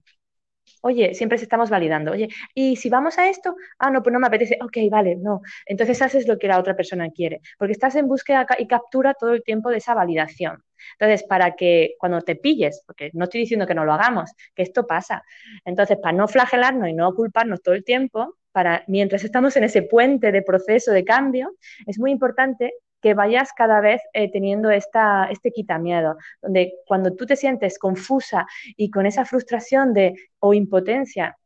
Oye, 0.82 1.14
siempre 1.14 1.38
estamos 1.38 1.70
validando. 1.70 2.12
Oye, 2.12 2.30
¿y 2.54 2.76
si 2.76 2.90
vamos 2.90 3.18
a 3.18 3.30
esto? 3.30 3.56
Ah, 3.78 3.90
no, 3.92 4.02
pues 4.04 4.14
no 4.14 4.20
me 4.20 4.28
apetece. 4.28 4.58
Ok, 4.62 4.78
vale, 4.90 5.16
no. 5.16 5.42
Entonces 5.66 6.02
haces 6.02 6.28
lo 6.28 6.38
que 6.38 6.48
la 6.48 6.60
otra 6.60 6.76
persona 6.76 7.10
quiere, 7.12 7.42
porque 7.58 7.74
estás 7.74 7.96
en 7.96 8.08
búsqueda 8.08 8.46
y 8.58 8.68
captura 8.68 9.14
todo 9.14 9.34
el 9.34 9.44
tiempo 9.44 9.70
de 9.70 9.78
esa 9.78 9.94
validación. 9.94 10.64
Entonces, 10.98 11.28
para 11.28 11.56
que 11.56 11.96
cuando 12.00 12.22
te 12.22 12.36
pilles, 12.36 12.84
porque 12.86 13.12
no 13.14 13.26
estoy 13.26 13.42
diciendo 13.42 13.68
que 13.68 13.76
no 13.76 13.86
lo 13.86 13.94
hagamos, 13.94 14.32
que 14.56 14.64
esto 14.64 14.88
pasa. 14.88 15.24
Entonces, 15.66 15.98
para 15.98 16.16
no 16.18 16.28
flagelarnos 16.28 16.90
y 16.90 16.94
no 16.94 17.14
culparnos 17.14 17.62
todo 17.62 17.76
el 17.76 17.84
tiempo, 17.84 18.36
para 18.52 18.84
mientras 18.88 19.24
estamos 19.24 19.56
en 19.58 19.66
ese 19.66 19.84
puente 19.84 20.32
de 20.32 20.42
proceso 20.42 20.92
de 20.92 21.04
cambio, 21.04 21.56
es 21.86 22.00
muy 22.00 22.12
importante 22.12 22.74
que 23.02 23.14
vayas 23.14 23.52
cada 23.54 23.82
vez 23.82 24.02
eh, 24.14 24.32
teniendo 24.32 24.70
esta, 24.70 25.28
este 25.32 25.52
quitamiedo, 25.52 26.18
donde 26.42 26.74
cuando 26.86 27.16
tú 27.16 27.26
te 27.26 27.36
sientes 27.36 27.80
confusa 27.80 28.46
y 28.78 28.90
con 28.90 29.06
esa 29.06 29.26
frustración 29.26 29.94
de, 29.94 30.16
o 30.40 30.54
impotencia 30.54 31.38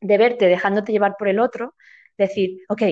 de 0.00 0.18
verte 0.18 0.46
dejándote 0.46 0.92
llevar 0.92 1.16
por 1.18 1.28
el 1.28 1.40
otro, 1.40 1.74
decir, 2.16 2.60
ok, 2.68 2.82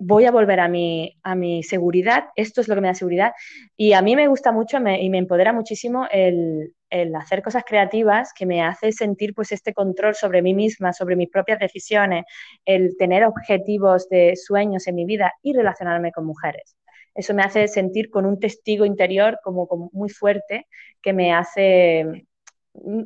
voy 0.00 0.24
a 0.24 0.30
volver 0.30 0.60
a 0.60 0.68
mi, 0.68 1.18
a 1.22 1.34
mi 1.34 1.62
seguridad, 1.62 2.26
esto 2.36 2.60
es 2.60 2.68
lo 2.68 2.74
que 2.74 2.80
me 2.80 2.88
da 2.88 2.94
seguridad. 2.94 3.32
Y 3.76 3.92
a 3.92 4.02
mí 4.02 4.16
me 4.16 4.28
gusta 4.28 4.52
mucho 4.52 4.78
y 4.78 5.10
me 5.10 5.18
empodera 5.18 5.52
muchísimo 5.52 6.06
el, 6.10 6.74
el, 6.90 7.14
hacer 7.14 7.42
cosas 7.42 7.64
creativas 7.66 8.32
que 8.32 8.46
me 8.46 8.62
hace 8.62 8.92
sentir 8.92 9.34
pues 9.34 9.52
este 9.52 9.74
control 9.74 10.14
sobre 10.14 10.42
mí 10.42 10.54
misma, 10.54 10.92
sobre 10.92 11.16
mis 11.16 11.28
propias 11.28 11.58
decisiones, 11.58 12.24
el 12.64 12.96
tener 12.96 13.24
objetivos 13.24 14.08
de 14.08 14.36
sueños 14.36 14.86
en 14.86 14.94
mi 14.94 15.04
vida 15.04 15.34
y 15.42 15.52
relacionarme 15.52 16.12
con 16.12 16.24
mujeres 16.24 16.77
eso 17.18 17.34
me 17.34 17.42
hace 17.42 17.66
sentir 17.66 18.10
con 18.10 18.24
un 18.26 18.38
testigo 18.38 18.84
interior 18.84 19.40
como, 19.42 19.90
muy 19.92 20.08
fuerte 20.08 20.68
que 21.02 21.12
me 21.12 21.32
hace, 21.32 22.26
mm, 22.74 23.02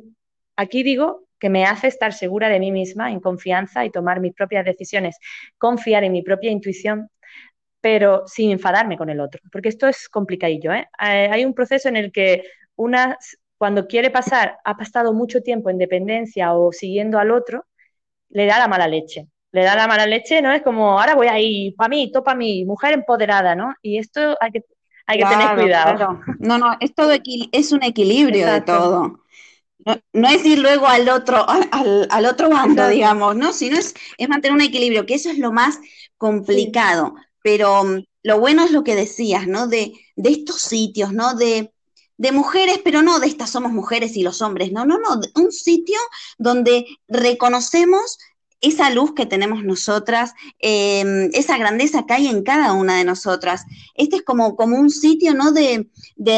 aquí 0.55 0.83
digo 0.83 1.27
que 1.39 1.49
me 1.49 1.65
hace 1.65 1.87
estar 1.87 2.13
segura 2.13 2.47
de 2.47 2.59
mí 2.59 2.71
misma, 2.71 3.11
en 3.11 3.19
confianza 3.19 3.85
y 3.85 3.89
tomar 3.89 4.19
mis 4.19 4.33
propias 4.35 4.65
decisiones, 4.65 5.17
confiar 5.57 6.03
en 6.03 6.11
mi 6.11 6.21
propia 6.21 6.51
intuición, 6.51 7.09
pero 7.81 8.23
sin 8.27 8.51
enfadarme 8.51 8.97
con 8.97 9.09
el 9.09 9.19
otro, 9.19 9.41
porque 9.51 9.69
esto 9.69 9.87
es 9.87 10.07
complicadillo. 10.09 10.73
¿eh? 10.73 10.87
Hay 10.99 11.43
un 11.43 11.55
proceso 11.55 11.89
en 11.89 11.97
el 11.97 12.11
que 12.11 12.43
una, 12.75 13.17
cuando 13.57 13.87
quiere 13.87 14.11
pasar, 14.11 14.57
ha 14.63 14.77
pasado 14.77 15.13
mucho 15.13 15.41
tiempo 15.41 15.71
en 15.71 15.79
dependencia 15.79 16.53
o 16.53 16.71
siguiendo 16.71 17.17
al 17.19 17.31
otro, 17.31 17.65
le 18.29 18.45
da 18.45 18.59
la 18.59 18.67
mala 18.67 18.87
leche 18.87 19.27
le 19.53 19.63
da 19.63 19.75
la 19.75 19.87
mala 19.87 20.07
leche, 20.07 20.41
¿no? 20.41 20.51
Es 20.51 20.63
como, 20.63 20.99
ahora 20.99 21.13
voy 21.13 21.27
a 21.27 21.39
ir 21.39 21.75
para 21.75 21.87
mí, 21.87 22.11
topa 22.11 22.33
mí, 22.33 22.65
mujer 22.65 22.93
empoderada, 22.93 23.55
¿no? 23.55 23.75
Y 23.83 23.99
esto 23.99 24.35
hay 24.41 24.51
que, 24.51 24.65
hay 25.05 25.19
que 25.19 25.25
tener 25.25 25.55
cuidado. 25.55 26.19
No, 26.39 26.57
no, 26.57 26.75
es 26.79 26.93
todo 26.95 27.11
es 27.51 27.71
un 27.71 27.83
equilibrio 27.83 28.51
de 28.51 28.61
todo. 28.61 29.19
No, 30.13 30.29
es 30.29 30.43
ir 30.45 30.57
luego 30.57 30.87
al 30.87 31.07
otro, 31.07 31.47
al, 31.47 32.07
al 32.09 32.25
otro 32.25 32.49
bando, 32.49 32.87
digamos, 32.87 33.35
¿no? 33.35 33.53
Sino 33.53 33.77
es, 33.77 33.93
es 34.17 34.27
mantener 34.27 34.55
un 34.55 34.61
equilibrio, 34.61 35.05
que 35.05 35.15
eso 35.15 35.29
es 35.29 35.37
lo 35.37 35.51
más 35.51 35.77
complicado. 36.17 37.13
Pero 37.43 37.83
mm, 37.83 38.03
lo 38.23 38.39
bueno 38.39 38.65
es 38.65 38.71
lo 38.71 38.83
que 38.83 38.95
decías, 38.95 39.47
¿no? 39.47 39.67
De, 39.67 39.93
de 40.15 40.29
estos 40.31 40.61
sitios, 40.61 41.13
¿no? 41.13 41.35
De, 41.35 41.71
de 42.17 42.31
mujeres, 42.31 42.79
pero 42.83 43.03
no 43.03 43.19
de 43.19 43.27
estas 43.27 43.51
somos 43.51 43.71
mujeres 43.71 44.15
y 44.15 44.23
los 44.23 44.41
hombres, 44.41 44.71
no, 44.71 44.85
no, 44.85 44.97
no, 44.97 45.19
un 45.35 45.51
sitio 45.51 45.99
donde 46.37 46.85
reconocemos 47.07 48.17
esa 48.63 48.89
luz 48.89 49.13
que 49.13 49.25
tenemos 49.25 49.63
nosotras, 49.63 50.33
em, 50.59 51.29
esa 51.33 51.57
grandeza 51.57 52.05
que 52.07 52.13
hay 52.13 52.27
en 52.27 52.43
cada 52.43 52.71
una 52.71 52.97
de 52.97 53.03
nosotras. 53.03 53.65
Este 53.93 54.15
es 54.15 54.21
como, 54.23 54.55
como 54.55 54.77
un 54.77 54.89
sitio 54.89 55.33
¿no? 55.33 55.51
de, 55.51 55.85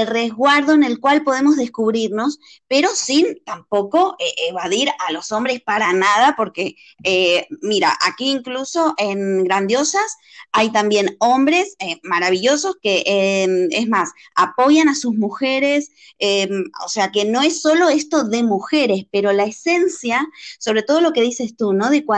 resguardo 0.06 0.74
en 0.74 0.84
el 0.84 1.00
cual 1.00 1.24
podemos 1.24 1.56
descubrirnos, 1.56 2.40
pero 2.68 2.90
sin 2.94 3.40
tampoco 3.46 4.16
eh, 4.20 4.50
evadir 4.50 4.90
a 5.08 5.12
los 5.12 5.32
hombres 5.32 5.62
para 5.62 5.94
nada, 5.94 6.34
porque 6.36 6.76
eh, 7.04 7.48
mira, 7.62 7.96
aquí 8.02 8.32
incluso 8.32 8.96
en 8.98 9.44
Grandiosas 9.44 10.18
hay 10.52 10.72
también 10.72 11.16
hombres 11.20 11.76
eh, 11.80 12.00
maravillosos 12.02 12.78
que, 12.82 13.04
em, 13.06 13.68
es 13.72 13.88
más, 13.88 14.12
apoyan 14.36 14.90
a 14.90 14.96
sus 14.96 15.14
mujeres, 15.16 15.92
em, 16.18 16.64
o 16.84 16.90
sea 16.90 17.12
que 17.12 17.26
no 17.26 17.42
es 17.42 17.62
solo 17.62 17.90
esto 17.90 18.24
de 18.24 18.42
mujeres, 18.42 19.06
pero 19.12 19.32
la 19.32 19.44
esencia, 19.44 20.28
sobre 20.58 20.82
todo 20.82 21.02
lo 21.02 21.14
que 21.14 21.22
dices 21.22 21.56
tú, 21.56 21.74
¿no? 21.74 21.90
De 21.90 22.04
cuando 22.04 22.15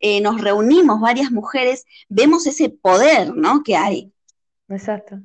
eh, 0.00 0.20
nos 0.20 0.40
reunimos 0.40 1.00
varias 1.00 1.30
mujeres, 1.30 1.84
vemos 2.08 2.46
ese 2.46 2.70
poder, 2.70 3.34
¿no? 3.34 3.62
Que 3.62 3.76
hay. 3.76 4.12
Exacto. 4.68 5.20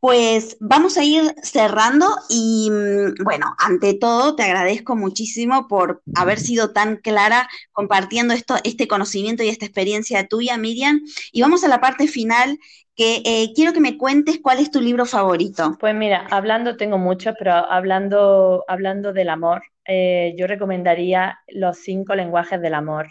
Pues 0.00 0.56
vamos 0.60 0.96
a 0.96 1.04
ir 1.04 1.34
cerrando 1.42 2.08
y 2.30 2.70
mm, 2.70 3.22
bueno, 3.22 3.54
ante 3.58 3.92
todo 3.92 4.34
te 4.34 4.44
agradezco 4.44 4.96
muchísimo 4.96 5.68
por 5.68 6.02
haber 6.14 6.40
sido 6.40 6.72
tan 6.72 6.96
clara 6.96 7.48
compartiendo 7.72 8.32
esto, 8.32 8.56
este 8.64 8.88
conocimiento 8.88 9.42
y 9.42 9.50
esta 9.50 9.66
experiencia 9.66 10.26
tuya, 10.26 10.56
Miriam. 10.56 11.02
Y 11.32 11.42
vamos 11.42 11.64
a 11.64 11.68
la 11.68 11.82
parte 11.82 12.08
final 12.08 12.58
eh, 13.02 13.52
quiero 13.54 13.72
que 13.72 13.80
me 13.80 13.96
cuentes 13.96 14.40
cuál 14.42 14.58
es 14.58 14.70
tu 14.70 14.80
libro 14.80 15.06
favorito. 15.06 15.76
Pues 15.78 15.94
mira, 15.94 16.26
hablando 16.30 16.76
tengo 16.76 16.98
muchos, 16.98 17.34
pero 17.38 17.52
hablando, 17.52 18.64
hablando 18.68 19.12
del 19.12 19.28
amor, 19.28 19.62
eh, 19.86 20.34
yo 20.36 20.46
recomendaría 20.46 21.38
Los 21.48 21.78
cinco 21.78 22.14
lenguajes 22.14 22.60
del 22.60 22.74
amor 22.74 23.08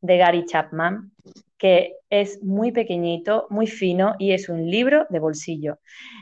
de 0.00 0.16
Gary 0.16 0.44
Chapman, 0.44 1.12
que 1.56 1.96
es 2.10 2.42
muy 2.42 2.72
pequeñito, 2.72 3.46
muy 3.50 3.66
fino 3.66 4.14
y 4.18 4.32
es 4.32 4.48
un 4.48 4.70
libro 4.70 5.06
de 5.10 5.18
bolsillo. 5.18 5.78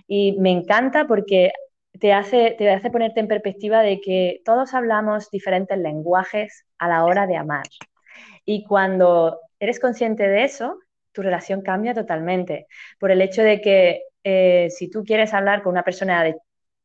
Y 0.06 0.32
me 0.38 0.50
encanta 0.50 1.06
porque 1.06 1.52
te 1.98 2.12
hace, 2.12 2.54
te 2.58 2.70
hace 2.70 2.90
ponerte 2.90 3.20
en 3.20 3.28
perspectiva 3.28 3.82
de 3.82 4.00
que 4.00 4.42
todos 4.44 4.74
hablamos 4.74 5.30
diferentes 5.30 5.78
lenguajes 5.78 6.66
a 6.78 6.88
la 6.88 7.04
hora 7.04 7.26
de 7.26 7.36
amar. 7.36 7.66
Y 8.44 8.64
cuando 8.64 9.40
eres 9.58 9.80
consciente 9.80 10.28
de 10.28 10.44
eso, 10.44 10.78
tu 11.16 11.22
relación 11.22 11.62
cambia 11.62 11.94
totalmente. 11.94 12.66
Por 13.00 13.10
el 13.10 13.22
hecho 13.22 13.42
de 13.42 13.60
que 13.62 14.02
eh, 14.22 14.68
si 14.70 14.90
tú 14.90 15.02
quieres 15.02 15.32
hablar 15.32 15.62
con 15.62 15.72
una 15.72 15.82
persona 15.82 16.22
de 16.22 16.36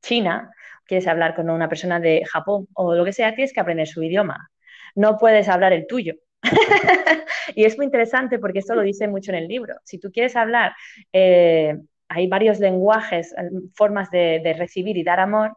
China, 0.01 0.51
quieres 0.85 1.05
hablar 1.07 1.35
con 1.35 1.49
una 1.49 1.67
persona 1.67 1.99
de 1.99 2.23
Japón 2.25 2.67
o 2.73 2.95
lo 2.95 3.03
que 3.03 3.11
sea, 3.11 3.35
tienes 3.35 3.51
que 3.53 3.59
aprender 3.59 3.87
su 3.87 4.01
idioma. 4.01 4.49
No 4.95 5.17
puedes 5.17 5.49
hablar 5.49 5.73
el 5.73 5.85
tuyo. 5.85 6.15
y 7.55 7.65
es 7.65 7.75
muy 7.75 7.85
interesante 7.85 8.39
porque 8.39 8.59
esto 8.59 8.73
lo 8.73 8.83
dice 8.83 9.07
mucho 9.09 9.31
en 9.31 9.37
el 9.39 9.47
libro. 9.49 9.75
Si 9.83 9.99
tú 9.99 10.11
quieres 10.13 10.37
hablar, 10.37 10.73
eh, 11.11 11.75
hay 12.07 12.27
varios 12.27 12.59
lenguajes, 12.59 13.33
eh, 13.33 13.49
formas 13.75 14.09
de, 14.11 14.55
recibir 14.57 14.95
y 14.97 15.03
dar 15.03 15.19
amor. 15.19 15.53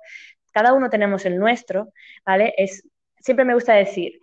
Cada 0.53 0.73
uno 0.73 0.91
tenemos 0.91 1.25
el 1.27 1.39
nuestro, 1.39 1.93
¿vale? 2.27 2.55
Es, 2.57 2.89
siempre 3.21 3.45
me 3.45 3.55
gusta 3.55 3.75
decir, 3.75 4.21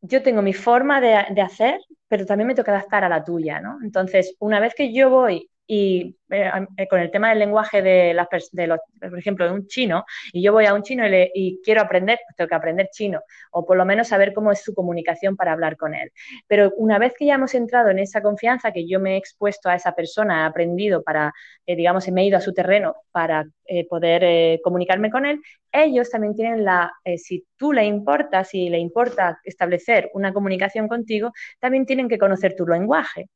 yo 0.00 0.22
tengo 0.22 0.42
mi 0.42 0.52
forma 0.54 1.00
de, 1.00 1.26
de 1.34 1.40
hacer, 1.42 1.80
pero 2.08 2.26
también 2.26 2.48
me 2.48 2.54
toca 2.54 2.72
adaptar 2.72 3.04
a 3.04 3.08
la 3.08 3.24
tuya, 3.24 3.60
¿no? 3.60 3.78
Entonces, 3.82 4.34
una 4.40 4.60
vez 4.60 4.74
que 4.74 4.92
yo 4.92 5.10
voy 5.10 5.50
y 5.66 6.16
eh, 6.30 6.50
eh, 6.76 6.88
con 6.88 7.00
el 7.00 7.10
tema 7.10 7.30
del 7.30 7.40
lenguaje 7.40 7.82
de, 7.82 8.14
las, 8.14 8.28
de 8.52 8.66
los, 8.66 8.80
por 9.00 9.18
ejemplo, 9.18 9.44
de 9.44 9.52
un 9.52 9.66
chino, 9.66 10.04
y 10.32 10.42
yo 10.42 10.52
voy 10.52 10.66
a 10.66 10.74
un 10.74 10.82
chino 10.82 11.06
y, 11.06 11.10
le, 11.10 11.30
y, 11.34 11.60
quiero 11.62 11.80
aprender, 11.80 12.18
pues 12.26 12.36
tengo 12.36 12.48
que 12.48 12.54
aprender 12.54 12.88
chino, 12.92 13.20
o 13.50 13.66
por 13.66 13.76
lo 13.76 13.84
menos 13.84 14.08
saber 14.08 14.32
cómo 14.32 14.52
es 14.52 14.62
su 14.62 14.74
comunicación 14.74 15.36
para 15.36 15.52
hablar 15.52 15.76
con 15.76 15.94
él. 15.94 16.12
Pero 16.46 16.72
una 16.76 16.98
vez 16.98 17.14
que 17.18 17.26
ya 17.26 17.34
hemos 17.34 17.54
entrado 17.54 17.90
en 17.90 17.98
esa 17.98 18.22
confianza, 18.22 18.72
que 18.72 18.86
yo 18.88 19.00
me 19.00 19.14
he 19.14 19.16
expuesto 19.16 19.68
a 19.68 19.74
esa 19.74 19.92
persona, 19.94 20.42
he 20.42 20.46
aprendido 20.46 21.02
para, 21.02 21.32
eh, 21.66 21.76
digamos, 21.76 22.08
me 22.08 22.22
he 22.22 22.26
ido 22.26 22.38
a 22.38 22.40
su 22.40 22.52
terreno 22.52 22.96
para 23.12 23.46
poder 23.90 24.60
comunicarme 24.62 25.10
con 25.10 25.26
él, 25.26 25.42
ellos 25.72 26.08
también 26.08 26.36
tienen 26.36 26.64
la, 26.64 26.92
si 27.16 27.44
tú 27.56 27.72
le 27.72 27.84
importas, 27.84 28.48
si 28.50 28.68
le 28.68 28.78
importa 28.78 29.40
establecer 29.42 30.08
una 30.14 30.32
comunicación 30.32 30.86
contigo, 30.86 31.32
también 31.58 31.84
tienen 31.84 32.08
que 32.08 32.16
conocer 32.16 32.54
tu 32.54 32.64
lenguaje. 32.64 33.28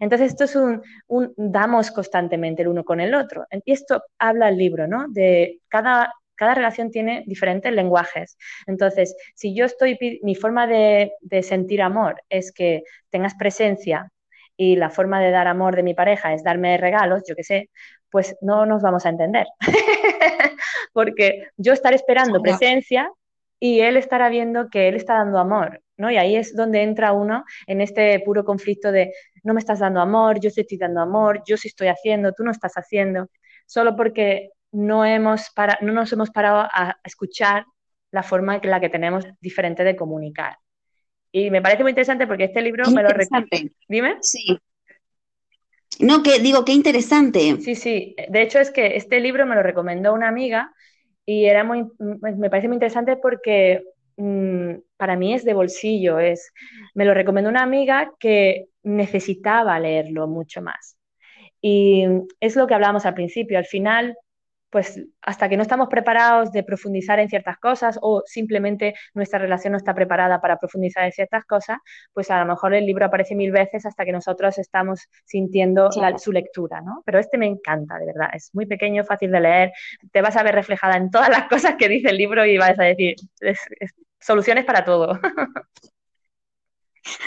Entonces, 0.00 0.32
esto 0.32 0.44
es 0.44 0.56
un, 0.56 0.82
damos 1.36 1.90
constantemente 1.90 2.62
el 2.62 2.68
uno 2.68 2.84
con 2.84 3.00
el 3.00 3.14
otro. 3.14 3.46
Y 3.64 3.72
esto 3.72 4.02
habla 4.18 4.48
el 4.48 4.56
libro, 4.56 4.86
¿no? 4.86 5.06
De 5.08 5.60
cada, 5.68 6.12
cada 6.38 6.54
relación 6.54 6.90
tiene 6.90 7.24
diferentes 7.26 7.72
lenguajes. 7.72 8.38
Entonces, 8.66 9.16
si 9.34 9.54
yo 9.54 9.64
estoy, 9.64 9.98
mi 10.22 10.34
forma 10.36 10.66
de, 10.66 11.10
sentir 11.42 11.82
amor 11.82 12.22
es 12.28 12.52
que 12.52 12.84
tengas 13.10 13.34
presencia 13.34 14.10
y 14.56 14.76
la 14.76 14.88
forma 14.88 15.20
de 15.20 15.30
dar 15.30 15.48
amor 15.48 15.76
de 15.76 15.82
mi 15.82 15.94
pareja 15.94 16.32
es 16.32 16.44
darme 16.44 16.76
regalos, 16.78 17.24
yo 17.28 17.34
qué 17.34 17.44
sé, 17.44 17.70
pues 18.10 18.36
no 18.40 18.66
nos 18.66 18.82
vamos 18.82 19.04
a 19.04 19.10
entender. 19.10 19.46
Porque 20.92 21.48
yo 21.56 21.72
estaré 21.72 21.96
esperando 21.96 22.40
presencia 22.40 23.10
y 23.60 23.80
él 23.80 23.96
estará 23.96 24.28
viendo 24.28 24.68
que 24.68 24.88
él 24.88 24.94
está 24.94 25.14
dando 25.14 25.38
amor, 25.38 25.82
¿no? 25.98 26.10
Y 26.10 26.16
ahí 26.16 26.36
es 26.36 26.56
donde 26.56 26.82
entra 26.82 27.12
uno 27.12 27.44
en 27.66 27.80
este 27.80 28.20
puro 28.20 28.44
conflicto 28.44 28.90
de 28.90 29.12
no 29.42 29.52
me 29.52 29.60
estás 29.60 29.80
dando 29.80 30.00
amor, 30.00 30.40
yo 30.40 30.48
sí 30.50 30.62
estoy 30.62 30.78
dando 30.78 31.00
amor, 31.00 31.42
yo 31.46 31.56
sí 31.56 31.68
estoy 31.68 31.88
haciendo, 31.88 32.32
tú 32.32 32.44
no 32.44 32.50
estás 32.50 32.74
haciendo, 32.74 33.28
solo 33.66 33.94
porque 33.96 34.50
no, 34.72 35.04
hemos 35.04 35.50
para, 35.54 35.78
no 35.82 35.92
nos 35.92 36.12
hemos 36.12 36.30
parado 36.30 36.68
a 36.72 36.96
escuchar 37.04 37.64
la 38.10 38.22
forma 38.22 38.56
en 38.56 38.70
la 38.70 38.80
que 38.80 38.88
tenemos 38.88 39.26
diferente 39.40 39.84
de 39.84 39.96
comunicar. 39.96 40.56
Y 41.30 41.50
me 41.50 41.60
parece 41.60 41.82
muy 41.82 41.90
interesante 41.90 42.26
porque 42.26 42.44
este 42.44 42.62
libro 42.62 42.90
me 42.90 43.02
lo 43.02 43.10
recuerda. 43.10 43.46
Dime. 43.86 44.16
Sí. 44.22 44.58
No, 46.00 46.22
que 46.22 46.38
digo, 46.38 46.64
qué 46.64 46.72
interesante. 46.72 47.56
Sí, 47.60 47.74
sí. 47.74 48.16
De 48.28 48.42
hecho, 48.42 48.60
es 48.60 48.70
que 48.70 48.96
este 48.96 49.20
libro 49.20 49.46
me 49.46 49.54
lo 49.54 49.62
recomendó 49.62 50.14
una 50.14 50.28
amiga 50.28 50.72
y 51.26 51.44
era 51.44 51.64
muy, 51.64 51.86
me 51.98 52.48
parece 52.48 52.68
muy 52.68 52.76
interesante 52.76 53.16
porque 53.16 53.82
mm, 54.18 54.80
para 54.96 55.16
mí 55.16 55.34
es 55.34 55.44
de 55.44 55.54
bolsillo. 55.54 56.18
Es, 56.18 56.52
me 56.94 57.04
lo 57.04 57.14
recomendó 57.14 57.50
una 57.50 57.62
amiga 57.62 58.12
que 58.18 58.66
necesitaba 58.82 59.78
leerlo 59.80 60.28
mucho 60.28 60.62
más. 60.62 60.96
Y 61.60 62.04
es 62.40 62.56
lo 62.56 62.66
que 62.66 62.74
hablábamos 62.74 63.06
al 63.06 63.14
principio, 63.14 63.58
al 63.58 63.66
final, 63.66 64.16
pues 64.70 65.00
hasta 65.22 65.48
que 65.48 65.56
no 65.56 65.62
estamos 65.62 65.88
preparados 65.88 66.52
de 66.52 66.62
profundizar 66.62 67.18
en 67.18 67.28
ciertas 67.28 67.58
cosas 67.58 67.98
o 68.02 68.22
simplemente 68.26 68.94
nuestra 69.14 69.38
relación 69.38 69.72
no 69.72 69.78
está 69.78 69.94
preparada 69.94 70.40
para 70.40 70.58
profundizar 70.58 71.04
en 71.04 71.12
ciertas 71.12 71.44
cosas, 71.44 71.78
pues 72.12 72.30
a 72.30 72.38
lo 72.40 72.46
mejor 72.46 72.74
el 72.74 72.84
libro 72.84 73.06
aparece 73.06 73.34
mil 73.34 73.50
veces 73.50 73.86
hasta 73.86 74.04
que 74.04 74.12
nosotros 74.12 74.58
estamos 74.58 75.08
sintiendo 75.24 75.88
su 76.18 76.32
lectura, 76.32 76.80
¿no? 76.82 77.02
Pero 77.04 77.18
este 77.18 77.38
me 77.38 77.46
encanta, 77.46 77.98
de 77.98 78.06
verdad, 78.06 78.28
es 78.34 78.50
muy 78.54 78.66
pequeño, 78.66 79.04
fácil 79.04 79.30
de 79.30 79.40
leer, 79.40 79.72
te 80.12 80.20
vas 80.22 80.36
a 80.36 80.42
ver 80.42 80.54
reflejada 80.54 80.96
en 80.96 81.10
todas 81.10 81.30
las 81.30 81.48
cosas 81.48 81.76
que 81.76 81.88
dice 81.88 82.10
el 82.10 82.18
libro 82.18 82.44
y 82.44 82.58
vas 82.58 82.78
a 82.78 82.84
decir, 82.84 83.16
soluciones 84.20 84.64
para 84.64 84.84
todo. 84.84 85.18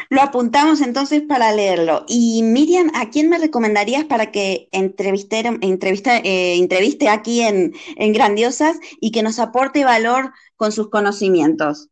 Lo 0.10 0.22
apuntamos 0.22 0.82
entonces 0.82 1.24
para 1.24 1.54
leerlo. 1.54 2.06
Y 2.08 2.44
Miriam, 2.44 2.92
¿a 2.96 3.10
quién 3.10 3.30
me 3.30 3.40
recomendarías 3.40 4.06
para 4.06 4.32
que 4.32 4.68
entreviste, 4.72 5.40
eh, 5.40 6.58
entreviste 6.58 7.10
aquí 7.10 7.42
en, 7.42 7.74
Grandiosas 8.14 8.78
y 9.00 9.12
que 9.12 9.24
nos 9.24 9.40
aporte 9.40 9.86
valor 9.86 10.32
con 10.56 10.72
sus 10.72 10.90
conocimientos? 10.90 11.90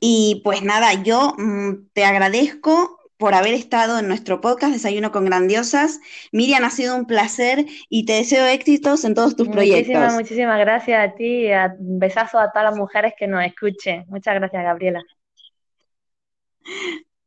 Y 0.00 0.40
pues 0.44 0.62
nada, 0.62 1.02
yo 1.02 1.34
mm, 1.38 1.88
te 1.92 2.04
agradezco 2.04 2.97
por 3.18 3.34
haber 3.34 3.52
estado 3.52 3.98
en 3.98 4.08
nuestro 4.08 4.40
podcast 4.40 4.72
Desayuno 4.72 5.10
con 5.12 5.24
Grandiosas. 5.24 6.00
Miriam, 6.32 6.64
ha 6.64 6.70
sido 6.70 6.96
un 6.96 7.04
placer 7.04 7.66
y 7.88 8.06
te 8.06 8.14
deseo 8.14 8.46
éxitos 8.46 9.04
en 9.04 9.14
todos 9.14 9.36
tus 9.36 9.48
proyectos. 9.48 9.88
Muchísimas, 9.88 10.14
muchísimas 10.14 10.58
gracias 10.60 11.10
a 11.10 11.14
ti 11.14 11.48
y 11.48 11.52
un 11.52 11.98
besazo 11.98 12.38
a 12.38 12.50
todas 12.52 12.70
las 12.70 12.76
mujeres 12.76 13.12
que 13.18 13.26
nos 13.26 13.44
escuchen. 13.44 14.04
Muchas 14.08 14.34
gracias, 14.36 14.62
Gabriela. 14.62 15.02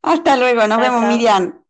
Hasta 0.02 0.36
luego, 0.36 0.66
nos 0.66 0.80
vemos, 0.80 1.04
Miriam. 1.04 1.61